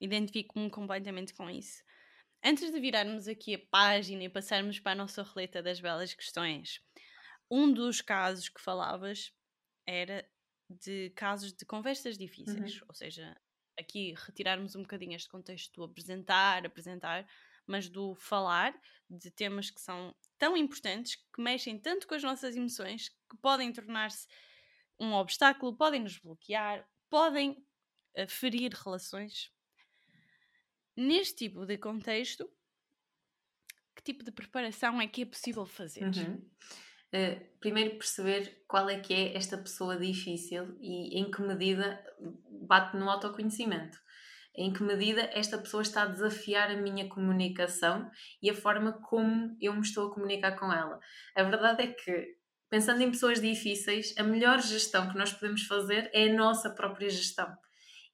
Identifico-me 0.00 0.70
completamente 0.70 1.34
com 1.34 1.50
isso. 1.50 1.82
Antes 2.44 2.72
de 2.72 2.80
virarmos 2.80 3.28
aqui 3.28 3.54
a 3.54 3.58
página 3.70 4.24
e 4.24 4.28
passarmos 4.28 4.80
para 4.80 4.92
a 4.92 4.96
nossa 4.96 5.22
roleta 5.22 5.62
das 5.62 5.80
belas 5.80 6.12
questões, 6.12 6.80
um 7.48 7.72
dos 7.72 8.00
casos 8.00 8.48
que 8.48 8.60
falavas 8.60 9.32
era 9.86 10.28
de 10.68 11.10
casos 11.10 11.52
de 11.52 11.64
conversas 11.64 12.18
difíceis, 12.18 12.80
uhum. 12.80 12.86
ou 12.88 12.94
seja, 12.94 13.36
aqui 13.78 14.14
retirarmos 14.26 14.74
um 14.74 14.82
bocadinho 14.82 15.14
este 15.14 15.28
contexto 15.28 15.72
do 15.74 15.84
apresentar, 15.84 16.66
apresentar, 16.66 17.28
mas 17.66 17.88
do 17.88 18.14
falar 18.16 18.74
de 19.08 19.30
temas 19.30 19.70
que 19.70 19.80
são 19.80 20.14
tão 20.38 20.56
importantes, 20.56 21.14
que 21.14 21.40
mexem 21.40 21.78
tanto 21.78 22.08
com 22.08 22.14
as 22.14 22.22
nossas 22.22 22.56
emoções, 22.56 23.08
que 23.08 23.36
podem 23.40 23.72
tornar-se 23.72 24.26
um 24.98 25.12
obstáculo, 25.12 25.76
podem 25.76 26.00
nos 26.00 26.18
bloquear, 26.18 26.88
podem 27.08 27.64
uh, 28.16 28.26
ferir 28.26 28.72
relações 28.72 29.52
neste 30.96 31.36
tipo 31.36 31.64
de 31.66 31.78
contexto, 31.78 32.48
que 33.94 34.02
tipo 34.02 34.24
de 34.24 34.32
preparação 34.32 35.00
é 35.00 35.06
que 35.06 35.22
é 35.22 35.26
possível 35.26 35.66
fazer? 35.66 36.04
Uhum. 36.04 36.44
Uh, 37.14 37.58
primeiro 37.60 37.98
perceber 37.98 38.64
qual 38.66 38.88
é 38.88 38.98
que 38.98 39.12
é 39.12 39.36
esta 39.36 39.58
pessoa 39.58 39.98
difícil 39.98 40.78
e 40.80 41.20
em 41.20 41.30
que 41.30 41.42
medida 41.42 42.02
bate 42.62 42.96
no 42.96 43.08
autoconhecimento. 43.08 43.98
Em 44.54 44.72
que 44.72 44.82
medida 44.82 45.30
esta 45.32 45.58
pessoa 45.58 45.82
está 45.82 46.02
a 46.02 46.06
desafiar 46.06 46.70
a 46.70 46.76
minha 46.76 47.08
comunicação 47.08 48.10
e 48.42 48.50
a 48.50 48.54
forma 48.54 48.92
como 48.92 49.56
eu 49.60 49.74
me 49.74 49.80
estou 49.80 50.08
a 50.08 50.14
comunicar 50.14 50.58
com 50.58 50.72
ela. 50.72 50.98
A 51.34 51.42
verdade 51.42 51.82
é 51.82 51.86
que, 51.86 52.36
pensando 52.68 53.02
em 53.02 53.10
pessoas 53.10 53.40
difíceis, 53.40 54.14
a 54.18 54.22
melhor 54.22 54.60
gestão 54.60 55.08
que 55.10 55.16
nós 55.16 55.32
podemos 55.32 55.62
fazer 55.62 56.10
é 56.12 56.28
a 56.28 56.34
nossa 56.34 56.70
própria 56.70 57.08
gestão 57.08 57.54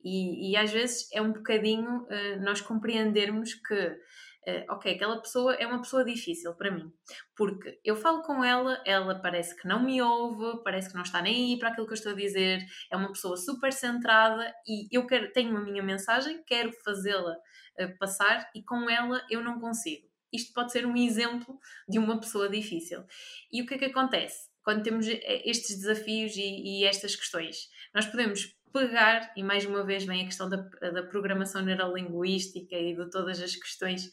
e, 0.02 0.52
e 0.52 0.56
às 0.56 0.70
vezes 0.70 1.08
é 1.12 1.20
um 1.20 1.32
bocadinho 1.32 2.02
uh, 2.02 2.40
nós 2.42 2.60
compreendermos 2.60 3.54
que, 3.54 3.74
uh, 3.74 4.64
ok, 4.70 4.94
aquela 4.94 5.20
pessoa 5.20 5.54
é 5.54 5.66
uma 5.66 5.80
pessoa 5.80 6.04
difícil 6.04 6.54
para 6.54 6.70
mim, 6.70 6.92
porque 7.36 7.80
eu 7.84 7.96
falo 7.96 8.22
com 8.22 8.44
ela, 8.44 8.80
ela 8.86 9.20
parece 9.20 9.56
que 9.60 9.66
não 9.66 9.84
me 9.84 10.00
ouve, 10.00 10.62
parece 10.62 10.88
que 10.88 10.94
não 10.94 11.02
está 11.02 11.20
nem 11.20 11.52
aí 11.52 11.58
para 11.58 11.70
aquilo 11.70 11.86
que 11.86 11.92
eu 11.92 11.98
estou 11.98 12.12
a 12.12 12.16
dizer, 12.16 12.60
é 12.90 12.96
uma 12.96 13.12
pessoa 13.12 13.36
super 13.36 13.72
centrada 13.72 14.52
e 14.66 14.88
eu 14.96 15.06
quero, 15.06 15.32
tenho 15.32 15.56
a 15.56 15.60
minha 15.60 15.82
mensagem, 15.82 16.42
quero 16.44 16.72
fazê-la 16.84 17.32
uh, 17.32 17.98
passar 17.98 18.48
e 18.54 18.62
com 18.62 18.88
ela 18.88 19.22
eu 19.30 19.42
não 19.42 19.60
consigo. 19.60 20.06
Isto 20.32 20.52
pode 20.52 20.72
ser 20.72 20.86
um 20.86 20.96
exemplo 20.96 21.58
de 21.88 21.98
uma 21.98 22.20
pessoa 22.20 22.50
difícil. 22.50 23.02
E 23.50 23.62
o 23.62 23.66
que 23.66 23.74
é 23.74 23.78
que 23.78 23.86
acontece? 23.86 24.48
Quando 24.62 24.82
temos 24.82 25.06
estes 25.06 25.78
desafios 25.78 26.36
e, 26.36 26.82
e 26.82 26.84
estas 26.84 27.16
questões, 27.16 27.70
nós 27.94 28.04
podemos 28.04 28.57
pegar, 28.72 29.32
e 29.36 29.42
mais 29.42 29.64
uma 29.64 29.84
vez 29.84 30.04
vem 30.04 30.22
a 30.22 30.24
questão 30.24 30.48
da, 30.48 30.56
da 30.56 31.02
programação 31.02 31.62
neurolinguística 31.62 32.76
e 32.76 32.94
de 32.94 33.10
todas 33.10 33.40
as 33.40 33.54
questões 33.54 34.06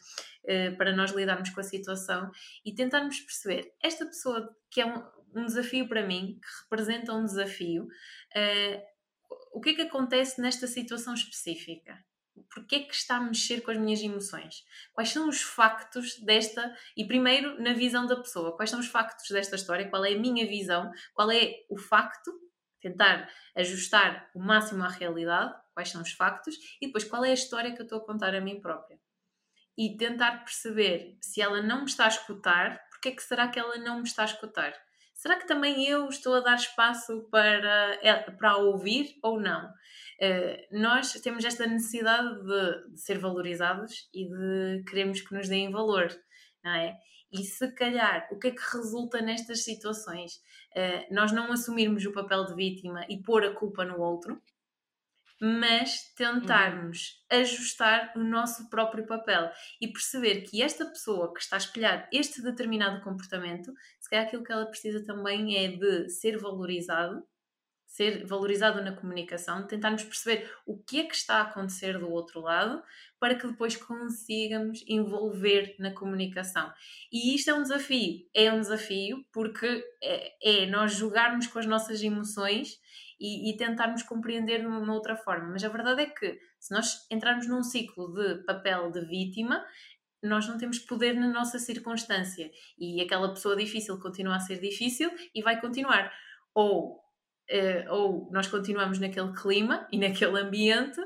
uh, 0.44 0.76
para 0.78 0.96
nós 0.96 1.12
lidarmos 1.12 1.50
com 1.50 1.60
a 1.60 1.64
situação 1.64 2.32
e 2.66 2.74
tentarmos 2.74 3.20
perceber 3.20 3.74
esta 3.82 4.06
pessoa 4.06 4.56
que 4.70 4.82
é 4.82 4.86
um, 4.86 5.04
um 5.36 5.46
desafio 5.46 5.88
para 5.88 6.06
mim, 6.06 6.40
que 6.42 6.64
representa 6.64 7.14
um 7.14 7.26
desafio, 7.26 7.84
uh, 7.84 8.82
o 9.54 9.62
que 9.62 9.70
é 9.70 9.74
que 9.74 9.82
acontece 9.84 10.42
nesta 10.42 10.68
situação 10.68 11.14
específica? 11.14 11.98
Porquê 12.54 12.76
é 12.76 12.80
que 12.82 12.94
está 12.94 13.16
a 13.16 13.22
mexer 13.22 13.62
com 13.62 13.72
as 13.72 13.78
minhas 13.78 14.02
emoções? 14.02 14.66
Quais 14.94 15.10
são 15.10 15.30
os 15.30 15.42
factos 15.42 16.20
desta, 16.20 16.76
e 16.96 17.06
primeiro 17.06 17.62
na 17.62 17.74
visão 17.74 18.06
da 18.06 18.18
pessoa, 18.18 18.56
quais 18.56 18.70
são 18.70 18.80
os 18.80 18.88
factos 18.88 19.30
desta 19.30 19.56
história? 19.56 19.90
Qual 19.90 20.04
é 20.04 20.14
a 20.14 20.20
minha 20.20 20.46
visão? 20.46 20.92
Qual 21.14 21.32
é 21.32 21.54
o 21.70 21.78
facto 21.78 22.32
tentar 22.86 23.28
ajustar 23.56 24.30
o 24.36 24.40
máximo 24.40 24.84
à 24.84 24.90
realidade, 24.90 25.56
quais 25.74 25.90
são 25.90 26.02
os 26.02 26.12
factos, 26.12 26.56
e 26.80 26.86
depois 26.86 27.04
qual 27.04 27.26
é 27.26 27.32
a 27.32 27.34
história 27.34 27.74
que 27.74 27.82
eu 27.82 27.86
estou 27.86 27.98
a 28.00 28.06
contar 28.06 28.36
a 28.36 28.42
mim 28.42 28.62
própria. 28.62 29.00
E 29.76 29.98
tentar 29.98 30.44
perceber 30.44 31.18
se 31.20 31.42
ela 31.42 31.62
não 31.62 31.80
me 31.80 31.86
está 31.86 32.06
a 32.06 32.10
escutar, 32.10 32.80
porque 32.90 33.10
é 33.10 33.12
que 33.12 33.24
será 33.24 33.48
que 33.48 33.60
ela 33.60 33.78
não 33.78 33.98
me 33.98 34.04
está 34.04 34.22
a 34.22 34.26
escutar? 34.26 34.74
Será 35.16 35.38
que 35.38 35.48
também 35.48 35.88
eu 35.88 36.08
estou 36.10 36.36
a 36.36 36.42
dar 36.42 36.56
espaço 36.56 37.28
para, 37.32 37.98
para 38.38 38.58
ouvir 38.58 39.16
ou 39.24 39.40
não? 39.40 39.66
Uh, 39.66 40.80
nós 40.80 41.12
temos 41.14 41.44
esta 41.44 41.66
necessidade 41.66 42.44
de, 42.44 42.92
de, 42.92 43.02
ser 43.02 43.18
valorizados 43.18 44.10
e 44.14 44.30
de 44.30 44.84
queremos 44.86 45.22
que 45.22 45.34
nos 45.34 45.50
deem 45.50 45.72
valor, 45.72 46.08
não 46.64 46.72
é? 46.72 46.96
E 47.38 47.44
se 47.44 47.70
calhar, 47.74 48.28
o 48.32 48.40
que 48.40 48.48
é 48.48 48.52
que 48.52 48.62
resulta 48.74 49.22
nestas 49.22 49.64
situações? 49.64 50.36
Uh, 50.72 51.14
nós 51.14 51.32
não 51.34 51.52
assumirmos 51.52 52.06
o 52.06 52.14
papel 52.14 52.46
de 52.46 52.56
vítima 52.56 53.06
e 53.10 53.22
pôr 53.22 53.44
a 53.44 53.54
culpa 53.54 53.84
no 53.84 54.00
outro, 54.00 54.42
mas 55.42 56.14
tentarmos 56.16 57.22
uhum. 57.32 57.40
ajustar 57.40 58.14
o 58.16 58.24
nosso 58.24 58.70
próprio 58.70 59.06
papel 59.06 59.52
e 59.82 59.88
perceber 59.88 60.42
que 60.42 60.62
esta 60.62 60.86
pessoa 60.86 61.34
que 61.34 61.42
está 61.42 61.58
a 61.58 61.60
espelhar 61.60 62.08
este 62.12 62.42
determinado 62.42 63.04
comportamento, 63.04 63.74
se 64.00 64.10
calhar 64.10 64.26
aquilo 64.26 64.44
que 64.44 64.52
ela 64.52 64.66
precisa 64.66 65.04
também 65.04 65.58
é 65.58 65.68
de 65.68 66.10
ser 66.10 66.38
valorizado 66.38 67.22
ser 67.96 68.26
valorizado 68.26 68.84
na 68.84 68.92
comunicação, 68.92 69.66
tentarmos 69.66 70.04
perceber 70.04 70.52
o 70.66 70.78
que 70.78 71.00
é 71.00 71.04
que 71.06 71.16
está 71.16 71.38
a 71.38 71.44
acontecer 71.44 71.98
do 71.98 72.12
outro 72.12 72.42
lado 72.42 72.84
para 73.18 73.36
que 73.36 73.48
depois 73.48 73.78
consigamos 73.78 74.84
envolver 74.86 75.76
na 75.80 75.92
comunicação. 75.92 76.74
E 77.10 77.34
isto 77.34 77.50
é 77.50 77.54
um 77.54 77.62
desafio. 77.62 78.28
É 78.36 78.52
um 78.52 78.60
desafio 78.60 79.26
porque 79.32 79.82
é, 80.04 80.64
é 80.64 80.66
nós 80.66 80.94
jogarmos 80.94 81.48
com 81.48 81.58
as 81.58 81.66
nossas 81.66 82.04
emoções 82.04 82.78
e, 83.18 83.50
e, 83.50 83.56
tentarmos 83.56 84.04
compreender 84.04 84.60
de 84.60 84.68
uma 84.68 84.94
outra 84.94 85.16
forma. 85.16 85.52
Mas 85.52 85.64
a 85.64 85.70
verdade 85.70 86.02
é 86.02 86.06
que 86.08 86.38
se 86.60 86.74
nós 86.74 87.08
entrarmos 87.10 87.48
num 87.48 87.64
ciclo 87.64 88.14
de 88.14 88.44
papel 88.44 88.92
de 88.92 89.06
vítima, 89.06 89.66
nós 90.22 90.46
não 90.50 90.58
temos 90.58 90.80
poder 90.80 91.14
na 91.14 91.30
nossa 91.30 91.60
circunstância 91.60 92.52
e 92.78 93.00
aquela 93.00 93.30
pessoa 93.30 93.56
difícil 93.56 93.98
continua 94.02 94.36
a 94.36 94.40
ser 94.42 94.60
difícil 94.60 95.10
e 95.34 95.42
vai 95.42 95.62
continuar. 95.62 96.12
Ou 96.54 97.05
uh, 97.52 97.94
ou 97.94 98.30
nós 98.32 98.48
continuamos 98.48 99.00
naquele 99.00 99.34
clima 99.34 99.88
e 99.92 99.98
naquele 99.98 100.40
ambiente, 100.40 101.00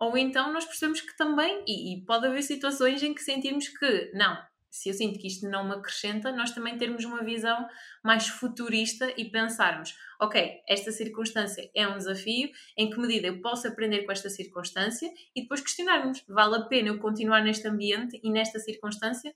ou 0.00 0.16
então 0.16 0.52
nós 0.52 0.64
percebemos 0.64 1.00
que 1.00 1.16
também, 1.16 1.64
e, 1.66 1.94
e, 1.94 2.04
pode 2.04 2.26
haver 2.26 2.42
situações 2.42 3.02
em 3.02 3.14
que 3.14 3.22
sentimos 3.22 3.68
que, 3.68 4.10
não, 4.14 4.36
se 4.74 4.88
eu 4.88 4.94
sinto 4.94 5.20
que 5.20 5.28
isto 5.28 5.48
não 5.48 5.68
me 5.68 5.76
acrescenta, 5.76 6.32
nós 6.32 6.50
também 6.50 6.76
termos 6.76 7.04
uma 7.04 7.22
visão 7.22 7.68
mais 8.02 8.26
futurista 8.26 9.08
e 9.16 9.30
pensarmos, 9.30 9.94
ok, 10.20 10.62
esta 10.68 10.90
circunstância 10.90 11.70
é 11.74 11.86
um 11.86 11.96
desafio, 11.96 12.50
em 12.76 12.90
que 12.90 12.98
medida 12.98 13.28
eu 13.28 13.40
posso 13.40 13.68
aprender 13.68 14.02
com 14.02 14.10
esta 14.10 14.28
circunstância 14.28 15.08
e 15.34 15.42
depois 15.42 15.60
questionarmos, 15.60 16.24
vale 16.28 16.56
a 16.56 16.62
pena 16.62 16.88
eu 16.88 16.98
continuar 16.98 17.42
neste 17.42 17.68
ambiente 17.68 18.18
e 18.20 18.30
nesta 18.32 18.58
circunstância? 18.58 19.32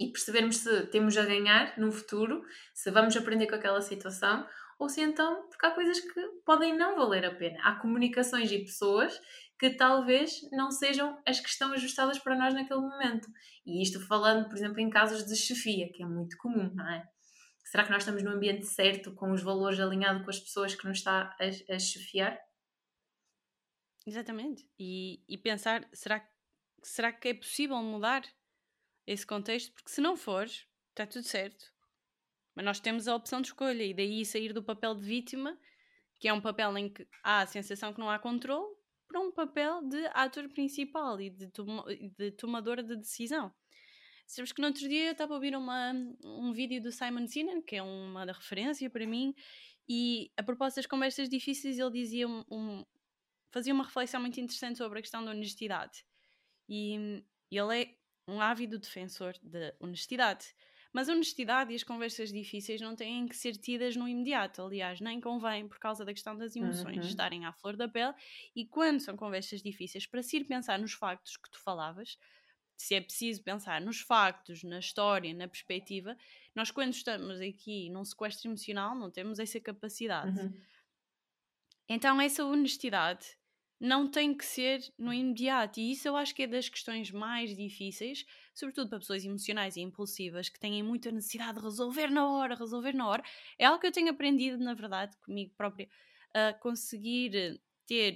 E 0.00 0.10
percebermos 0.10 0.56
se 0.56 0.86
temos 0.86 1.16
a 1.18 1.24
ganhar 1.24 1.78
no 1.78 1.92
futuro, 1.92 2.42
se 2.72 2.90
vamos 2.90 3.14
aprender 3.16 3.46
com 3.46 3.54
aquela 3.54 3.82
situação 3.82 4.46
ou 4.84 4.88
se 4.88 5.00
então 5.00 5.48
porque 5.48 5.64
há 5.64 5.70
coisas 5.70 5.98
que 5.98 6.20
podem 6.44 6.76
não 6.76 6.94
valer 6.94 7.24
a 7.24 7.34
pena. 7.34 7.58
Há 7.62 7.76
comunicações 7.76 8.52
e 8.52 8.58
pessoas 8.58 9.18
que 9.58 9.70
talvez 9.70 10.40
não 10.52 10.70
sejam 10.70 11.20
as 11.26 11.40
que 11.40 11.48
estão 11.48 11.72
ajustadas 11.72 12.18
para 12.18 12.36
nós 12.36 12.52
naquele 12.52 12.80
momento. 12.80 13.26
E 13.64 13.82
isto 13.82 13.98
falando, 14.06 14.46
por 14.46 14.56
exemplo, 14.56 14.80
em 14.80 14.90
casos 14.90 15.24
de 15.24 15.34
chefia, 15.34 15.90
que 15.90 16.02
é 16.02 16.06
muito 16.06 16.36
comum, 16.36 16.70
não 16.74 16.86
é? 16.88 17.08
Será 17.64 17.84
que 17.84 17.90
nós 17.90 18.02
estamos 18.02 18.22
no 18.22 18.30
ambiente 18.30 18.66
certo, 18.66 19.14
com 19.14 19.32
os 19.32 19.42
valores 19.42 19.80
alinhados 19.80 20.22
com 20.22 20.30
as 20.30 20.38
pessoas 20.38 20.74
que 20.74 20.86
nos 20.86 20.98
está 20.98 21.34
a, 21.40 21.74
a 21.74 21.78
chefiar? 21.78 22.38
Exatamente. 24.06 24.68
E, 24.78 25.24
e 25.26 25.38
pensar, 25.38 25.88
será, 25.94 26.28
será 26.82 27.10
que 27.10 27.28
é 27.28 27.34
possível 27.34 27.78
mudar 27.78 28.22
esse 29.06 29.26
contexto? 29.26 29.72
Porque 29.72 29.90
se 29.90 30.02
não 30.02 30.14
for, 30.14 30.44
está 30.44 31.06
tudo 31.06 31.24
certo. 31.24 31.73
Mas 32.54 32.64
nós 32.64 32.80
temos 32.80 33.08
a 33.08 33.14
opção 33.14 33.40
de 33.40 33.48
escolha 33.48 33.82
e 33.82 33.92
daí 33.92 34.24
sair 34.24 34.52
do 34.52 34.62
papel 34.62 34.94
de 34.94 35.04
vítima, 35.04 35.58
que 36.20 36.28
é 36.28 36.32
um 36.32 36.40
papel 36.40 36.76
em 36.78 36.88
que 36.88 37.06
há 37.22 37.40
a 37.40 37.46
sensação 37.46 37.92
que 37.92 38.00
não 38.00 38.10
há 38.10 38.18
controle, 38.18 38.74
para 39.06 39.20
um 39.20 39.30
papel 39.30 39.82
de 39.82 40.06
ator 40.12 40.48
principal 40.48 41.20
e 41.20 41.30
de, 41.30 41.48
toma, 41.48 41.84
de 42.18 42.30
tomadora 42.32 42.82
de 42.82 42.96
decisão. 42.96 43.52
Sabes 44.26 44.52
que 44.52 44.60
no 44.60 44.68
outro 44.68 44.88
dia 44.88 45.06
eu 45.06 45.12
estava 45.12 45.34
a 45.34 45.36
ouvir 45.36 45.54
uma, 45.54 45.92
um 46.24 46.52
vídeo 46.52 46.82
do 46.82 46.90
Simon 46.90 47.26
Sinek, 47.26 47.62
que 47.62 47.76
é 47.76 47.82
uma 47.82 48.24
referência 48.24 48.88
para 48.88 49.06
mim, 49.06 49.34
e 49.88 50.32
a 50.36 50.42
propósito 50.42 50.76
das 50.76 50.86
conversas 50.86 51.28
difíceis, 51.28 51.78
ele 51.78 51.90
dizia 51.90 52.26
um, 52.26 52.42
um, 52.50 52.84
fazia 53.52 53.74
uma 53.74 53.84
reflexão 53.84 54.20
muito 54.20 54.40
interessante 54.40 54.78
sobre 54.78 54.98
a 54.98 55.02
questão 55.02 55.24
da 55.24 55.30
honestidade. 55.30 56.04
E 56.68 57.22
ele 57.50 57.82
é 57.82 57.94
um 58.26 58.40
ávido 58.40 58.78
defensor 58.78 59.34
da 59.42 59.74
honestidade. 59.78 60.54
Mas 60.94 61.08
a 61.08 61.12
honestidade 61.12 61.72
e 61.72 61.74
as 61.74 61.82
conversas 61.82 62.32
difíceis 62.32 62.80
não 62.80 62.94
têm 62.94 63.26
que 63.26 63.36
ser 63.36 63.56
tidas 63.56 63.96
no 63.96 64.06
imediato. 64.06 64.62
Aliás, 64.62 65.00
nem 65.00 65.20
convém, 65.20 65.66
por 65.66 65.80
causa 65.80 66.04
da 66.04 66.14
questão 66.14 66.36
das 66.36 66.54
emoções, 66.54 66.98
uhum. 66.98 67.02
estarem 67.02 67.44
à 67.44 67.52
flor 67.52 67.76
da 67.76 67.88
pele. 67.88 68.14
E 68.54 68.64
quando 68.64 69.00
são 69.00 69.16
conversas 69.16 69.60
difíceis, 69.60 70.06
para 70.06 70.22
se 70.22 70.36
ir 70.36 70.44
pensar 70.44 70.78
nos 70.78 70.92
factos 70.92 71.36
que 71.36 71.50
tu 71.50 71.58
falavas, 71.58 72.16
se 72.76 72.94
é 72.94 73.00
preciso 73.00 73.42
pensar 73.42 73.80
nos 73.80 74.02
factos, 74.02 74.62
na 74.62 74.78
história, 74.78 75.34
na 75.34 75.48
perspectiva, 75.48 76.16
nós, 76.54 76.70
quando 76.70 76.92
estamos 76.92 77.40
aqui 77.40 77.90
num 77.90 78.04
sequestro 78.04 78.48
emocional, 78.48 78.94
não 78.94 79.10
temos 79.10 79.40
essa 79.40 79.58
capacidade. 79.58 80.38
Uhum. 80.38 80.54
Então, 81.88 82.20
essa 82.20 82.44
honestidade 82.44 83.36
não 83.84 84.08
tem 84.08 84.34
que 84.34 84.44
ser 84.44 84.80
no 84.98 85.12
imediato. 85.12 85.78
E 85.78 85.92
isso 85.92 86.08
eu 86.08 86.16
acho 86.16 86.34
que 86.34 86.44
é 86.44 86.46
das 86.46 86.68
questões 86.68 87.10
mais 87.10 87.54
difíceis, 87.54 88.24
sobretudo 88.54 88.88
para 88.88 88.98
pessoas 88.98 89.24
emocionais 89.24 89.76
e 89.76 89.82
impulsivas 89.82 90.48
que 90.48 90.58
têm 90.58 90.82
muita 90.82 91.12
necessidade 91.12 91.58
de 91.58 91.64
resolver 91.64 92.08
na 92.08 92.26
hora, 92.26 92.54
resolver 92.54 92.94
na 92.94 93.06
hora. 93.06 93.22
É 93.58 93.66
algo 93.66 93.78
que 93.78 93.86
eu 93.86 93.92
tenho 93.92 94.10
aprendido, 94.10 94.56
na 94.56 94.72
verdade, 94.72 95.14
comigo 95.18 95.52
própria, 95.54 95.86
a 96.32 96.54
conseguir 96.54 97.60
ter 97.86 98.14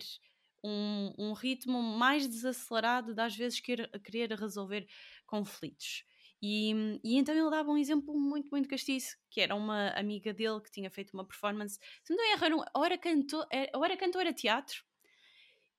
um, 0.64 1.12
um 1.18 1.32
ritmo 1.34 1.82
mais 1.82 2.26
desacelerado 2.26 3.14
de 3.14 3.20
às 3.20 3.36
vezes 3.36 3.60
querer, 3.60 3.88
querer 4.00 4.32
resolver 4.32 4.88
conflitos. 5.26 6.02
E, 6.40 6.72
e, 7.04 7.18
então 7.18 7.34
ele 7.34 7.50
dava 7.50 7.70
um 7.70 7.76
exemplo 7.76 8.18
muito, 8.18 8.48
muito 8.50 8.68
castiço, 8.68 9.18
que 9.28 9.40
era 9.40 9.54
uma 9.54 9.90
amiga 9.90 10.32
dele 10.32 10.60
que 10.62 10.70
tinha 10.70 10.90
feito 10.90 11.12
uma 11.12 11.26
performance, 11.26 11.78
se 12.02 12.14
não 12.14 12.24
erro, 12.32 12.64
ou 12.74 12.84
era 12.84 12.96
cantor, 12.96 13.46
é, 13.52 13.70
ou 13.74 13.84
era 13.84 14.32
teatro, 14.32 14.87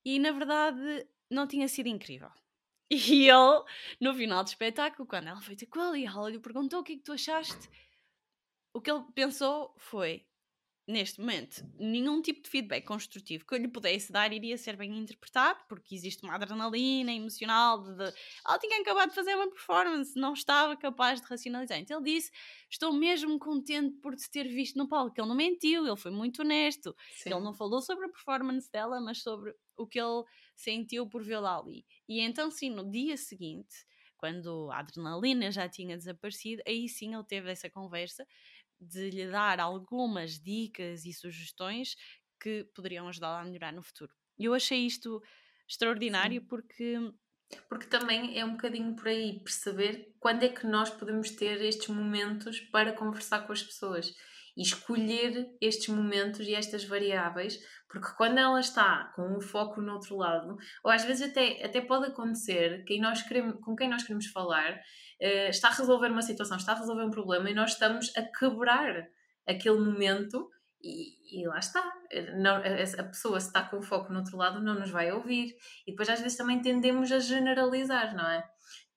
e 0.04 0.18
na 0.18 0.32
verdade 0.32 1.06
não 1.30 1.46
tinha 1.46 1.68
sido 1.68 1.88
incrível. 1.88 2.30
E 2.92 3.28
ele, 3.28 3.62
no 4.00 4.12
final 4.12 4.42
do 4.42 4.48
espetáculo, 4.48 5.06
quando 5.06 5.28
ela 5.28 5.40
foi 5.40 5.54
ter 5.54 5.66
com 5.66 5.80
ele 5.80 6.02
e 6.02 6.06
ela 6.06 6.28
lhe 6.28 6.40
perguntou 6.40 6.80
o 6.80 6.82
que 6.82 6.94
é 6.94 6.96
que 6.96 7.04
tu 7.04 7.12
achaste, 7.12 7.70
o 8.74 8.80
que 8.80 8.90
ele 8.90 9.04
pensou 9.14 9.72
foi: 9.76 10.26
neste 10.90 11.20
momento, 11.20 11.64
nenhum 11.78 12.20
tipo 12.20 12.42
de 12.42 12.50
feedback 12.50 12.84
construtivo 12.84 13.46
que 13.46 13.54
eu 13.54 13.58
lhe 13.58 13.68
pudesse 13.68 14.12
dar 14.12 14.32
iria 14.32 14.58
ser 14.58 14.76
bem 14.76 14.98
interpretado, 14.98 15.60
porque 15.68 15.94
existe 15.94 16.22
uma 16.24 16.34
adrenalina 16.34 17.12
emocional 17.12 17.82
de, 17.82 17.94
de 17.94 18.12
ela 18.46 18.58
tinha 18.58 18.80
acabado 18.80 19.10
de 19.10 19.14
fazer 19.14 19.34
uma 19.34 19.48
performance, 19.48 20.18
não 20.18 20.32
estava 20.32 20.76
capaz 20.76 21.20
de 21.20 21.26
racionalizar. 21.26 21.78
Então 21.78 22.00
ele 22.00 22.14
disse: 22.14 22.30
Estou 22.68 22.92
mesmo 22.92 23.38
contente 23.38 23.96
por 24.00 24.14
te 24.16 24.28
ter 24.30 24.48
visto 24.48 24.76
no 24.76 24.88
palco. 24.88 25.14
Ele 25.16 25.28
não 25.28 25.36
mentiu, 25.36 25.86
ele 25.86 25.96
foi 25.96 26.10
muito 26.10 26.42
honesto. 26.42 26.94
Sim. 27.16 27.30
Ele 27.30 27.40
não 27.40 27.54
falou 27.54 27.80
sobre 27.80 28.06
a 28.06 28.08
performance 28.08 28.70
dela, 28.70 29.00
mas 29.00 29.22
sobre 29.22 29.54
o 29.80 29.86
que 29.86 30.00
ele 30.00 30.24
sentiu 30.56 31.08
por 31.08 31.22
vê-la 31.22 31.58
ali. 31.58 31.84
E 32.08 32.20
então, 32.20 32.50
sim, 32.50 32.70
no 32.70 32.90
dia 32.90 33.16
seguinte, 33.16 33.74
quando 34.16 34.70
a 34.70 34.78
adrenalina 34.78 35.50
já 35.50 35.68
tinha 35.68 35.96
desaparecido, 35.96 36.62
aí 36.66 36.88
sim 36.88 37.14
ele 37.14 37.24
teve 37.24 37.50
essa 37.50 37.70
conversa 37.70 38.26
de 38.80 39.10
lhe 39.10 39.30
dar 39.30 39.60
algumas 39.60 40.38
dicas 40.38 41.04
e 41.04 41.12
sugestões 41.12 41.96
que 42.40 42.64
poderiam 42.74 43.08
ajudá-la 43.08 43.40
a 43.40 43.44
melhorar 43.44 43.72
no 43.72 43.82
futuro. 43.82 44.12
Eu 44.38 44.54
achei 44.54 44.86
isto 44.86 45.22
extraordinário 45.68 46.40
Sim. 46.40 46.46
porque. 46.46 46.96
Porque 47.68 47.86
também 47.86 48.38
é 48.38 48.44
um 48.44 48.52
bocadinho 48.52 48.94
por 48.94 49.08
aí 49.08 49.40
perceber 49.40 50.14
quando 50.20 50.44
é 50.44 50.48
que 50.48 50.66
nós 50.66 50.88
podemos 50.88 51.30
ter 51.30 51.60
estes 51.62 51.88
momentos 51.88 52.60
para 52.60 52.92
conversar 52.92 53.44
com 53.44 53.52
as 53.52 53.62
pessoas 53.62 54.14
e 54.60 54.62
escolher 54.62 55.56
estes 55.58 55.88
momentos 55.88 56.46
e 56.46 56.54
estas 56.54 56.84
variáveis, 56.84 57.58
porque 57.88 58.12
quando 58.14 58.36
ela 58.36 58.60
está 58.60 59.10
com 59.16 59.34
o 59.34 59.40
foco 59.40 59.80
no 59.80 59.94
outro 59.94 60.18
lado, 60.18 60.54
ou 60.84 60.90
às 60.90 61.02
vezes 61.02 61.30
até, 61.30 61.64
até 61.64 61.80
pode 61.80 62.08
acontecer 62.08 62.84
quem 62.84 63.00
nós 63.00 63.22
queremos, 63.22 63.54
com 63.64 63.74
quem 63.74 63.88
nós 63.88 64.02
queremos 64.02 64.26
falar 64.26 64.74
uh, 64.74 65.48
está 65.48 65.68
a 65.68 65.74
resolver 65.74 66.08
uma 66.08 66.20
situação, 66.20 66.58
está 66.58 66.72
a 66.72 66.78
resolver 66.78 67.04
um 67.04 67.10
problema 67.10 67.48
e 67.48 67.54
nós 67.54 67.72
estamos 67.72 68.14
a 68.14 68.22
quebrar 68.38 69.08
aquele 69.48 69.78
momento 69.78 70.50
e, 70.82 71.40
e, 71.40 71.46
lá 71.46 71.58
está. 71.58 71.82
Não, 72.38 72.56
a 72.56 73.04
pessoa, 73.04 73.40
se 73.40 73.46
está 73.46 73.62
com 73.62 73.78
o 73.78 73.82
foco 73.82 74.12
no 74.12 74.18
outro 74.18 74.36
lado, 74.36 74.62
não 74.62 74.78
nos 74.78 74.90
vai 74.90 75.12
ouvir. 75.12 75.54
E 75.86 75.90
depois, 75.90 76.08
às 76.08 76.20
vezes, 76.20 76.38
também 76.38 76.62
tendemos 76.62 77.12
a 77.12 77.18
generalizar, 77.18 78.16
não 78.16 78.26
é? 78.26 78.42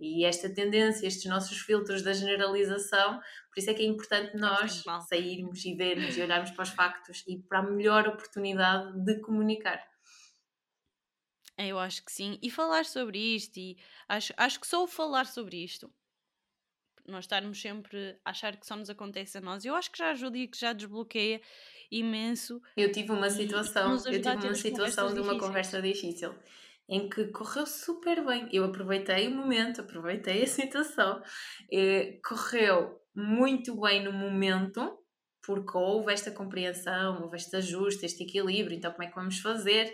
E 0.06 0.26
esta 0.26 0.54
tendência, 0.54 1.08
estes 1.08 1.24
nossos 1.32 1.60
filtros 1.60 2.02
da 2.02 2.12
generalização, 2.12 3.22
por 3.50 3.58
isso 3.58 3.70
é 3.70 3.74
que 3.74 3.84
é 3.84 3.86
importante 3.86 4.36
nós 4.36 4.84
sairmos 5.08 5.64
e 5.64 5.74
vermos 5.76 6.18
e 6.18 6.22
olharmos 6.22 6.52
para 6.52 6.64
os 6.64 6.72
factos 6.72 7.24
e 7.26 7.38
para 7.40 7.60
a 7.60 7.64
melhor 7.64 8.06
oportunidade 8.10 9.02
de 9.02 9.22
comunicar. 9.22 9.82
Eu 11.58 11.80
acho 11.80 12.04
que 12.04 12.12
sim. 12.12 12.38
E 12.44 12.52
falar 12.52 12.84
sobre 12.84 13.18
isto, 13.18 13.58
e 13.58 13.78
acho, 14.10 14.34
acho 14.36 14.60
que 14.60 14.68
só 14.68 14.84
o 14.84 14.88
falar 14.88 15.26
sobre 15.26 15.64
isto, 15.64 15.90
nós 17.08 17.24
estarmos 17.24 17.62
sempre 17.62 18.20
a 18.26 18.32
achar 18.32 18.58
que 18.58 18.68
só 18.68 18.76
nos 18.76 18.90
acontece 18.90 19.38
a 19.38 19.42
nós, 19.42 19.64
eu 19.64 19.74
acho 19.74 19.90
que 19.90 20.00
já 20.00 20.12
ajuda 20.12 20.38
e 20.38 20.50
que 20.50 20.60
já 20.60 20.74
desbloqueia 20.74 21.42
imenso. 21.90 22.62
Eu 22.76 22.92
tive 22.92 23.14
uma 23.14 23.30
situação, 23.30 23.94
eu 24.08 24.22
tive 24.22 24.48
uma 24.48 24.54
situação 24.54 25.14
de 25.14 25.22
uma 25.22 25.40
conversa 25.40 25.82
difícil 25.82 26.36
em 26.88 27.10
que 27.10 27.28
correu 27.28 27.66
super 27.66 28.26
bem. 28.26 28.48
Eu 28.52 28.66
aproveitei 28.66 29.28
o 29.28 29.36
momento, 29.36 29.82
aproveitei 29.82 30.44
a 30.44 30.48
situação, 30.48 31.22
eh, 31.72 32.20
correu 32.28 33.00
muito 33.16 33.80
bem 33.80 34.04
no 34.04 34.12
momento, 34.12 34.98
porque 35.46 35.78
houve 35.78 36.12
esta 36.14 36.32
compreensão, 36.32 37.22
houve 37.22 37.38
este 37.38 37.56
ajuste, 37.56 38.06
este 38.06 38.24
equilíbrio, 38.24 38.78
então 38.78 38.92
como 38.92 39.04
é 39.04 39.08
que 39.08 39.16
vamos 39.16 39.40
fazer? 39.40 39.94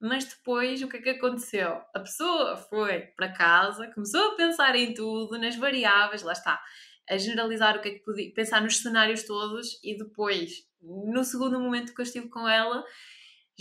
Mas 0.00 0.24
depois 0.24 0.82
o 0.82 0.88
que 0.88 0.96
é 0.96 1.02
que 1.02 1.10
aconteceu? 1.10 1.80
A 1.94 2.00
pessoa 2.00 2.56
foi 2.56 3.00
para 3.16 3.32
casa, 3.32 3.90
começou 3.92 4.32
a 4.32 4.34
pensar 4.34 4.74
em 4.74 4.94
tudo, 4.94 5.38
nas 5.38 5.56
variáveis, 5.56 6.22
lá 6.22 6.32
está, 6.32 6.60
a 7.08 7.18
generalizar 7.18 7.76
o 7.76 7.80
que 7.80 7.88
é 7.88 7.92
que 7.92 8.02
podia, 8.04 8.32
pensar 8.32 8.62
nos 8.62 8.78
cenários 8.78 9.24
todos 9.24 9.78
e 9.84 9.96
depois, 9.96 10.50
no 10.80 11.22
segundo 11.22 11.60
momento 11.60 11.94
que 11.94 12.00
eu 12.00 12.04
estive 12.04 12.28
com 12.28 12.48
ela, 12.48 12.84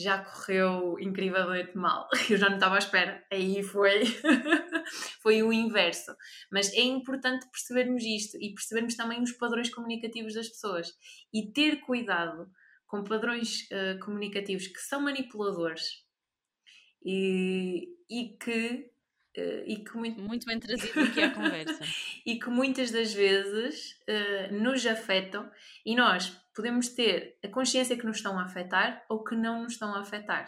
já 0.02 0.24
correu 0.24 0.98
incrivelmente 1.00 1.78
mal. 1.78 2.08
Eu 2.30 2.38
já 2.38 2.48
não 2.48 2.56
estava 2.56 2.76
à 2.76 2.78
espera. 2.78 3.24
Aí 3.32 3.62
foi, 3.64 4.04
foi 5.22 5.44
o 5.44 5.52
inverso. 5.52 6.16
Mas 6.52 6.74
é 6.74 6.82
importante 6.82 7.50
percebermos 7.52 8.04
isto 8.04 8.38
e 8.42 8.54
percebermos 8.54 8.96
também 8.96 9.22
os 9.22 9.32
padrões 9.34 9.70
comunicativos 9.70 10.34
das 10.34 10.48
pessoas 10.48 10.94
e 11.34 11.52
ter 11.52 11.82
cuidado 11.82 12.50
com 12.88 13.04
padrões 13.04 13.68
uh, 13.72 14.00
comunicativos 14.04 14.68
que 14.68 14.80
são 14.80 15.02
manipuladores 15.02 16.04
e, 17.06 17.88
e 18.10 18.38
que 18.40 18.90
Uh, 19.38 19.62
e 19.68 19.84
que 19.84 19.96
muito, 19.96 20.20
muito 20.20 20.44
bem 20.48 20.60
trazido 20.60 21.00
aqui 21.02 21.22
à 21.22 21.30
conversa 21.32 21.80
e 22.26 22.40
que 22.40 22.50
muitas 22.50 22.90
das 22.90 23.14
vezes 23.14 23.92
uh, 24.10 24.54
nos 24.56 24.84
afetam 24.88 25.50
e 25.86 25.96
nós 25.96 26.36
podemos 26.60 26.90
ter 26.90 27.38
a 27.42 27.48
consciência 27.48 27.96
que 27.96 28.06
nos 28.06 28.18
estão 28.18 28.38
a 28.38 28.44
afetar 28.44 29.06
ou 29.08 29.24
que 29.24 29.34
não 29.34 29.64
nos 29.64 29.74
estão 29.74 29.96
a 29.96 30.02
afetar. 30.02 30.46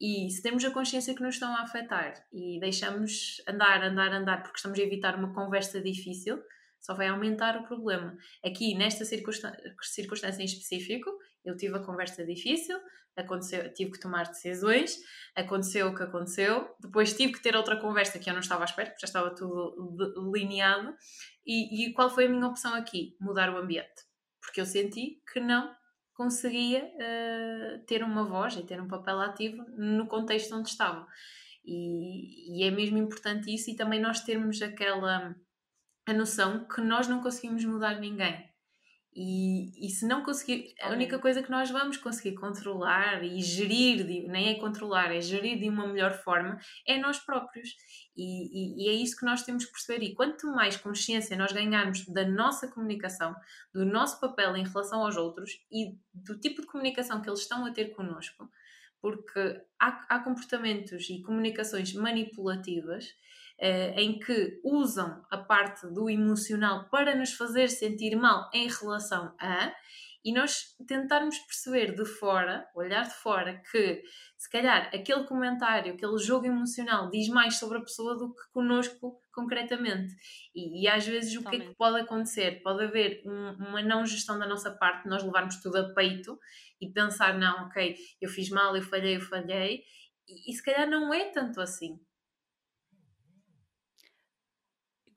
E 0.00 0.28
se 0.30 0.42
temos 0.42 0.64
a 0.64 0.70
consciência 0.72 1.14
que 1.14 1.22
nos 1.22 1.36
estão 1.36 1.54
a 1.54 1.62
afetar 1.62 2.12
e 2.32 2.58
deixamos 2.58 3.40
andar, 3.46 3.84
andar, 3.84 4.12
andar 4.12 4.42
porque 4.42 4.56
estamos 4.56 4.76
a 4.76 4.82
evitar 4.82 5.14
uma 5.14 5.32
conversa 5.32 5.80
difícil, 5.80 6.42
só 6.80 6.92
vai 6.92 7.06
aumentar 7.06 7.56
o 7.56 7.62
problema. 7.62 8.16
Aqui, 8.44 8.76
nesta 8.76 9.04
circunstância 9.04 10.42
em 10.42 10.44
específico, 10.44 11.08
eu 11.44 11.56
tive 11.56 11.76
a 11.76 11.84
conversa 11.84 12.26
difícil, 12.26 12.76
aconteceu, 13.16 13.72
tive 13.72 13.92
que 13.92 14.00
tomar 14.00 14.26
decisões, 14.26 14.96
aconteceu 15.36 15.86
o 15.86 15.94
que 15.94 16.02
aconteceu, 16.02 16.68
depois 16.80 17.16
tive 17.16 17.34
que 17.34 17.42
ter 17.42 17.54
outra 17.54 17.76
conversa 17.76 18.18
que 18.18 18.28
eu 18.28 18.34
não 18.34 18.40
estava 18.40 18.64
à 18.64 18.66
espera, 18.66 18.90
porque 18.90 19.06
já 19.06 19.08
estava 19.08 19.32
tudo 19.32 20.32
delineado. 20.32 20.92
E, 21.46 21.86
e 21.86 21.92
qual 21.92 22.10
foi 22.10 22.26
a 22.26 22.28
minha 22.28 22.48
opção 22.48 22.74
aqui? 22.74 23.16
Mudar 23.20 23.54
o 23.54 23.56
ambiente 23.56 24.07
porque 24.40 24.60
eu 24.60 24.66
senti 24.66 25.22
que 25.32 25.40
não 25.40 25.74
conseguia 26.14 26.84
uh, 26.84 27.84
ter 27.86 28.02
uma 28.02 28.24
voz 28.24 28.56
e 28.56 28.64
ter 28.64 28.80
um 28.80 28.88
papel 28.88 29.20
ativo 29.20 29.62
no 29.76 30.06
contexto 30.08 30.54
onde 30.54 30.68
estava. 30.68 31.06
E, 31.64 32.60
e, 32.60 32.64
é 32.64 32.70
mesmo 32.70 32.98
importante 32.98 33.54
isso 33.54 33.70
e 33.70 33.76
também 33.76 34.00
nós 34.00 34.20
termos 34.20 34.60
aquela 34.62 35.36
a 36.06 36.12
noção 36.14 36.66
que 36.66 36.80
nós 36.80 37.06
não 37.06 37.22
conseguimos 37.22 37.64
mudar 37.64 38.00
ninguém. 38.00 38.48
E, 39.20 39.72
e 39.84 39.90
se 39.90 40.06
não 40.06 40.22
conseguir, 40.22 40.72
a 40.80 40.90
única 40.90 41.18
coisa 41.18 41.42
que 41.42 41.50
nós 41.50 41.68
vamos 41.72 41.96
conseguir 41.96 42.36
controlar 42.36 43.24
e 43.24 43.42
gerir, 43.42 44.06
nem 44.28 44.50
é 44.50 44.54
controlar, 44.54 45.12
é 45.12 45.20
gerir 45.20 45.58
de 45.58 45.68
uma 45.68 45.88
melhor 45.88 46.12
forma, 46.22 46.56
é 46.86 46.96
nós 46.98 47.18
próprios. 47.18 47.74
E, 48.16 48.84
e, 48.84 48.84
e, 48.84 48.88
é 48.88 48.92
isso 48.92 49.16
que 49.16 49.24
nós 49.24 49.42
temos 49.42 49.64
que 49.64 49.72
perceber. 49.72 50.04
E 50.04 50.14
quanto 50.14 50.46
mais 50.46 50.76
consciência 50.76 51.36
nós 51.36 51.50
ganharmos 51.50 52.06
da 52.06 52.24
nossa 52.24 52.68
comunicação, 52.68 53.34
do 53.74 53.84
nosso 53.84 54.20
papel 54.20 54.56
em 54.56 54.62
relação 54.62 55.02
aos 55.02 55.16
outros 55.16 55.50
e 55.68 55.98
do 56.14 56.38
tipo 56.38 56.60
de 56.60 56.68
comunicação 56.68 57.20
que 57.20 57.28
eles 57.28 57.40
estão 57.40 57.66
a 57.66 57.72
ter 57.72 57.86
connosco, 57.96 58.48
porque 59.00 59.60
há, 59.80 60.14
há 60.14 60.20
comportamentos 60.20 61.10
e 61.10 61.22
comunicações 61.22 61.92
manipulativas 61.92 63.08
em 63.60 64.18
que 64.18 64.60
usam 64.62 65.24
a 65.30 65.36
parte 65.36 65.86
do 65.88 66.08
emocional 66.08 66.88
para 66.90 67.14
nos 67.16 67.32
fazer 67.32 67.68
sentir 67.68 68.14
mal 68.14 68.48
em 68.54 68.68
relação 68.68 69.34
a, 69.40 69.72
e 70.24 70.32
nós 70.32 70.76
tentarmos 70.86 71.38
perceber 71.38 71.94
de 71.94 72.04
fora, 72.04 72.68
olhar 72.74 73.04
de 73.04 73.14
fora, 73.14 73.62
que 73.70 74.02
se 74.36 74.50
calhar 74.50 74.90
aquele 74.94 75.24
comentário, 75.24 75.94
aquele 75.94 76.18
jogo 76.18 76.46
emocional 76.46 77.08
diz 77.08 77.28
mais 77.28 77.56
sobre 77.56 77.78
a 77.78 77.80
pessoa 77.80 78.16
do 78.16 78.34
que 78.34 78.42
connosco 78.52 79.20
concretamente. 79.32 80.14
E, 80.54 80.82
e 80.82 80.88
às 80.88 81.06
vezes 81.06 81.34
o 81.36 81.48
que 81.48 81.56
é 81.56 81.60
que 81.60 81.74
pode 81.76 82.00
acontecer? 82.00 82.62
Pode 82.62 82.84
haver 82.84 83.22
um, 83.24 83.68
uma 83.68 83.82
não 83.82 84.04
gestão 84.04 84.38
da 84.38 84.46
nossa 84.46 84.70
parte, 84.72 85.08
nós 85.08 85.22
levarmos 85.22 85.62
tudo 85.62 85.76
a 85.78 85.94
peito 85.94 86.38
e 86.80 86.92
pensar, 86.92 87.38
não, 87.38 87.66
ok, 87.66 87.96
eu 88.20 88.28
fiz 88.28 88.50
mal, 88.50 88.76
eu 88.76 88.82
falhei, 88.82 89.16
eu 89.16 89.20
falhei, 89.20 89.82
e, 90.28 90.50
e 90.50 90.54
se 90.54 90.62
calhar 90.62 90.88
não 90.88 91.14
é 91.14 91.30
tanto 91.30 91.60
assim. 91.60 91.98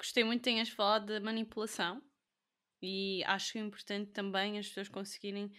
Gostei 0.02 0.24
muito 0.24 0.40
que 0.40 0.46
tenhas 0.46 0.68
falado 0.68 1.06
de 1.06 1.20
manipulação 1.20 2.02
e 2.82 3.24
acho 3.26 3.60
importante 3.60 4.10
também 4.12 4.58
as 4.58 4.68
pessoas 4.68 4.90
conseguirem 4.90 5.52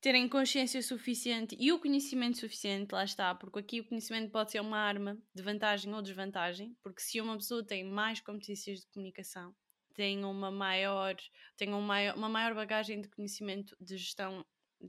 terem 0.00 0.28
consciência 0.28 0.80
suficiente 0.80 1.56
e 1.58 1.72
o 1.72 1.80
conhecimento 1.80 2.38
suficiente, 2.38 2.92
lá 2.92 3.02
está, 3.02 3.34
porque 3.34 3.58
aqui 3.58 3.80
o 3.80 3.88
conhecimento 3.88 4.30
pode 4.30 4.52
ser 4.52 4.60
uma 4.60 4.78
arma 4.78 5.18
de 5.34 5.42
vantagem 5.42 5.92
ou 5.92 6.00
desvantagem, 6.00 6.76
porque 6.84 7.02
se 7.02 7.20
uma 7.20 7.36
pessoa 7.36 7.66
tem 7.66 7.82
mais 7.82 8.20
competências 8.20 8.82
de 8.82 8.86
comunicação, 8.92 9.52
tem 9.92 10.24
uma 10.24 10.52
maior, 10.52 11.16
tem 11.56 11.70
uma 11.70 11.80
maior, 11.80 12.16
uma 12.16 12.28
maior 12.28 12.54
bagagem 12.54 13.00
de 13.00 13.08
conhecimento 13.08 13.76
de 13.80 13.96
gestão 13.96 14.46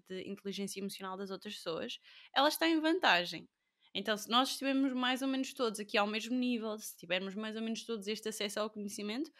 de 0.08 0.30
inteligência 0.30 0.80
emocional 0.80 1.18
das 1.18 1.32
outras 1.32 1.56
pessoas, 1.56 2.00
ela 2.32 2.50
está 2.50 2.68
em 2.68 2.80
vantagem. 2.80 3.50
Então, 3.98 4.16
se 4.16 4.30
nós 4.30 4.50
estivermos 4.50 4.94
mais 4.94 5.24
ou 5.24 5.28
menos 5.28 5.52
todos 5.54 5.80
aqui 5.80 5.98
ao 5.98 6.06
mesmo 6.06 6.38
nível, 6.38 6.78
se 6.78 6.96
tivermos 6.96 7.34
mais 7.34 7.56
ou 7.56 7.64
menos 7.64 7.84
todos 7.84 8.08
este 8.08 8.30
acesso 8.30 8.60
ao 8.60 8.70
conhecimento, 8.70 9.32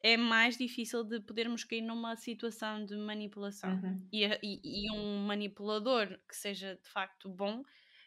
é 0.00 0.16
mais 0.16 0.56
difícil 0.56 1.02
de 1.02 1.18
podermos 1.18 1.64
cair 1.64 1.82
numa 1.82 2.14
situação 2.14 2.84
de 2.84 2.96
manipulação. 2.96 3.74
Uhum. 3.74 4.08
E, 4.12 4.24
e, 4.24 4.60
e, 4.62 4.92
um 4.92 5.26
manipulador 5.26 6.06
que 6.28 6.36
seja 6.36 6.76
de 6.76 6.88
facto 6.88 7.28
bom 7.28 7.64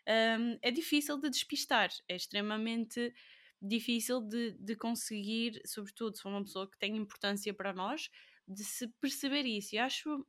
um, 0.07 0.57
é 0.61 0.71
difícil 0.71 1.19
de 1.19 1.29
despistar, 1.29 1.89
é 2.07 2.15
extremamente 2.15 3.13
difícil 3.61 4.21
de, 4.21 4.53
de 4.53 4.73
conseguir, 4.73 5.61
sobretudo 5.65 6.15
se 6.15 6.21
for 6.21 6.29
uma 6.29 6.43
pessoa 6.43 6.71
que 6.71 6.79
tem 6.79 6.95
importância 6.95 7.53
para 7.53 7.73
nós, 7.73 8.09
de 8.47 8.63
se 8.63 8.87
perceber 9.01 9.43
isso. 9.43 9.75
E 9.75 9.79
acho 9.79 10.25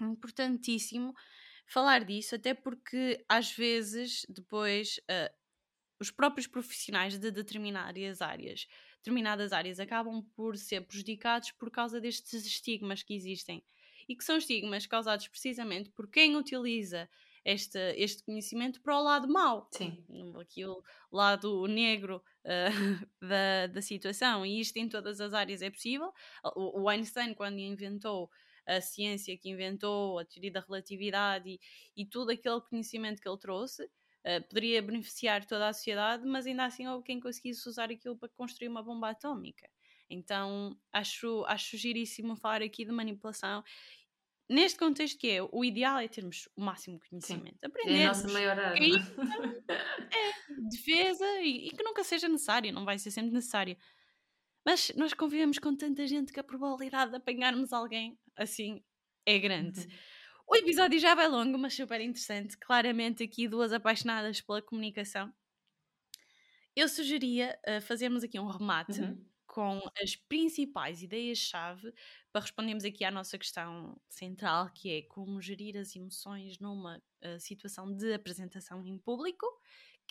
importantíssimo 0.00 1.14
falar 1.70 2.04
disso, 2.04 2.34
até 2.34 2.52
porque 2.52 3.24
às 3.28 3.52
vezes 3.52 4.26
depois 4.28 4.98
uh, 5.08 5.32
os 6.00 6.10
próprios 6.10 6.48
profissionais 6.48 7.16
de 7.16 7.30
determinadas 7.30 8.20
áreas, 8.20 8.66
determinadas 8.96 9.52
áreas 9.52 9.78
acabam 9.78 10.22
por 10.34 10.56
ser 10.56 10.80
prejudicados 10.80 11.52
por 11.52 11.70
causa 11.70 12.00
destes 12.00 12.44
estigmas 12.44 13.04
que 13.04 13.14
existem 13.14 13.62
e 14.08 14.16
que 14.16 14.24
são 14.24 14.36
estigmas 14.36 14.84
causados 14.86 15.28
precisamente 15.28 15.90
por 15.90 16.10
quem 16.10 16.36
utiliza 16.36 17.08
este, 17.44 17.78
este 17.96 18.24
conhecimento 18.24 18.80
para 18.82 18.98
o 18.98 19.02
lado 19.02 19.28
mau, 19.28 19.68
Sim. 19.70 20.04
aqui 20.40 20.66
o 20.66 20.82
lado 21.12 21.66
negro 21.68 22.20
uh, 22.44 23.06
da, 23.22 23.68
da 23.68 23.80
situação, 23.80 24.44
e 24.44 24.60
isto 24.60 24.76
em 24.76 24.88
todas 24.88 25.20
as 25.20 25.32
áreas 25.32 25.62
é 25.62 25.70
possível. 25.70 26.12
O, 26.56 26.82
o 26.82 26.88
Einstein, 26.88 27.32
quando 27.32 27.60
inventou 27.60 28.28
a 28.66 28.80
ciência 28.80 29.36
que 29.36 29.50
inventou, 29.50 30.18
a 30.18 30.24
teoria 30.24 30.52
da 30.52 30.60
relatividade 30.60 31.48
e, 31.48 31.60
e 31.96 32.06
tudo 32.06 32.30
aquele 32.30 32.60
conhecimento 32.60 33.20
que 33.20 33.28
ele 33.28 33.38
trouxe, 33.38 33.84
uh, 33.84 34.48
poderia 34.48 34.82
beneficiar 34.82 35.44
toda 35.44 35.68
a 35.68 35.72
sociedade, 35.72 36.26
mas 36.26 36.46
ainda 36.46 36.64
assim 36.64 36.86
houve 36.86 37.04
quem 37.04 37.20
conseguisse 37.20 37.68
usar 37.68 37.90
aquilo 37.90 38.16
para 38.16 38.28
construir 38.30 38.68
uma 38.68 38.82
bomba 38.82 39.10
atómica. 39.10 39.68
Então 40.08 40.76
acho, 40.92 41.44
acho 41.46 41.76
giríssimo 41.76 42.34
falar 42.36 42.62
aqui 42.62 42.84
de 42.84 42.90
manipulação 42.90 43.62
neste 44.50 44.76
contexto 44.76 45.16
que 45.16 45.30
é, 45.30 45.40
o 45.40 45.64
ideal 45.64 45.98
é 45.98 46.08
termos 46.08 46.48
o 46.56 46.60
máximo 46.60 46.98
conhecimento. 47.08 47.56
Aprender. 47.62 48.00
É 48.00 48.04
a 48.04 48.08
nossa 48.08 48.28
maior 48.28 48.58
arma. 48.58 48.76
é, 49.70 50.68
defesa 50.68 51.24
e, 51.40 51.68
e, 51.68 51.70
que 51.70 51.82
nunca 51.84 52.02
seja 52.02 52.28
necessário, 52.28 52.72
não 52.72 52.84
vai 52.84 52.98
ser 52.98 53.12
sempre 53.12 53.32
necessário. 53.32 53.76
Mas 54.66 54.92
nós 54.96 55.14
convivemos 55.14 55.58
com 55.58 55.74
tanta 55.74 56.04
gente 56.06 56.32
que 56.32 56.40
a 56.40 56.44
probabilidade 56.44 57.12
de 57.12 57.16
apanharmos 57.16 57.72
alguém 57.72 58.18
assim 58.40 58.82
é 59.26 59.38
grande. 59.38 59.80
Uhum. 59.80 59.86
O 60.48 60.56
episódio 60.56 60.98
já 60.98 61.14
vai 61.14 61.28
longo, 61.28 61.56
mas 61.56 61.74
super 61.74 62.00
interessante. 62.00 62.56
Claramente, 62.58 63.22
aqui 63.22 63.46
duas 63.46 63.72
apaixonadas 63.72 64.40
pela 64.40 64.60
comunicação. 64.60 65.32
Eu 66.74 66.88
sugeria 66.88 67.58
uh, 67.68 67.80
fazermos 67.80 68.24
aqui 68.24 68.38
um 68.38 68.46
remate 68.46 69.00
uhum. 69.00 69.24
com 69.46 69.80
as 70.02 70.16
principais 70.16 71.02
ideias-chave 71.02 71.92
para 72.32 72.42
respondermos 72.42 72.84
aqui 72.84 73.04
à 73.04 73.10
nossa 73.10 73.38
questão 73.38 74.00
central, 74.08 74.70
que 74.72 74.90
é 74.90 75.02
como 75.02 75.40
gerir 75.40 75.76
as 75.76 75.94
emoções 75.94 76.58
numa 76.58 76.96
uh, 76.98 77.38
situação 77.38 77.94
de 77.94 78.12
apresentação 78.12 78.84
em 78.84 78.98
público 78.98 79.46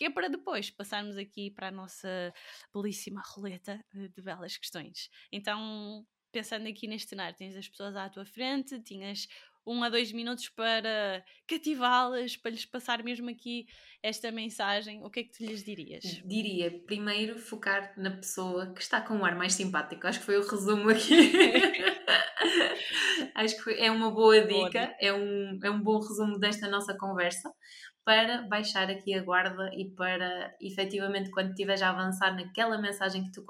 que 0.00 0.06
é 0.06 0.10
para 0.10 0.30
depois 0.30 0.70
passarmos 0.70 1.18
aqui 1.18 1.50
para 1.50 1.68
a 1.68 1.70
nossa 1.70 2.32
belíssima 2.72 3.20
roleta 3.22 3.84
eh, 3.94 4.08
de 4.08 4.22
belas 4.22 4.56
questões. 4.56 5.10
Então, 5.30 6.06
pensando 6.30 6.68
aqui 6.68 6.86
neste 6.86 7.10
cenário, 7.10 7.36
tens 7.36 7.56
as 7.56 7.68
pessoas 7.68 7.96
à 7.96 8.08
tua 8.08 8.24
frente, 8.24 8.80
tinhas 8.80 9.26
um 9.66 9.82
a 9.82 9.88
dois 9.88 10.12
minutos 10.12 10.48
para 10.48 11.24
cativá-las, 11.46 12.36
para 12.36 12.50
lhes 12.50 12.64
passar 12.64 13.02
mesmo 13.04 13.28
aqui 13.28 13.66
esta 14.02 14.32
mensagem, 14.32 15.04
o 15.04 15.10
que 15.10 15.20
é 15.20 15.24
que 15.24 15.32
tu 15.32 15.44
lhes 15.44 15.62
dirias? 15.62 16.02
Diria, 16.24 16.70
primeiro, 16.86 17.38
focar 17.38 17.92
na 17.96 18.10
pessoa 18.10 18.72
que 18.72 18.80
está 18.80 19.00
com 19.00 19.14
um 19.14 19.24
ar 19.24 19.36
mais 19.36 19.52
simpático. 19.52 20.06
Acho 20.06 20.20
que 20.20 20.26
foi 20.26 20.38
o 20.38 20.48
resumo 20.48 20.90
aqui. 20.90 21.14
Acho 23.34 23.62
que 23.62 23.70
é 23.72 23.90
uma 23.90 24.10
boa 24.10 24.40
dica, 24.40 24.86
boa 24.86 24.96
É, 25.00 25.12
um, 25.12 25.58
é 25.62 25.70
um 25.70 25.82
bom 25.82 25.98
resumo 25.98 26.38
desta 26.38 26.68
nossa 26.68 26.96
conversa 26.96 27.52
para 28.10 28.42
baixar 28.42 28.90
aqui 28.90 29.14
a 29.14 29.22
guarda 29.22 29.70
e 29.72 29.88
para 29.88 30.52
efetivamente 30.60 31.30
quando 31.30 31.50
estiveres 31.50 31.80
a 31.80 31.90
avançar 31.90 32.34
naquela 32.34 32.76
mensagem 32.76 33.22
que 33.22 33.30
tu 33.30 33.46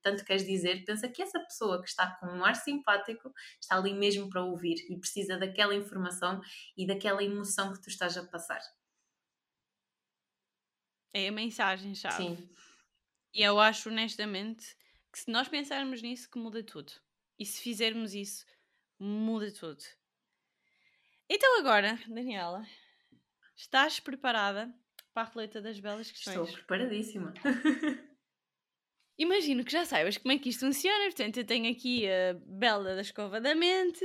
tanto 0.00 0.24
queres 0.24 0.46
dizer, 0.46 0.86
pensa 0.86 1.06
que 1.06 1.20
essa 1.20 1.38
pessoa 1.38 1.82
que 1.82 1.88
está 1.90 2.10
com 2.12 2.24
um 2.24 2.42
ar 2.42 2.56
simpático 2.56 3.30
está 3.60 3.76
ali 3.76 3.92
mesmo 3.92 4.30
para 4.30 4.42
ouvir 4.42 4.76
e 4.88 4.98
precisa 4.98 5.36
daquela 5.36 5.74
informação 5.74 6.40
e 6.74 6.86
daquela 6.86 7.22
emoção 7.22 7.74
que 7.74 7.82
tu 7.82 7.90
estás 7.90 8.16
a 8.16 8.26
passar. 8.26 8.62
É 11.12 11.28
a 11.28 11.32
mensagem-chave. 11.32 12.16
Sim. 12.16 12.50
E 13.34 13.42
eu 13.42 13.60
acho 13.60 13.90
honestamente 13.90 14.74
que 15.12 15.18
se 15.18 15.30
nós 15.30 15.46
pensarmos 15.46 16.00
nisso 16.00 16.30
que 16.30 16.38
muda 16.38 16.64
tudo. 16.64 16.90
E 17.38 17.44
se 17.44 17.60
fizermos 17.60 18.14
isso, 18.14 18.46
muda 18.98 19.52
tudo. 19.52 19.84
Então 21.28 21.60
agora, 21.60 22.00
Daniela, 22.08 22.66
Estás 23.60 24.00
preparada 24.00 24.74
para 25.12 25.28
a 25.28 25.30
roleta 25.30 25.60
das 25.60 25.78
belas 25.78 26.10
questões? 26.10 26.48
Estou 26.48 26.54
preparadíssima. 26.54 27.34
Imagino 29.18 29.62
que 29.62 29.70
já 29.70 29.84
saibas 29.84 30.16
como 30.16 30.32
é 30.32 30.38
que 30.38 30.48
isto 30.48 30.60
funciona. 30.60 31.04
Portanto, 31.04 31.36
eu 31.36 31.44
tenho 31.44 31.70
aqui 31.70 32.08
a 32.08 32.32
Bela 32.46 32.94
da 32.94 33.02
Escova 33.02 33.38
da 33.38 33.54
Mente 33.54 34.02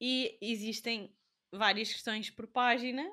e 0.00 0.38
existem 0.40 1.14
várias 1.52 1.92
questões 1.92 2.30
por 2.30 2.46
página. 2.46 3.06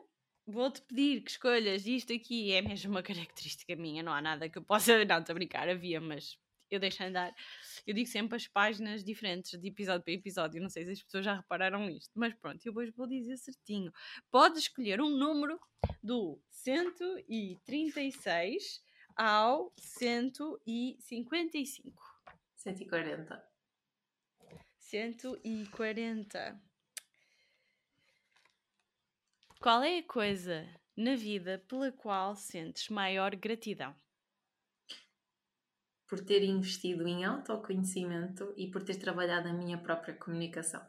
Vou-te 0.48 0.82
pedir 0.84 1.22
que 1.22 1.32
escolhas 1.32 1.86
isto 1.86 2.14
aqui. 2.14 2.54
É 2.54 2.62
mesmo 2.62 2.92
uma 2.92 3.04
característica 3.04 3.76
minha, 3.76 4.02
não 4.02 4.14
há 4.14 4.22
nada 4.22 4.48
que 4.48 4.58
eu 4.58 4.64
possa. 4.64 4.94
Não, 5.04 5.20
estou 5.20 5.34
a 5.34 5.36
brincar, 5.36 5.68
havia, 5.68 6.00
mas 6.00 6.40
eu 6.70 6.80
deixo 6.80 7.04
andar. 7.04 7.34
Eu 7.86 7.94
digo 7.94 8.08
sempre 8.08 8.36
as 8.36 8.48
páginas 8.48 9.04
diferentes 9.04 9.60
de 9.60 9.68
episódio 9.68 10.04
para 10.04 10.14
episódio. 10.14 10.62
Não 10.62 10.70
sei 10.70 10.86
se 10.86 10.92
as 10.92 11.04
pessoas 11.04 11.26
já 11.26 11.34
repararam 11.36 11.90
isto, 11.90 12.12
mas 12.16 12.34
pronto, 12.34 12.66
eu 12.66 12.72
depois 12.72 12.90
vou 12.96 13.06
dizer 13.08 13.36
certinho. 13.38 13.92
Pode 14.32 14.60
escolher 14.60 15.02
um 15.02 15.10
número 15.10 15.60
do 16.02 16.42
136 16.50 18.82
ao 19.16 19.72
155. 19.78 22.02
140. 22.56 23.44
140. 24.80 26.62
Qual 29.60 29.84
é 29.84 30.00
a 30.00 30.04
coisa 30.04 30.68
na 30.96 31.16
vida 31.16 31.64
pela 31.68 31.92
qual 31.92 32.36
sentes 32.36 32.90
maior 32.90 33.36
gratidão? 33.36 33.96
Por 36.08 36.20
ter 36.20 36.44
investido 36.44 37.08
em 37.08 37.26
autoconhecimento 37.26 38.54
e 38.56 38.70
por 38.70 38.84
ter 38.84 38.96
trabalhado 38.96 39.50
a 39.50 39.54
minha 39.54 39.78
própria 39.78 40.14
comunicação. 40.14 40.86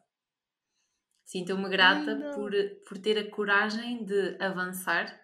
Sinto-me 1.24 1.68
grata 1.68 2.32
por, 2.34 2.52
por 2.86 2.98
ter 2.98 3.18
a 3.18 3.30
coragem 3.30 4.04
de 4.04 4.36
avançar 4.40 5.20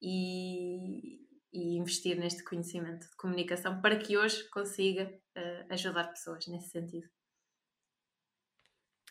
e, 0.00 1.20
e, 1.52 1.76
investir 1.78 2.18
neste 2.18 2.42
conhecimento 2.42 3.08
de 3.08 3.16
comunicação 3.16 3.80
para 3.82 3.98
que 3.98 4.16
hoje 4.16 4.48
consiga 4.48 5.04
uh, 5.36 5.72
ajudar 5.72 6.08
pessoas 6.08 6.46
nesse 6.46 6.70
sentido. 6.70 7.06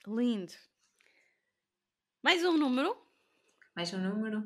Lindo. 0.07 0.53
Mais 2.23 2.43
um 2.43 2.57
número? 2.57 2.97
Mais 3.75 3.93
um 3.93 3.99
número? 3.99 4.39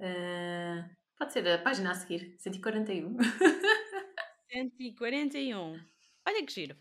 Uh, 0.00 0.88
pode 1.18 1.32
ser 1.32 1.48
a 1.48 1.58
página 1.58 1.90
a 1.90 1.94
seguir, 1.94 2.36
141. 2.38 3.16
141. 4.54 5.80
Olha 6.26 6.46
que 6.46 6.52
giro. 6.52 6.76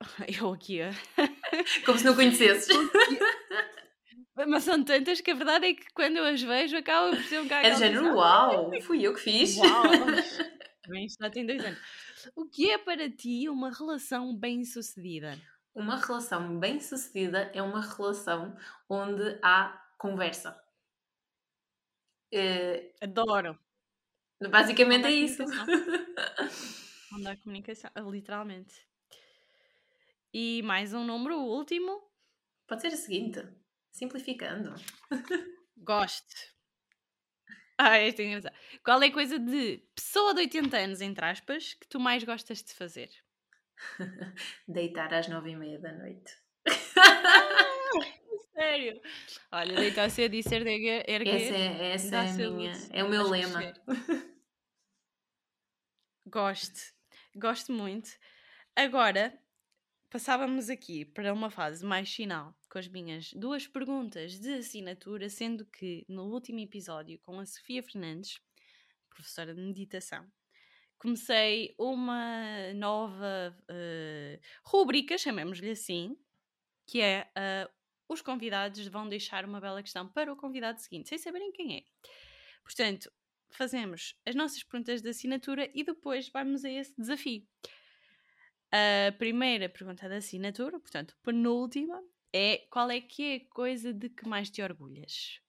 Eu 0.40 0.52
aqui. 0.52 0.80
Como 1.86 1.98
se 1.98 2.04
não 2.04 2.14
conhecesses. 2.14 2.68
Mas 4.46 4.64
são 4.64 4.84
tantas 4.84 5.22
que 5.22 5.30
a 5.30 5.34
verdade 5.34 5.66
é 5.68 5.74
que 5.74 5.86
quando 5.94 6.18
eu 6.18 6.26
as 6.26 6.42
vejo 6.42 6.76
acaba 6.76 7.08
por 7.08 7.22
ser 7.22 7.40
um 7.40 7.44
bocado. 7.44 7.66
É 7.66 7.70
de 7.70 7.78
género, 7.78 8.14
uau, 8.14 8.70
fui 8.82 9.02
eu 9.02 9.14
que 9.14 9.20
fiz. 9.20 9.56
Uau! 9.56 9.82
Bem, 10.88 11.06
já 11.08 11.30
tem 11.30 11.46
dois 11.46 11.64
anos. 11.64 11.80
O 12.36 12.44
que 12.44 12.70
é 12.70 12.76
para 12.76 13.10
ti 13.10 13.48
uma 13.48 13.72
relação 13.72 14.36
bem-sucedida? 14.36 15.40
Uma 15.74 15.96
relação 15.96 16.60
bem-sucedida 16.60 17.50
é 17.54 17.62
uma 17.62 17.80
relação 17.80 18.54
onde 18.90 19.38
há 19.42 19.82
conversa. 19.96 20.62
Uh, 22.34 22.92
Adoro. 23.00 23.58
Basicamente 24.40 25.06
é 25.06 25.10
isso. 25.10 25.42
Onde 27.12 27.26
há 27.28 27.36
comunicação, 27.36 27.90
literalmente. 28.10 28.74
E 30.32 30.62
mais 30.62 30.92
um 30.92 31.04
número, 31.04 31.36
o 31.36 31.56
último. 31.56 32.02
Pode 32.66 32.82
ser 32.82 32.92
o 32.92 32.96
seguinte, 32.96 33.42
simplificando. 33.90 34.74
Gosto. 35.78 36.54
Ah, 37.78 37.98
este 37.98 38.22
é 38.22 38.26
engraçado. 38.26 38.54
Qual 38.84 39.02
é 39.02 39.06
a 39.06 39.12
coisa 39.12 39.38
de 39.38 39.78
pessoa 39.94 40.34
de 40.34 40.40
80 40.40 40.76
anos, 40.76 41.00
entre 41.00 41.24
aspas, 41.24 41.74
que 41.74 41.86
tu 41.88 42.00
mais 42.00 42.24
gostas 42.24 42.62
de 42.62 42.74
fazer? 42.74 43.10
Deitar 44.68 45.12
às 45.14 45.28
nove 45.28 45.50
e 45.50 45.56
meia 45.56 45.78
da 45.78 45.92
noite. 45.92 46.32
Sério? 48.56 48.98
Olha, 49.52 49.76
deitar 49.76 50.10
cedo 50.10 50.34
e 50.34 50.42
ser 50.42 50.66
erguer. 50.66 51.04
Essa 51.06 51.54
é, 51.54 51.92
essa 51.92 52.16
é, 52.16 52.46
a 52.46 52.50
minha, 52.50 52.72
é 52.90 53.04
o 53.04 53.08
meu 53.08 53.28
lema. 53.28 53.60
Gosto, 56.26 56.80
gosto 57.36 57.70
muito. 57.70 58.08
Agora, 58.74 59.38
passávamos 60.10 60.70
aqui 60.70 61.04
para 61.04 61.34
uma 61.34 61.50
fase 61.50 61.84
mais 61.84 62.12
final, 62.12 62.56
com 62.70 62.78
as 62.78 62.88
minhas 62.88 63.30
duas 63.34 63.66
perguntas 63.66 64.40
de 64.40 64.54
assinatura, 64.54 65.28
sendo 65.28 65.66
que 65.66 66.06
no 66.08 66.24
último 66.32 66.58
episódio 66.60 67.18
com 67.20 67.38
a 67.38 67.44
Sofia 67.44 67.82
Fernandes, 67.82 68.40
professora 69.10 69.54
de 69.54 69.60
meditação, 69.60 70.26
comecei 70.98 71.74
uma 71.78 72.72
nova 72.74 73.54
uh, 73.70 74.40
rúbrica, 74.64 75.18
chamemos-lhe 75.18 75.70
assim, 75.70 76.16
que 76.86 77.02
é 77.02 77.30
uh, 77.36 77.75
os 78.08 78.22
convidados 78.22 78.86
vão 78.88 79.08
deixar 79.08 79.44
uma 79.44 79.60
bela 79.60 79.82
questão 79.82 80.08
para 80.08 80.32
o 80.32 80.36
convidado 80.36 80.80
seguinte, 80.80 81.08
sem 81.08 81.18
saberem 81.18 81.52
quem 81.52 81.76
é. 81.76 81.82
Portanto, 82.62 83.10
fazemos 83.50 84.14
as 84.26 84.34
nossas 84.34 84.62
perguntas 84.62 85.02
de 85.02 85.08
assinatura 85.08 85.70
e 85.74 85.84
depois 85.84 86.28
vamos 86.28 86.64
a 86.64 86.70
esse 86.70 86.94
desafio. 86.96 87.46
A 88.72 89.12
primeira 89.12 89.68
pergunta 89.68 90.08
da 90.08 90.16
assinatura, 90.16 90.78
portanto, 90.78 91.16
penúltima, 91.22 92.02
é 92.32 92.58
qual 92.70 92.90
é 92.90 93.00
que 93.00 93.22
é 93.22 93.36
a 93.36 93.54
coisa 93.54 93.92
de 93.92 94.08
que 94.10 94.28
mais 94.28 94.50
te 94.50 94.62
orgulhas? 94.62 95.40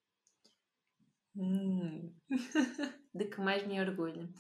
Hum. 1.36 2.14
de 3.14 3.26
que 3.26 3.42
mais 3.42 3.66
me 3.68 3.80
orgulho? 3.80 4.34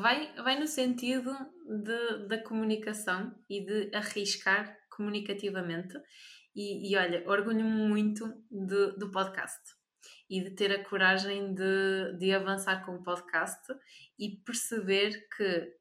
Vai, 0.00 0.34
vai 0.36 0.58
no 0.58 0.66
sentido 0.66 1.30
de, 1.66 2.26
da 2.28 2.42
comunicação 2.42 3.34
e 3.50 3.64
de 3.64 3.94
arriscar 3.94 4.76
comunicativamente. 4.88 5.94
E, 6.54 6.90
e 6.90 6.96
olha, 6.96 7.28
orgulho-me 7.28 7.88
muito 7.88 8.26
de, 8.50 8.92
do 8.96 9.10
podcast 9.10 9.60
e 10.28 10.40
de 10.40 10.50
ter 10.50 10.72
a 10.72 10.84
coragem 10.84 11.54
de, 11.54 12.16
de 12.18 12.32
avançar 12.32 12.84
com 12.84 12.96
o 12.96 13.02
podcast 13.02 13.62
e 14.18 14.36
perceber 14.44 15.26
que 15.36 15.72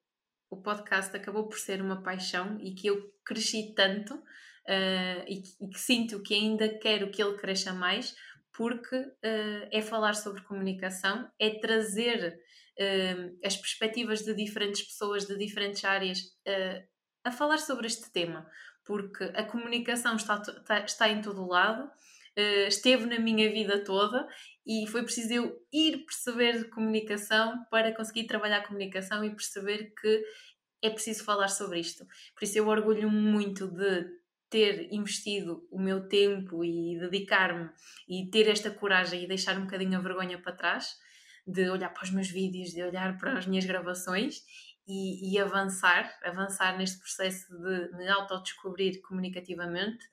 o 0.50 0.62
podcast 0.62 1.16
acabou 1.16 1.48
por 1.48 1.58
ser 1.58 1.82
uma 1.82 2.04
paixão 2.04 2.58
e 2.60 2.74
que 2.74 2.88
eu 2.88 3.12
cresci 3.26 3.74
tanto 3.76 4.14
uh, 4.16 5.24
e, 5.28 5.42
que, 5.42 5.66
e, 5.66 5.70
que, 5.70 5.80
sinto 5.80 6.22
que 6.22 6.34
ainda 6.34 6.78
quero 6.78 7.10
que 7.10 7.22
ele 7.22 7.38
cresça 7.38 7.74
mais, 7.74 8.16
porque 8.52 8.96
uh, 8.96 9.68
é 9.72 9.82
falar 9.82 10.14
sobre 10.14 10.44
comunicação, 10.44 11.30
é 11.40 11.60
trazer 11.60 12.40
uh, 12.80 13.40
as 13.44 13.58
perspectivas 13.58 14.22
de 14.24 14.34
diferentes 14.36 14.84
pessoas 14.84 15.26
de 15.26 15.38
diferentes 15.38 15.84
áreas 15.84 16.20
a 17.26 17.32
falar 17.32 17.58
sobre 17.58 17.88
este 17.88 18.12
tema, 18.12 18.46
porque 18.86 19.24
a 19.36 19.44
comunicação 19.44 20.16
está, 20.16 20.42
está, 20.42 20.80
está 20.80 21.10
em 21.10 21.22
todo 21.22 21.48
lado. 21.48 21.90
Uh, 22.38 22.68
esteve 22.68 23.06
na 23.06 23.20
minha 23.20 23.52
vida 23.52 23.84
toda 23.84 24.28
e 24.66 24.88
foi 24.88 25.04
preciso 25.04 25.34
eu 25.34 25.68
ir 25.72 26.04
perceber 26.04 26.68
comunicação 26.70 27.64
para 27.70 27.96
conseguir 27.96 28.26
trabalhar 28.26 28.66
comunicação 28.66 29.24
e 29.24 29.30
perceber 29.30 29.94
que 30.02 30.24
é 30.82 30.90
preciso 30.90 31.24
falar 31.24 31.48
sobre 31.48 31.80
isto. 31.80 32.06
Por 32.34 32.44
isso 32.44 32.58
eu 32.58 32.68
orgulho 32.68 33.10
muito 33.10 33.68
de 33.68 34.06
ter 34.50 34.94
investido 34.94 35.68
o 35.72 35.80
meu 35.80 36.08
tempo 36.08 36.64
e 36.64 36.98
dedicar-me 37.00 37.70
e 38.08 38.30
ter 38.30 38.48
esta 38.48 38.70
coragem 38.70 39.24
e 39.24 39.28
deixar 39.28 39.58
um 39.58 39.66
bocadinho 39.66 39.98
a 39.98 40.02
vergonha 40.02 40.40
para 40.40 40.54
trás, 40.54 40.96
de 41.46 41.70
olhar 41.70 41.90
para 41.90 42.04
os 42.04 42.12
meus 42.12 42.30
vídeos, 42.30 42.70
de 42.70 42.84
olhar 42.84 43.18
para 43.18 43.38
as 43.38 43.48
minhas 43.48 43.66
gravações 43.66 44.44
e, 44.88 45.34
e 45.34 45.40
avançar, 45.40 46.14
avançar 46.24 46.78
neste 46.78 47.00
processo 47.00 47.48
de 47.58 47.98
me 47.98 48.08
autodescobrir 48.10 49.02
comunicativamente 49.02 50.06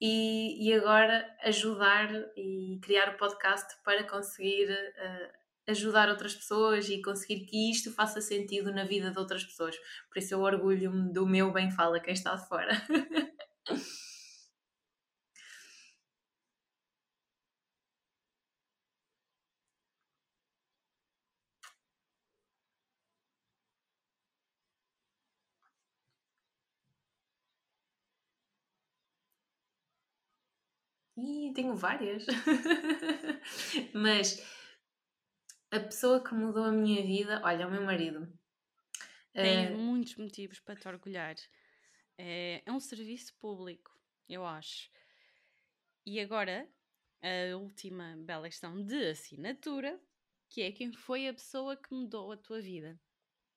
e, 0.00 0.68
e 0.68 0.72
agora 0.74 1.28
ajudar 1.44 2.10
e 2.36 2.78
criar 2.82 3.14
o 3.14 3.18
podcast 3.18 3.74
para 3.84 4.04
conseguir 4.04 4.70
uh, 4.70 5.70
ajudar 5.70 6.08
outras 6.08 6.34
pessoas 6.34 6.88
e 6.88 7.02
conseguir 7.02 7.44
que 7.46 7.70
isto 7.70 7.92
faça 7.92 8.20
sentido 8.20 8.72
na 8.72 8.84
vida 8.84 9.10
de 9.10 9.18
outras 9.18 9.44
pessoas. 9.44 9.76
Por 10.08 10.18
isso 10.18 10.34
eu 10.34 10.40
orgulho-me 10.40 11.12
do 11.12 11.26
meu 11.26 11.52
bem 11.52 11.70
fala 11.70 12.00
quem 12.00 12.14
está 12.14 12.34
de 12.34 12.48
fora. 12.48 12.72
E 31.28 31.52
tenho 31.52 31.76
várias. 31.76 32.24
Mas 33.92 34.42
a 35.70 35.78
pessoa 35.78 36.24
que 36.24 36.32
mudou 36.32 36.64
a 36.64 36.72
minha 36.72 37.02
vida, 37.02 37.42
olha, 37.44 37.64
é 37.64 37.66
o 37.66 37.70
meu 37.70 37.82
marido. 37.82 38.26
Tem 39.34 39.74
uh, 39.74 39.78
muitos 39.78 40.16
motivos 40.16 40.58
para 40.58 40.74
te 40.74 40.88
orgulhar. 40.88 41.36
É, 42.16 42.62
é 42.64 42.72
um 42.72 42.80
serviço 42.80 43.34
público, 43.38 43.94
eu 44.26 44.46
acho. 44.46 44.90
E 46.06 46.18
agora, 46.18 46.66
a 47.22 47.54
última 47.56 48.16
bela 48.20 48.48
questão 48.48 48.82
de 48.82 49.10
assinatura, 49.10 50.00
que 50.48 50.62
é 50.62 50.72
quem 50.72 50.94
foi 50.94 51.28
a 51.28 51.34
pessoa 51.34 51.76
que 51.76 51.92
mudou 51.92 52.32
a 52.32 52.38
tua 52.38 52.62
vida? 52.62 52.98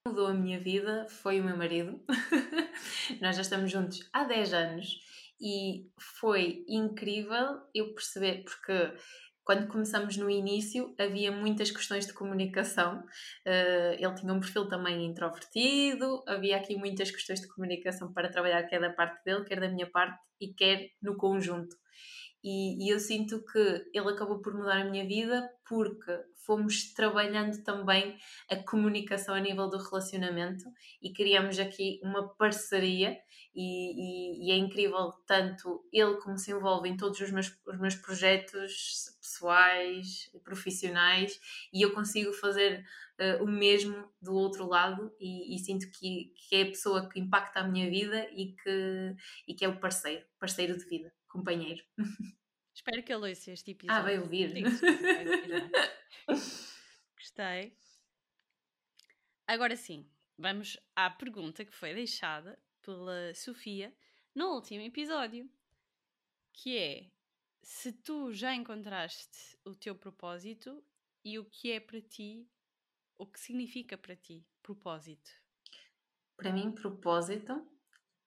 Mudou 0.05 0.27
a 0.27 0.33
minha 0.33 0.59
vida 0.59 1.07
foi 1.07 1.39
o 1.39 1.43
meu 1.45 1.55
marido. 1.55 2.03
Nós 3.21 3.37
já 3.37 3.43
estamos 3.43 3.71
juntos 3.71 4.09
há 4.11 4.25
10 4.25 4.53
anos 4.53 5.20
e 5.41 5.89
foi 6.19 6.63
incrível 6.67 7.61
eu 7.73 7.93
perceber, 7.93 8.43
porque 8.43 8.93
quando 9.43 9.67
começamos 9.67 10.15
no 10.17 10.29
início 10.29 10.95
havia 10.99 11.31
muitas 11.31 11.71
questões 11.71 12.05
de 12.05 12.13
comunicação. 12.13 12.99
Uh, 13.45 13.93
ele 13.97 14.15
tinha 14.15 14.33
um 14.33 14.39
perfil 14.39 14.67
também 14.67 15.05
introvertido, 15.05 16.23
havia 16.27 16.57
aqui 16.57 16.75
muitas 16.75 17.11
questões 17.11 17.41
de 17.41 17.47
comunicação 17.47 18.13
para 18.13 18.29
trabalhar, 18.29 18.63
quer 18.67 18.79
da 18.79 18.91
parte 18.91 19.23
dele, 19.25 19.43
quer 19.43 19.59
da 19.59 19.69
minha 19.69 19.89
parte 19.89 20.19
e 20.39 20.53
quer 20.53 20.89
no 21.01 21.17
conjunto. 21.17 21.75
E, 22.43 22.85
e, 22.85 22.89
eu 22.89 22.99
sinto 22.99 23.43
que 23.45 23.59
ele 23.93 24.09
acabou 24.09 24.39
por 24.39 24.53
mudar 24.53 24.81
a 24.81 24.89
minha 24.89 25.07
vida 25.07 25.49
porque 25.67 26.11
fomos 26.45 26.93
trabalhando 26.93 27.63
também 27.63 28.17
a 28.49 28.55
comunicação 28.55 29.35
a 29.35 29.39
nível 29.39 29.69
do 29.69 29.77
relacionamento 29.77 30.65
e 31.01 31.13
criamos 31.13 31.59
aqui 31.59 31.99
uma 32.03 32.27
parceria. 32.35 33.17
E, 33.53 34.45
e, 34.45 34.47
e, 34.47 34.51
é 34.51 34.57
incrível 34.57 35.11
tanto 35.27 35.85
ele 35.91 36.15
como 36.15 36.37
se 36.37 36.51
envolve 36.51 36.87
em 36.87 36.97
todos 36.97 37.19
os 37.19 37.31
meus, 37.31 37.53
os 37.67 37.79
meus 37.79 37.95
projetos 37.95 39.11
pessoais, 39.19 40.29
profissionais 40.43 41.39
e 41.73 41.81
eu 41.81 41.93
consigo 41.93 42.33
fazer 42.33 42.83
uh, 43.19 43.43
o 43.43 43.47
mesmo 43.47 44.09
do 44.21 44.33
outro 44.33 44.67
lado. 44.67 45.11
E, 45.19 45.57
sinto 45.59 45.89
que, 45.91 46.33
que, 46.35 46.55
é 46.55 46.61
a 46.63 46.67
pessoa 46.67 47.09
que 47.09 47.19
impacta 47.19 47.59
a 47.59 47.67
minha 47.67 47.89
vida 47.89 48.27
e 48.31 48.53
que, 48.53 49.15
e 49.47 49.53
que 49.53 49.65
é 49.65 49.69
o 49.69 49.79
parceiro, 49.79 50.25
parceiro 50.39 50.77
de 50.77 50.85
vida, 50.85 51.13
companheiro. 51.31 51.83
Espero 52.73 53.03
que 53.03 53.13
ele 53.13 53.29
ouça 53.29 53.51
este 53.51 53.71
episódio. 53.71 53.99
Ah, 53.99 54.03
vai 54.03 54.19
ouvir. 54.19 54.53
Gostei. 57.17 57.77
Agora 59.47 59.75
sim, 59.75 60.09
vamos 60.37 60.77
à 60.95 61.09
pergunta 61.09 61.65
que 61.65 61.75
foi 61.75 61.93
deixada 61.93 62.57
pela 62.81 63.33
Sofia 63.33 63.93
no 64.33 64.55
último 64.55 64.81
episódio, 64.81 65.49
que 66.53 66.77
é 66.77 67.11
se 67.61 67.91
tu 67.91 68.31
já 68.31 68.55
encontraste 68.55 69.57
o 69.65 69.75
teu 69.75 69.95
propósito 69.95 70.83
e 71.23 71.37
o 71.37 71.45
que 71.45 71.71
é 71.71 71.79
para 71.79 72.01
ti, 72.01 72.49
o 73.17 73.27
que 73.27 73.39
significa 73.39 73.97
para 73.97 74.15
ti 74.15 74.47
propósito? 74.63 75.29
Para 76.37 76.51
mim, 76.51 76.71
propósito 76.71 77.67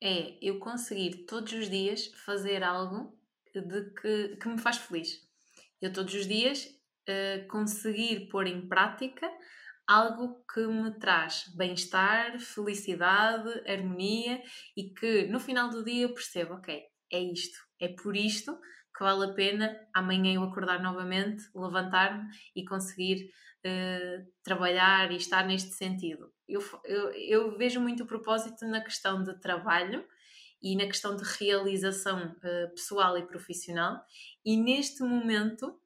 é 0.05 0.37
eu 0.43 0.59
conseguir 0.59 1.25
todos 1.25 1.51
os 1.55 1.71
dias 1.71 2.09
fazer 2.27 2.63
algo 2.63 3.19
de 3.55 3.91
que, 3.93 4.37
que 4.37 4.49
me 4.49 4.59
faz 4.59 4.77
feliz. 4.77 5.19
Eu 5.81 5.91
todos 5.91 6.13
os 6.13 6.27
dias 6.27 6.67
uh, 7.09 7.49
conseguir 7.49 8.29
pôr 8.29 8.47
em 8.47 8.69
prática 8.69 9.27
algo 9.87 10.45
que 10.53 10.61
me 10.67 10.91
traz 10.99 11.49
bem-estar, 11.57 12.39
felicidade, 12.39 13.49
harmonia 13.67 14.43
e 14.77 14.91
que 14.91 15.27
no 15.29 15.41
final 15.41 15.71
do 15.71 15.83
dia 15.83 16.03
eu 16.03 16.13
percebo, 16.13 16.55
ok, 16.55 16.83
é 17.11 17.21
isto, 17.21 17.59
é 17.81 17.89
por 17.89 18.15
isto 18.15 18.59
que 18.97 19.03
vale 19.03 19.25
a 19.25 19.35
pena 19.35 19.77
amanhã 19.93 20.35
eu 20.35 20.43
acordar 20.43 20.83
novamente, 20.83 21.45
levantar-me 21.55 22.29
e 22.55 22.65
conseguir 22.65 23.31
uh, 23.67 24.27
trabalhar 24.43 25.11
e 25.11 25.17
estar 25.17 25.45
neste 25.47 25.73
sentido. 25.73 26.33
Eu, 26.49 26.63
eu, 26.85 27.11
eu, 27.13 27.59
vejo 27.59 27.81
muito 27.81 28.05
o 28.05 28.07
propósito 28.07 28.65
na 28.67 28.81
questão 28.81 29.23
de 29.23 29.39
trabalho 29.41 30.05
e 30.63 30.77
na 30.77 30.87
questão 30.87 31.17
de 31.17 31.25
realização 31.39 32.37
uh, 32.37 32.71
pessoal 32.75 33.19
e 33.19 33.27
profissional, 33.27 34.01
e 34.45 34.57
neste 34.57 35.03
momento 35.03 35.79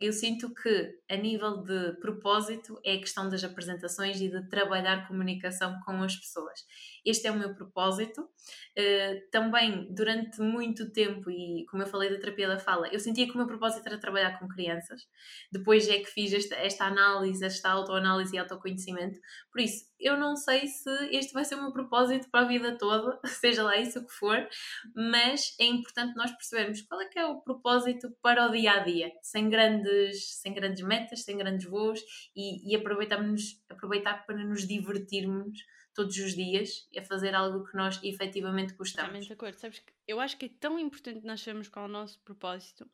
eu 0.00 0.10
sinto 0.10 0.54
que, 0.54 0.98
a 1.06 1.16
nível 1.16 1.58
de 1.58 1.92
propósito, 2.00 2.80
é 2.82 2.94
a 2.94 2.98
questão 2.98 3.28
das 3.28 3.44
apresentações 3.44 4.18
e 4.22 4.30
de 4.30 4.48
trabalhar 4.48 5.06
comunicação 5.06 5.78
com 5.84 6.02
as 6.02 6.16
pessoas. 6.16 6.60
Este 7.04 7.26
é 7.26 7.30
o 7.30 7.38
meu 7.38 7.54
propósito. 7.54 8.22
Uh, 8.22 9.30
também, 9.30 9.92
durante 9.94 10.40
muito 10.40 10.90
tempo, 10.92 11.30
e 11.30 11.64
como 11.70 11.82
eu 11.82 11.86
falei 11.86 12.10
da 12.10 12.18
terapia 12.18 12.48
da 12.48 12.58
fala, 12.58 12.88
eu 12.88 12.98
sentia 12.98 13.26
que 13.26 13.34
o 13.34 13.36
meu 13.36 13.46
propósito 13.46 13.86
era 13.86 13.98
trabalhar 13.98 14.38
com 14.38 14.48
crianças. 14.48 15.02
Depois 15.50 15.88
é 15.88 15.98
que 15.98 16.06
fiz 16.06 16.32
esta, 16.32 16.54
esta 16.56 16.84
análise, 16.86 17.44
esta 17.44 17.70
autoanálise 17.70 18.34
e 18.34 18.38
autoconhecimento. 18.38 19.18
Por 19.50 19.60
isso, 19.60 19.84
eu 20.02 20.16
não 20.16 20.36
sei 20.36 20.66
se 20.66 20.90
este 21.10 21.32
vai 21.32 21.44
ser 21.44 21.54
o 21.54 21.62
meu 21.62 21.72
propósito 21.72 22.28
para 22.30 22.44
a 22.44 22.48
vida 22.48 22.76
toda, 22.76 23.20
seja 23.26 23.62
lá 23.62 23.76
isso 23.76 24.04
que 24.04 24.12
for, 24.12 24.48
mas 24.94 25.54
é 25.60 25.64
importante 25.64 26.16
nós 26.16 26.30
percebermos 26.32 26.82
qual 26.82 27.00
é 27.00 27.06
que 27.06 27.18
é 27.18 27.24
o 27.24 27.40
propósito 27.40 28.08
para 28.20 28.46
o 28.46 28.50
dia 28.50 28.72
a 28.72 28.78
dia, 28.80 29.12
sem 29.22 29.48
grandes, 29.48 30.40
sem 30.40 30.52
grandes 30.52 30.82
metas, 30.84 31.22
sem 31.22 31.36
grandes 31.36 31.68
voos 31.68 32.00
e, 32.34 32.72
e 32.72 32.76
aproveitarmos, 32.76 33.62
aproveitar 33.68 34.26
para 34.26 34.44
nos 34.44 34.66
divertirmos 34.66 35.58
todos 35.94 36.16
os 36.16 36.34
dias 36.34 36.88
a 36.96 37.02
fazer 37.02 37.34
algo 37.34 37.66
que 37.66 37.76
nós 37.76 38.00
efetivamente 38.02 38.74
gostamos. 38.74 39.08
Totalmente 39.08 39.26
de 39.26 39.32
acordo. 39.32 39.58
Sabes 39.58 39.78
que 39.80 39.92
eu 40.06 40.20
acho 40.20 40.36
que 40.36 40.46
é 40.46 40.48
tão 40.48 40.78
importante 40.78 41.24
nós 41.24 41.40
sabermos 41.40 41.68
qual 41.68 41.86
é 41.86 41.88
o 41.88 41.92
nosso 41.92 42.20
propósito 42.20 42.84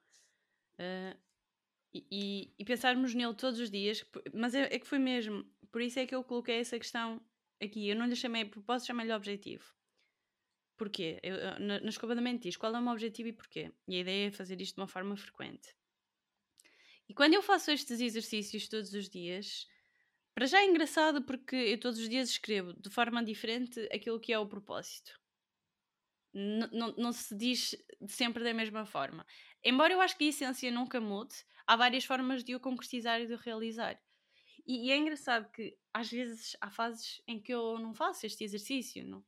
uh, 0.79 1.17
e, 1.93 2.53
e, 2.59 2.65
pensarmos 2.65 3.15
nele 3.15 3.35
todos 3.35 3.59
os 3.61 3.71
dias, 3.71 4.05
mas 4.35 4.55
é, 4.55 4.63
é, 4.75 4.79
que 4.79 4.87
foi 4.87 4.99
mesmo. 4.99 5.45
Por 5.73 5.81
isso 5.81 5.99
é 5.99 6.07
que 6.07 6.15
eu 6.15 6.23
coloquei 6.23 6.61
essa 6.61 6.79
questão 6.79 7.21
aqui. 7.61 7.89
Eu 7.89 7.97
não 7.97 8.07
lhe 8.07 8.17
chamei 8.17 8.45
propósito, 8.45 8.89
chamei-lhe 8.89 9.13
objetivo. 9.13 9.65
Porquê? 10.77 11.19
Eu, 11.23 11.59
na, 11.61 11.81
na 11.81 11.89
escova 11.89 12.15
da 12.15 12.21
mente 12.21 12.43
diz 12.43 12.57
qual 12.57 12.75
é 12.75 12.79
o 12.79 12.83
meu 12.83 12.93
objetivo 12.93 13.29
e 13.29 13.33
porquê. 13.33 13.73
E 13.87 13.97
a 13.97 14.01
ideia 14.01 14.29
é 14.29 14.31
fazer 14.31 14.61
isto 14.61 14.75
de 14.75 14.81
uma 14.81 14.87
forma 14.87 15.17
frequente. 15.17 15.75
E 17.09 17.15
quando 17.15 17.35
eu 17.35 17.43
faço 17.43 17.71
estes 17.71 18.01
exercícios 18.01 18.69
todos 18.69 18.93
os 18.93 19.09
dias, 19.09 19.67
para 20.39 20.47
já 20.47 20.61
é 20.61 20.67
engraçado 20.67 21.21
porque 21.21 21.57
eu 21.57 21.81
todos 21.81 21.99
os 21.99 22.09
dias 22.09 22.31
escrevo 22.31 22.73
de 22.75 22.89
forma 22.91 23.25
diferente 23.25 23.81
aquilo 23.93 24.21
que 24.21 24.33
é 24.33 24.39
o 24.39 24.47
propósito. 24.47 25.21
N 26.33 26.65
não, 26.97 27.13
se 27.13 27.37
diz 27.37 27.75
sempre 28.07 28.45
da 28.45 28.55
mesma 28.55 28.87
forma. 28.87 29.27
Embora 29.65 29.93
eu 29.93 30.01
acho 30.01 30.17
que 30.17 30.23
a 30.23 30.29
essência 30.29 30.71
nunca 30.71 31.01
mude, 31.01 31.35
há 31.67 31.75
várias 31.75 32.05
formas 32.05 32.45
de 32.45 32.55
o 32.55 32.61
concretizar 32.61 33.21
e 33.21 33.27
de 33.27 33.35
o 33.35 33.37
realizar. 33.37 34.01
E, 34.65 34.87
e, 34.87 34.93
é 34.93 34.97
engraçado 34.97 35.51
que 35.51 35.77
às 35.93 36.09
vezes 36.09 36.57
há 36.61 36.71
fases 36.71 37.21
em 37.27 37.41
que 37.41 37.53
eu 37.53 37.77
não 37.81 37.93
faço 37.93 38.25
este 38.25 38.45
exercício. 38.45 39.05
Não? 39.05 39.25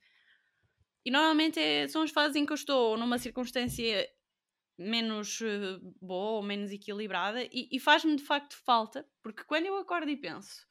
E 1.04 1.10
normalmente 1.10 1.58
é, 1.58 1.88
são 1.88 2.02
as 2.02 2.12
fases 2.12 2.36
em 2.36 2.46
que 2.46 2.52
eu 2.52 2.54
estou 2.54 2.96
numa 2.96 3.18
circunstância 3.18 4.08
menos 4.78 5.40
uh, 5.40 5.80
boa 6.00 6.36
ou 6.36 6.42
menos 6.44 6.70
equilibrada 6.70 7.42
e, 7.42 7.68
e 7.72 7.80
faz-me 7.80 8.14
de 8.14 8.22
facto 8.22 8.56
falta, 8.58 9.04
porque 9.20 9.42
quando 9.42 9.66
eu 9.66 9.76
acordo 9.76 10.08
e 10.08 10.16
penso 10.16 10.69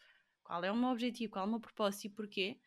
qual 0.50 0.64
é 0.64 0.72
o 0.72 0.76
meu 0.76 0.90
objetivo, 0.90 1.32
qual 1.32 1.46
é 1.46 1.48
o 1.48 1.52
meu 1.52 1.60
propósito 1.60 2.06
e 2.06 2.10
porquê, 2.10 2.60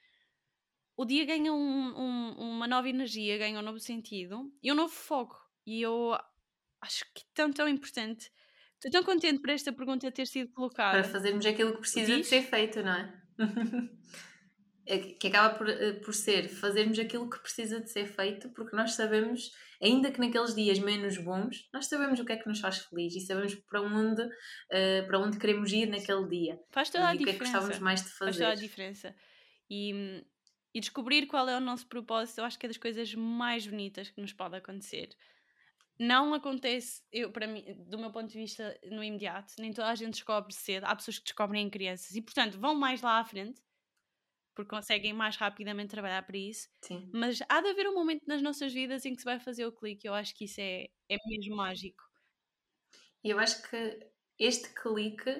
o 0.97 1.05
dia 1.05 1.24
ganha 1.24 1.53
um, 1.53 1.57
um, 1.59 2.30
uma 2.39 2.68
nova 2.68 2.89
energia, 2.89 3.37
ganha 3.37 3.59
um 3.59 3.62
novo 3.62 3.80
sentido 3.80 4.53
e 4.62 4.70
um 4.70 4.74
novo 4.76 4.95
foco. 4.95 5.37
E 5.66 5.83
eu 5.83 6.16
acho 6.80 7.05
que 7.12 7.22
é 7.22 7.26
tão, 7.35 7.53
tão 7.53 7.68
importante. 7.68 8.30
Estou 8.74 8.89
tão 8.89 9.03
contente 9.03 9.41
por 9.41 9.51
esta 9.51 9.72
pergunta 9.72 10.12
ter 10.12 10.28
sido 10.28 10.53
colocada. 10.53 11.03
Para 11.03 11.11
fazermos 11.11 11.45
aquilo 11.45 11.72
que 11.72 11.80
precisa 11.80 12.14
Diz? 12.14 12.18
de 12.18 12.24
ser 12.26 12.43
feito, 12.43 12.80
não 12.85 12.93
é? 12.93 13.22
é 14.87 14.99
que 14.99 15.28
acaba 15.28 15.55
por, 15.55 15.68
eh, 15.68 15.93
por 15.95 16.14
ser 16.14 16.49
fazermos 16.49 16.99
aquilo 16.99 17.28
que 17.30 17.39
precisa 17.39 17.80
de 17.80 17.91
ser 17.91 18.07
feito, 18.07 18.49
porque 18.51 18.74
nós 18.74 18.95
sabemos 18.95 19.53
ainda 19.83 20.11
que 20.11 20.20
naqueles 20.20 20.55
dias 20.55 20.78
menos 20.78 21.18
bons, 21.18 21.68
nós 21.72 21.87
sabemos 21.87 22.20
o 22.20 22.24
que 22.24 22.33
é 22.33 22.37
que 22.37 22.49
nos 22.49 22.61
faz 22.61 22.78
feliz 22.78 23.14
e 23.14 23.20
sabemos 23.20 23.55
para 23.55 23.80
onde, 23.80 24.22
uh, 24.22 25.07
para 25.07 25.18
onde 25.18 25.39
queremos 25.39 25.72
ir 25.72 25.87
naquele 25.87 26.28
dia. 26.28 26.61
Faz 26.70 26.89
toda 26.89 27.09
a 27.09 27.12
diferença. 27.12 27.22
o 27.22 27.24
que 27.24 27.30
é 27.30 27.33
que 27.33 27.53
gostávamos 27.53 27.78
mais 27.80 28.03
de 28.03 28.11
fazer. 28.11 28.30
Faz 28.30 28.37
toda 28.37 28.53
a 28.53 28.55
diferença. 28.55 29.16
E, 29.68 30.24
e 30.74 30.80
descobrir 30.80 31.26
qual 31.26 31.49
é 31.49 31.57
o 31.57 31.61
nosso 31.61 31.87
propósito, 31.87 32.39
eu 32.39 32.45
acho 32.45 32.59
que 32.59 32.66
é 32.66 32.68
das 32.68 32.78
coisas 32.78 33.12
mais 33.14 33.66
bonitas 33.66 34.11
que 34.11 34.20
nos 34.20 34.33
pode 34.33 34.57
acontecer. 34.57 35.11
Não 35.99 36.33
acontece, 36.33 37.03
eu, 37.12 37.30
para 37.30 37.47
mim, 37.47 37.64
do 37.87 37.99
meu 37.99 38.11
ponto 38.11 38.28
de 38.30 38.39
vista, 38.39 38.78
no 38.91 39.05
imediato, 39.05 39.55
nem 39.59 39.72
toda 39.72 39.89
a 39.89 39.95
gente 39.95 40.14
descobre 40.14 40.53
cedo. 40.53 40.85
Há 40.85 40.97
pessoas 40.97 41.18
que 41.18 41.24
descobrem 41.24 41.64
em 41.64 41.70
crianças 41.70 42.14
e, 42.14 42.22
portanto, 42.22 42.59
vão 42.59 42.74
mais 42.74 43.03
lá 43.03 43.18
à 43.18 43.24
frente 43.24 43.61
porque 44.55 44.71
conseguem 44.71 45.13
mais 45.13 45.37
rapidamente 45.37 45.91
trabalhar 45.91 46.23
para 46.23 46.37
isso. 46.37 46.69
Sim. 46.81 47.11
Mas 47.13 47.41
há 47.49 47.61
de 47.61 47.69
haver 47.69 47.89
um 47.89 47.95
momento 47.95 48.23
nas 48.27 48.43
nossas 48.43 48.73
vidas 48.73 49.05
em 49.05 49.15
que 49.15 49.21
se 49.21 49.25
vai 49.25 49.39
fazer 49.39 49.67
o 49.67 49.73
clique. 49.73 50.07
Eu 50.07 50.15
acho 50.15 50.35
que 50.35 50.45
isso 50.45 50.61
é, 50.61 50.89
é 51.09 51.17
mesmo 51.27 51.57
mágico. 51.57 52.03
E 53.25 53.31
eu 53.31 53.39
acho 53.39 53.63
que 53.69 54.11
este 54.39 54.69
clique, 54.71 55.31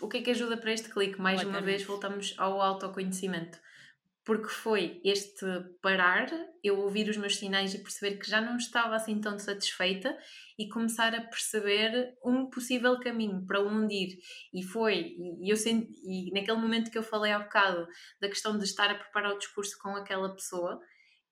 o 0.00 0.08
que 0.08 0.18
é 0.18 0.22
que 0.22 0.30
ajuda 0.30 0.56
para 0.56 0.72
este 0.72 0.88
clique? 0.88 1.20
Mais 1.20 1.42
uma 1.42 1.60
vez 1.60 1.84
voltamos 1.84 2.34
ao 2.38 2.60
autoconhecimento 2.60 3.58
porque 4.28 4.50
foi 4.50 5.00
este 5.02 5.42
parar, 5.80 6.28
eu 6.62 6.80
ouvir 6.80 7.08
os 7.08 7.16
meus 7.16 7.36
sinais 7.36 7.72
e 7.72 7.78
perceber 7.78 8.18
que 8.18 8.28
já 8.28 8.42
não 8.42 8.58
estava 8.58 8.94
assim 8.94 9.18
tão 9.22 9.38
satisfeita 9.38 10.14
e 10.58 10.68
começar 10.68 11.14
a 11.14 11.22
perceber 11.22 12.12
um 12.22 12.50
possível 12.50 13.00
caminho 13.00 13.46
para 13.46 13.62
onde 13.62 13.94
ir. 13.94 14.18
E 14.52 14.62
foi, 14.62 15.16
e, 15.40 15.50
eu 15.50 15.56
senti, 15.56 15.90
e 16.04 16.30
naquele 16.34 16.58
momento 16.58 16.90
que 16.90 16.98
eu 16.98 17.02
falei 17.02 17.32
há 17.32 17.38
bocado 17.38 17.88
da 18.20 18.28
questão 18.28 18.58
de 18.58 18.64
estar 18.64 18.90
a 18.90 18.96
preparar 18.96 19.32
o 19.32 19.38
discurso 19.38 19.78
com 19.80 19.96
aquela 19.96 20.34
pessoa 20.34 20.78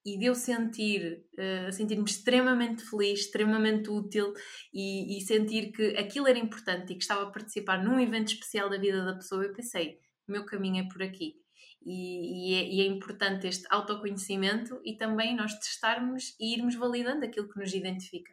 e 0.03 0.19
de 0.19 0.25
eu 0.25 0.35
sentir, 0.35 1.23
uh, 1.35 1.71
sentir-me 1.71 2.05
extremamente 2.05 2.83
feliz, 2.83 3.21
extremamente 3.21 3.91
útil 3.91 4.33
e, 4.73 5.19
e 5.19 5.21
sentir 5.21 5.71
que 5.71 5.89
aquilo 5.99 6.29
era 6.29 6.39
importante 6.39 6.95
e 6.95 6.97
que 6.97 7.03
estava 7.03 7.25
a 7.25 7.31
participar 7.31 7.85
num 7.85 8.01
evento 8.01 8.29
especial 8.29 8.71
da 8.71 8.79
vida 8.79 9.05
da 9.05 9.17
pessoa, 9.17 9.45
eu 9.45 9.53
pensei, 9.53 9.99
o 10.27 10.33
meu 10.33 10.47
caminho 10.47 10.83
é 10.83 10.89
por 10.89 11.03
aqui 11.03 11.45
e, 11.87 12.51
e, 12.51 12.55
é, 12.55 12.69
e, 12.69 12.81
é, 12.81 12.87
importante 12.87 13.47
este 13.47 13.65
autoconhecimento 13.71 14.81
e 14.85 14.97
também 14.97 15.37
nós 15.37 15.55
testarmos 15.55 16.35
e 16.41 16.53
irmos 16.53 16.75
validando 16.75 17.25
aquilo 17.25 17.49
que 17.49 17.61
nos 17.61 17.73
identifica, 17.73 18.33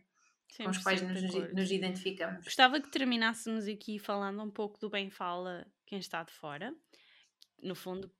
com 0.57 0.69
os 0.69 0.79
quais 0.79 1.03
nos, 1.03 1.21
nos, 1.53 1.69
identificamos. 1.69 2.43
Gostava 2.43 2.81
que 2.81 2.89
terminássemos 2.89 3.67
aqui 3.67 3.99
falando 3.99 4.41
um 4.41 4.49
pouco 4.49 4.79
do 4.79 4.89
bem 4.89 5.11
fala 5.11 5.67
quem 5.85 5.99
está 5.99 6.23
de 6.23 6.33
fora, 6.33 6.75
no 7.61 7.75
fundo 7.75 8.11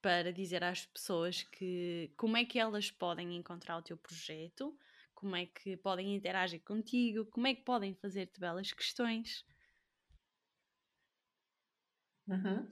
para 0.00 0.32
dizer 0.32 0.64
às 0.64 0.84
pessoas 0.84 1.44
que 1.44 2.12
como 2.16 2.36
é 2.36 2.44
que 2.44 2.58
elas 2.58 2.90
podem 2.90 3.36
encontrar 3.36 3.78
o 3.78 3.82
teu 3.82 3.96
projeto, 3.96 4.76
como 5.14 5.36
é 5.36 5.46
que 5.46 5.76
podem 5.76 6.12
interagir 6.12 6.60
contigo, 6.64 7.24
como 7.26 7.46
é 7.46 7.54
que 7.54 7.62
podem 7.62 7.94
fazer-te 7.94 8.40
belas 8.40 8.72
questões. 8.72 9.44
Uhum. 12.26 12.68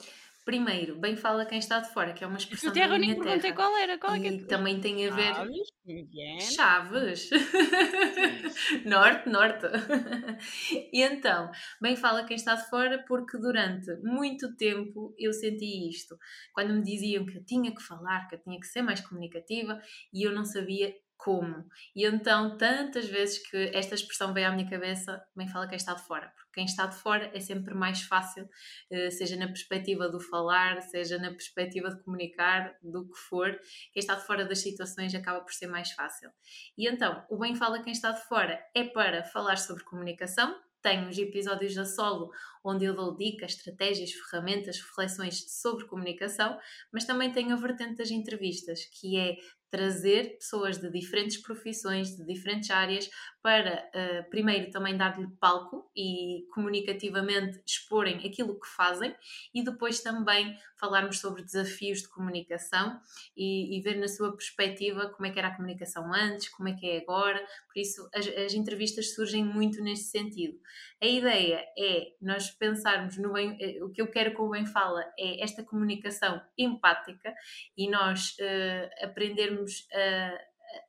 Primeiro, 0.50 0.98
bem 0.98 1.14
fala 1.14 1.46
quem 1.46 1.60
está 1.60 1.78
de 1.78 1.92
fora, 1.92 2.12
que 2.12 2.24
é 2.24 2.26
uma 2.26 2.36
expressão 2.36 2.72
terra, 2.72 2.88
da 2.88 2.98
nem 2.98 3.10
minha 3.10 3.14
perguntei 3.14 3.52
terra. 3.52 3.54
qual 3.54 3.76
era, 3.76 3.96
qual 3.98 4.14
é 4.14 4.18
que 4.18 4.26
E 4.26 4.34
é? 4.34 4.46
também 4.46 4.80
tem 4.80 5.06
a 5.06 5.14
ver... 5.14 5.32
Chaves. 5.32 6.56
Chaves. 6.56 7.30
norte, 8.84 9.28
norte. 9.28 9.66
e 10.92 11.02
então, 11.04 11.52
bem 11.80 11.94
fala 11.94 12.24
quem 12.24 12.34
está 12.34 12.56
de 12.56 12.68
fora, 12.68 13.04
porque 13.06 13.38
durante 13.38 13.92
muito 14.02 14.56
tempo 14.56 15.14
eu 15.16 15.32
senti 15.32 15.88
isto. 15.88 16.18
Quando 16.52 16.74
me 16.74 16.82
diziam 16.82 17.24
que 17.24 17.38
eu 17.38 17.44
tinha 17.44 17.72
que 17.72 17.80
falar, 17.80 18.26
que 18.26 18.34
eu 18.34 18.42
tinha 18.42 18.58
que 18.58 18.66
ser 18.66 18.82
mais 18.82 19.00
comunicativa, 19.00 19.80
e 20.12 20.26
eu 20.26 20.32
não 20.32 20.44
sabia 20.44 20.92
como. 21.22 21.66
E 21.94 22.06
então, 22.06 22.56
tantas 22.56 23.06
vezes 23.06 23.38
que 23.50 23.70
esta 23.74 23.94
expressão 23.94 24.32
veio 24.32 24.48
à 24.48 24.50
minha 24.50 24.68
cabeça, 24.68 25.22
bem 25.36 25.46
fala 25.46 25.68
quem 25.68 25.76
está 25.76 25.94
de 25.94 26.02
fora. 26.02 26.32
Porque 26.34 26.52
quem 26.54 26.64
está 26.64 26.86
de 26.86 26.96
fora 26.96 27.30
é 27.34 27.40
sempre 27.40 27.74
mais 27.74 28.02
fácil, 28.02 28.48
eh, 28.90 29.10
seja 29.10 29.36
na 29.36 29.46
perspectiva 29.46 30.08
do 30.08 30.18
falar, 30.18 30.80
seja 30.80 31.18
na 31.18 31.30
perspectiva 31.30 31.90
de 31.90 32.02
comunicar, 32.02 32.74
do 32.82 33.06
que 33.06 33.18
for. 33.28 33.50
Quem 33.92 34.00
está 34.00 34.14
de 34.14 34.26
fora 34.26 34.44
das 34.44 34.60
situações 34.60 35.14
acaba 35.14 35.40
por 35.40 35.52
ser 35.52 35.66
mais 35.66 35.92
fácil. 35.92 36.30
E 36.76 36.88
então, 36.88 37.24
o 37.30 37.38
Bem 37.38 37.54
Fala 37.54 37.82
Quem 37.82 37.92
Está 37.92 38.12
de 38.12 38.26
Fora 38.26 38.58
é 38.74 38.84
para 38.84 39.22
falar 39.22 39.56
sobre 39.56 39.84
comunicação. 39.84 40.58
Tenho 40.82 41.10
os 41.10 41.18
episódios 41.18 41.74
da 41.74 41.84
solo 41.84 42.30
onde 42.64 42.86
eu 42.86 42.94
dou 42.94 43.14
dicas, 43.14 43.52
estratégias, 43.52 44.12
ferramentas, 44.12 44.80
reflexões 44.80 45.44
sobre 45.60 45.86
comunicação, 45.86 46.58
mas 46.90 47.04
também 47.04 47.30
tenho 47.30 47.52
a 47.52 47.56
vertente 47.56 47.96
das 47.96 48.10
entrevistas, 48.10 48.86
que 48.86 49.18
é 49.18 49.36
trazer 49.70 50.36
pessoas 50.36 50.78
de 50.78 50.90
diferentes 50.90 51.36
profissões, 51.38 52.16
de 52.16 52.24
diferentes 52.26 52.70
áreas, 52.70 53.08
para 53.42 53.88
uh, 53.88 54.30
primeiro 54.30 54.70
também 54.70 54.96
dar-lhe 54.96 55.26
palco 55.40 55.90
e 55.96 56.46
comunicativamente 56.52 57.62
exporem 57.66 58.16
aquilo 58.26 58.58
que 58.58 58.68
fazem 58.68 59.14
e 59.54 59.64
depois 59.64 60.00
também 60.00 60.58
falarmos 60.78 61.20
sobre 61.20 61.42
desafios 61.42 62.02
de 62.02 62.08
comunicação 62.08 63.00
e, 63.36 63.78
e, 63.78 63.82
ver 63.82 63.96
na 63.96 64.08
sua 64.08 64.34
perspectiva 64.36 65.08
como 65.08 65.26
é 65.26 65.30
que 65.30 65.38
era 65.38 65.48
a 65.48 65.56
comunicação 65.56 66.12
antes, 66.12 66.48
como 66.48 66.68
é 66.68 66.74
que 66.74 66.86
é 66.86 66.98
agora. 66.98 67.38
Por 67.72 67.80
isso, 67.80 68.08
as, 68.14 68.26
as 68.26 68.54
entrevistas 68.54 69.14
surgem 69.14 69.44
muito 69.44 69.82
neste 69.82 70.06
sentido. 70.06 70.58
A 71.02 71.06
ideia 71.06 71.64
é 71.78 72.12
nós 72.20 72.50
pensarmos 72.50 73.16
no 73.16 73.32
bem, 73.32 73.56
eh, 73.60 73.82
o 73.82 73.90
que 73.90 74.02
eu 74.02 74.10
quero 74.10 74.34
com 74.34 74.44
o 74.44 74.50
Bem 74.50 74.66
Fala 74.66 75.02
é 75.18 75.42
esta 75.42 75.62
comunicação 75.62 76.40
empática 76.58 77.34
e 77.76 77.88
nós 77.88 78.36
uh, 78.38 79.04
aprendermos, 79.04 79.59
uh, 79.64 80.38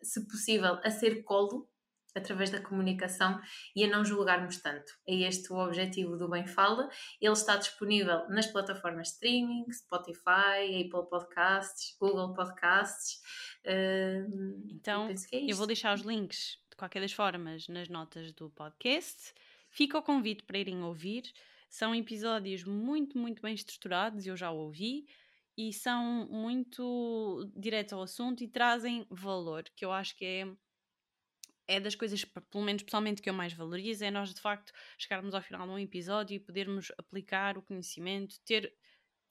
se 0.02 0.28
possível, 0.28 0.80
a 0.84 0.90
ser 0.90 1.24
colo 1.24 1.70
através 2.14 2.50
da 2.50 2.62
comunicação 2.62 3.40
e 3.76 3.84
a 3.84 3.88
não 3.88 4.04
julgarmos 4.04 4.58
tanto. 4.58 4.94
É 5.08 5.16
este 5.16 5.52
o 5.52 5.58
objetivo 5.58 6.18
do 6.18 6.28
Bem 6.30 6.46
Fala. 6.46 6.90
Ele 7.22 7.34
está 7.34 7.56
disponível 7.56 8.28
nas 8.30 8.48
plataformas 8.48 9.14
streaming, 9.14 9.66
Spotify, 9.72 10.86
Apple 10.86 11.10
Podcasts, 11.10 11.96
Google 12.00 12.34
Podcasts. 12.34 13.22
Uh, 13.66 14.62
então, 14.70 15.10
eu, 15.10 15.16
é 15.32 15.52
eu 15.52 15.56
vou 15.56 15.68
deixar 15.68 15.96
os 15.96 16.02
links, 16.02 16.60
de 16.70 16.76
qualquer 16.76 17.00
das 17.00 17.14
formas, 17.14 17.68
nas 17.68 17.88
notas 17.88 18.32
do 18.34 18.50
podcast. 18.50 19.34
Fica 19.70 19.98
o 19.98 20.04
convite 20.04 20.44
para 20.44 20.58
irem 20.58 20.84
ouvir. 20.84 21.24
São 21.70 21.96
episódios 21.96 22.66
muito, 22.66 23.18
muito 23.18 23.42
bem 23.42 23.54
estruturados, 23.54 24.28
eu 24.28 24.36
já 24.36 24.52
ouvi, 24.52 25.08
e 25.58 25.74
são 25.74 26.28
muito 26.30 27.52
diretos 27.56 27.94
ao 27.94 28.02
assunto 28.04 28.44
e 28.44 28.48
trazem 28.48 29.06
valor, 29.10 29.64
que 29.76 29.86
eu 29.86 29.92
acho 29.92 30.16
que 30.18 30.26
é 30.26 30.46
é 31.68 31.80
das 31.80 31.96
coisas, 31.96 32.24
pelo 32.26 32.64
menos 32.64 32.84
pessoalmente, 32.84 33.22
que 33.22 33.30
eu 33.30 33.34
mais 33.34 33.54
valorizo, 33.54 34.04
é 34.04 34.12
nós 34.12 34.34
de 34.34 34.42
facto 34.42 34.72
chegarmos 34.98 35.34
ao 35.34 35.42
final 35.42 35.66
de 35.68 35.74
um 35.74 35.80
episódio 35.80 36.36
e 36.36 36.40
podermos 36.40 36.92
aplicar 36.98 37.58
o 37.58 37.62
conhecimento, 37.62 38.36
ter, 38.46 38.74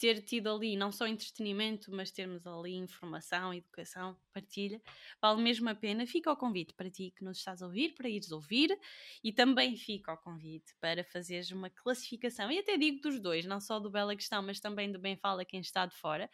ter 0.01 0.23
tido 0.23 0.49
ali 0.49 0.77
não 0.77 0.91
só 0.91 1.07
entretenimento, 1.07 1.93
mas 1.93 2.11
termos 2.11 2.47
ali 2.47 2.75
informação, 2.75 3.53
educação, 3.53 4.17
partilha. 4.33 4.81
Vale 5.21 5.43
mesmo 5.43 5.69
a 5.69 5.75
pena. 5.75 6.07
Fica 6.07 6.33
o 6.33 6.37
convite 6.37 6.73
para 6.73 6.91
ti 6.91 7.13
que 7.15 7.23
nos 7.23 7.37
estás 7.37 7.61
a 7.61 7.67
ouvir, 7.67 7.93
para 7.95 8.09
ires 8.09 8.33
ouvir, 8.33 8.77
e 9.23 9.31
também 9.31 9.77
fica 9.77 10.11
o 10.11 10.17
convite 10.17 10.75
para 10.81 11.05
fazeres 11.05 11.51
uma 11.51 11.69
classificação, 11.69 12.51
e 12.51 12.59
até 12.59 12.79
digo 12.79 13.03
dos 13.03 13.21
dois, 13.21 13.45
não 13.45 13.61
só 13.61 13.79
do 13.79 13.91
Bela 13.91 14.17
Questão, 14.17 14.43
mas 14.43 14.59
também 14.59 14.91
do 14.91 14.99
Bem 14.99 15.19
Fala 15.19 15.45
quem 15.45 15.61
está 15.61 15.85
de 15.85 15.95
fora. 15.95 16.31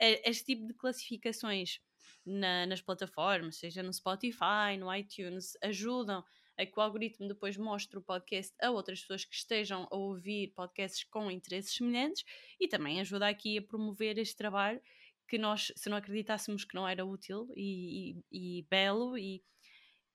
Este 0.00 0.46
tipo 0.46 0.66
de 0.66 0.74
classificações 0.74 1.78
na, 2.26 2.66
nas 2.66 2.82
plataformas, 2.82 3.58
seja 3.58 3.80
no 3.80 3.92
Spotify, 3.92 4.76
no 4.76 4.92
iTunes, 4.92 5.56
ajudam 5.62 6.24
a 6.58 6.64
que 6.64 6.78
o 6.78 6.80
algoritmo 6.80 7.28
depois 7.28 7.56
mostre 7.56 7.98
o 7.98 8.02
podcast 8.02 8.54
a 8.62 8.70
outras 8.70 9.00
pessoas 9.00 9.24
que 9.24 9.34
estejam 9.34 9.88
a 9.90 9.96
ouvir 9.96 10.52
podcasts 10.54 11.04
com 11.04 11.30
interesses 11.30 11.74
semelhantes 11.74 12.24
e 12.60 12.68
também 12.68 13.00
ajuda 13.00 13.28
aqui 13.28 13.58
a 13.58 13.62
promover 13.62 14.18
este 14.18 14.36
trabalho 14.36 14.80
que 15.28 15.38
nós, 15.38 15.72
se 15.74 15.88
não 15.88 15.96
acreditássemos 15.96 16.64
que 16.64 16.74
não 16.74 16.86
era 16.86 17.04
útil 17.04 17.48
e, 17.56 18.16
e, 18.30 18.58
e 18.58 18.62
belo 18.68 19.16
e, 19.16 19.42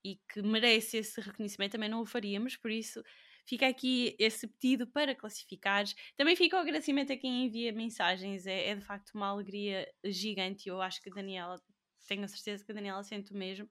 e 0.03 0.17
que 0.31 0.41
merece 0.41 0.97
esse 0.97 1.19
reconhecimento, 1.19 1.73
também 1.73 1.89
não 1.89 2.01
o 2.01 2.05
faríamos, 2.05 2.55
por 2.55 2.71
isso 2.71 3.03
fica 3.45 3.67
aqui 3.67 4.15
esse 4.19 4.47
pedido 4.47 4.85
para 4.85 5.15
classificares. 5.15 5.95
Também 6.15 6.35
fica 6.35 6.55
o 6.55 6.59
agradecimento 6.59 7.11
a 7.11 7.17
quem 7.17 7.45
envia 7.45 7.73
mensagens, 7.73 8.45
é, 8.45 8.69
é 8.69 8.75
de 8.75 8.85
facto 8.85 9.11
uma 9.15 9.27
alegria 9.27 9.91
gigante. 10.05 10.69
Eu 10.69 10.81
acho 10.81 11.01
que 11.01 11.09
a 11.09 11.13
Daniela 11.13 11.59
tenho 12.07 12.23
a 12.23 12.27
certeza 12.27 12.63
que 12.63 12.71
a 12.71 12.75
Daniela 12.75 13.03
sente 13.03 13.33
o 13.33 13.37
mesmo. 13.37 13.67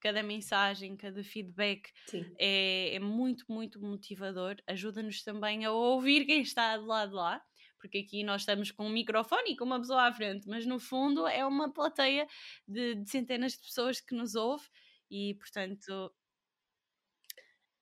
Cada 0.00 0.22
mensagem, 0.22 0.96
cada 0.96 1.22
feedback 1.24 1.90
é, 2.38 2.94
é, 2.94 2.98
muito, 2.98 3.44
muito 3.48 3.80
motivador. 3.80 4.56
Ajuda-nos 4.66 5.22
também 5.22 5.64
a 5.64 5.72
ouvir 5.72 6.24
quem 6.24 6.40
está 6.40 6.76
do 6.76 6.86
lado 6.86 7.10
de 7.10 7.14
lá, 7.16 7.42
porque 7.80 7.98
aqui 7.98 8.22
nós 8.22 8.42
estamos 8.42 8.70
com 8.70 8.86
um 8.86 8.90
microfone 8.90 9.52
e 9.52 9.56
com 9.56 9.64
uma 9.64 9.78
pessoa 9.78 10.08
à 10.08 10.12
frente, 10.12 10.48
mas 10.48 10.66
no 10.66 10.78
fundo 10.78 11.26
é 11.26 11.44
uma 11.44 11.72
plateia 11.72 12.26
de, 12.66 12.96
de 12.96 13.10
centenas 13.10 13.52
de 13.52 13.60
pessoas 13.60 14.00
que 14.00 14.14
nos 14.14 14.34
ouve 14.34 14.64
e, 15.10 15.34
portanto, 15.34 16.12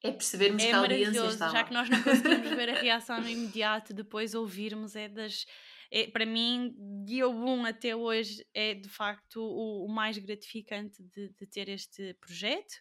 é 0.03 0.13
percebermos 0.13 0.63
é 0.63 0.69
que 0.69 0.73
a 0.73 0.79
audiência 0.79 1.27
está 1.27 1.47
lá. 1.47 1.53
Já 1.53 1.65
que 1.65 1.73
nós 1.73 1.89
não 1.89 2.03
conseguimos 2.03 2.51
ver 2.55 2.69
a 2.71 2.81
reação 2.81 3.21
no 3.21 3.29
imediato, 3.29 3.93
depois 3.93 4.35
ouvirmos 4.35 4.95
é 4.95 5.09
das, 5.09 5.47
é, 5.91 6.07
para 6.07 6.27
mim, 6.27 6.75
dia 7.05 7.29
1 7.29 7.65
até 7.65 7.95
hoje 7.95 8.47
é 8.53 8.75
de 8.75 8.89
facto 8.89 9.41
o, 9.41 9.87
o 9.87 9.89
mais 9.89 10.19
gratificante 10.19 11.03
de, 11.03 11.29
de, 11.31 11.47
ter 11.47 11.69
este 11.69 12.15
projeto. 12.15 12.75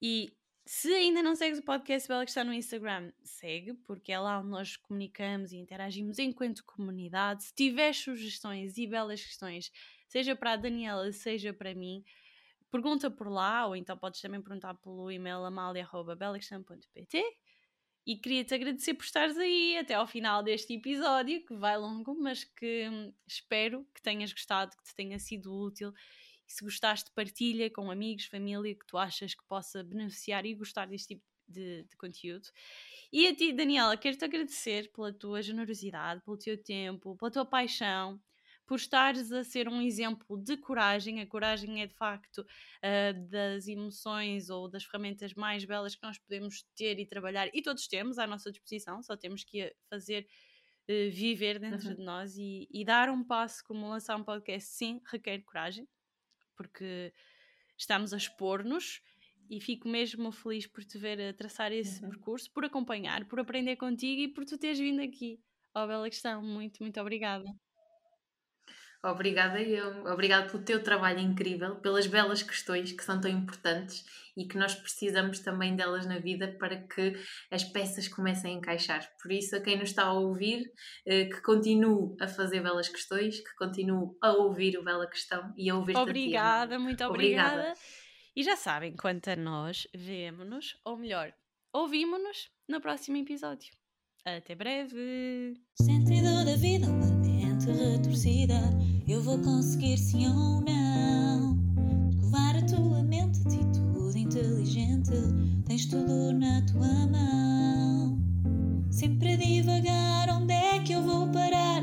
E 0.00 0.36
se 0.66 0.92
ainda 0.92 1.22
não 1.22 1.34
segues 1.34 1.58
o 1.58 1.64
podcast 1.64 2.08
Bela 2.08 2.24
que 2.24 2.30
está 2.30 2.44
no 2.44 2.52
Instagram, 2.52 3.12
segue, 3.22 3.74
porque 3.86 4.12
é 4.12 4.18
lá 4.18 4.40
onde 4.40 4.48
nós 4.48 4.76
comunicamos 4.76 5.52
e 5.52 5.56
interagimos 5.56 6.18
enquanto 6.18 6.64
comunidade. 6.64 7.44
Se 7.44 7.54
tiveres 7.54 7.98
sugestões 7.98 8.76
e 8.76 8.86
belas 8.86 9.22
questões, 9.22 9.70
seja 10.08 10.36
para 10.36 10.52
a 10.52 10.56
Daniela, 10.56 11.10
seja 11.12 11.52
para 11.52 11.74
mim, 11.74 12.04
pergunta 12.70 13.10
por 13.10 13.28
lá, 13.28 13.66
ou 13.66 13.76
então 13.76 13.96
podes 13.96 14.20
também 14.20 14.42
perguntar 14.42 14.74
pelo 14.74 15.10
e-mail 15.10 15.44
amalia.belaquestão.pt 15.44 17.24
e 18.06 18.16
queria-te 18.16 18.54
agradecer 18.54 18.94
por 18.94 19.04
estares 19.04 19.36
aí 19.38 19.78
até 19.78 19.94
ao 19.94 20.06
final 20.06 20.42
deste 20.42 20.74
episódio, 20.74 21.44
que 21.44 21.54
vai 21.54 21.78
longo, 21.78 22.14
mas 22.14 22.44
que 22.44 22.88
hum, 22.88 23.12
espero 23.26 23.86
que 23.94 24.02
tenhas 24.02 24.32
gostado, 24.32 24.76
que 24.76 24.84
te 24.84 24.94
tenha 24.94 25.18
sido 25.18 25.54
útil. 25.54 25.92
E 26.46 26.52
se 26.52 26.62
gostaste, 26.62 27.10
partilha 27.12 27.70
com 27.70 27.90
amigos, 27.90 28.26
família 28.26 28.74
que 28.74 28.86
tu 28.86 28.98
achas 28.98 29.34
que 29.34 29.42
possa 29.48 29.82
beneficiar 29.82 30.44
e 30.44 30.54
gostar 30.54 30.86
deste 30.86 31.14
tipo 31.14 31.24
de, 31.48 31.84
de 31.84 31.96
conteúdo. 31.96 32.48
E 33.12 33.26
a 33.26 33.34
ti, 33.34 33.52
Daniela, 33.52 33.96
quero-te 33.96 34.24
agradecer 34.24 34.90
pela 34.92 35.12
tua 35.12 35.40
generosidade, 35.40 36.22
pelo 36.22 36.36
teu 36.36 36.62
tempo, 36.62 37.16
pela 37.16 37.30
tua 37.30 37.44
paixão 37.46 38.20
por 38.66 38.76
estares 38.76 39.30
a 39.32 39.44
ser 39.44 39.68
um 39.68 39.80
exemplo 39.80 40.36
de 40.38 40.56
coragem. 40.56 41.20
A 41.20 41.26
coragem 41.26 41.82
é 41.82 41.86
de 41.86 41.94
facto 41.94 42.38
uh, 42.38 43.28
das 43.28 43.68
emoções 43.68 44.50
ou 44.50 44.68
das 44.68 44.84
ferramentas 44.84 45.34
mais 45.34 45.64
belas 45.64 45.94
que 45.94 46.02
nós 46.02 46.18
podemos 46.18 46.62
ter 46.74 46.98
e 46.98 47.06
trabalhar, 47.06 47.48
e 47.52 47.62
todos 47.62 47.86
temos 47.86 48.18
à 48.18 48.26
nossa 48.26 48.50
disposição, 48.50 49.02
só 49.02 49.16
temos 49.16 49.44
que 49.44 49.74
fazer. 49.88 50.26
Uh, 50.86 51.10
viver 51.10 51.58
dentro 51.58 51.88
uhum. 51.88 51.94
de 51.94 52.02
nós 52.02 52.36
e, 52.36 52.68
e 52.70 52.84
dar 52.84 53.08
um 53.08 53.24
passo 53.24 53.64
como 53.64 53.88
lançar 53.88 54.16
um 54.16 54.22
podcast, 54.22 54.68
sim, 54.68 55.00
requer 55.06 55.38
coragem, 55.38 55.88
porque 56.54 57.10
estamos 57.78 58.12
a 58.12 58.18
expor-nos 58.18 59.00
e 59.48 59.60
fico 59.60 59.88
mesmo 59.88 60.30
feliz 60.32 60.66
por 60.66 60.84
te 60.84 60.98
ver 60.98 61.20
a 61.20 61.32
traçar 61.32 61.72
esse 61.72 62.02
uhum. 62.02 62.10
percurso, 62.10 62.50
por 62.52 62.64
acompanhar, 62.64 63.24
por 63.26 63.40
aprender 63.40 63.76
contigo 63.76 64.20
e 64.22 64.28
por 64.28 64.44
tu 64.44 64.58
teres 64.58 64.78
vindo 64.78 65.00
aqui. 65.00 65.40
Oh, 65.74 65.86
bela 65.86 66.08
questão, 66.08 66.42
muito, 66.42 66.82
muito 66.82 67.00
obrigada. 67.00 67.44
Obrigada 69.04 69.60
eu. 69.60 70.06
Obrigada 70.06 70.48
pelo 70.50 70.62
teu 70.62 70.82
trabalho 70.82 71.20
incrível, 71.20 71.76
pelas 71.76 72.06
belas 72.06 72.42
questões 72.42 72.90
que 72.90 73.04
são 73.04 73.20
tão 73.20 73.30
importantes 73.30 74.02
e 74.34 74.46
que 74.46 74.56
nós 74.56 74.74
precisamos 74.74 75.40
também 75.40 75.76
delas 75.76 76.06
na 76.06 76.18
vida 76.18 76.56
para 76.58 76.76
que 76.76 77.12
as 77.50 77.62
peças 77.62 78.08
comecem 78.08 78.54
a 78.54 78.58
encaixar. 78.58 79.06
Por 79.22 79.30
isso, 79.30 79.54
a 79.54 79.60
quem 79.60 79.78
nos 79.78 79.90
está 79.90 80.04
a 80.04 80.12
ouvir, 80.14 80.64
eh, 81.06 81.26
que 81.26 81.42
continue 81.42 82.16
a 82.18 82.26
fazer 82.26 82.62
belas 82.62 82.88
questões, 82.88 83.40
que 83.40 83.54
continue 83.56 84.08
a 84.22 84.32
ouvir 84.32 84.78
o 84.78 84.82
Bela 84.82 85.06
Questão 85.06 85.52
e 85.56 85.68
a 85.68 85.76
ouvir 85.76 85.96
Obrigada, 85.96 86.78
muito 86.78 87.04
obrigada. 87.04 87.52
obrigada. 87.52 87.78
E 88.34 88.42
já 88.42 88.56
sabem, 88.56 88.96
quanto 88.96 89.28
a 89.28 89.36
nós, 89.36 89.86
vemo-nos, 89.94 90.76
ou 90.84 90.96
melhor, 90.96 91.32
ouvimos-nos 91.72 92.50
no 92.66 92.80
próximo 92.80 93.18
episódio. 93.18 93.70
Até 94.24 94.54
breve! 94.54 95.54
Sentido 95.80 96.44
da 96.44 96.56
vida, 96.56 96.86
uma 96.86 97.06
mente 97.22 97.66
retorcida. 97.70 98.83
Eu 99.06 99.20
vou 99.20 99.38
conseguir 99.38 99.98
sim 99.98 100.26
ou 100.26 100.62
não? 100.62 101.58
Levar 102.22 102.56
a 102.56 102.62
tua 102.62 103.02
mente, 103.02 103.38
atitude 103.40 104.18
inteligente. 104.18 105.12
Tens 105.66 105.84
tudo 105.84 106.32
na 106.32 106.62
tua 106.62 107.06
mão. 107.06 108.18
Sempre 108.90 109.34
a 109.34 109.36
divagar, 109.36 110.30
onde 110.30 110.54
é 110.54 110.78
que 110.78 110.94
eu 110.94 111.02
vou 111.02 111.28
parar? 111.28 111.82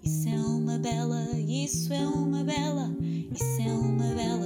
Isso 0.00 0.28
é 0.28 0.38
uma 0.38 0.78
bela, 0.78 1.26
isso 1.36 1.92
é 1.92 2.06
uma 2.06 2.44
bela 2.44 2.94
Isso 3.32 3.62
é 3.62 3.72
uma 3.72 4.14
bela 4.14 4.39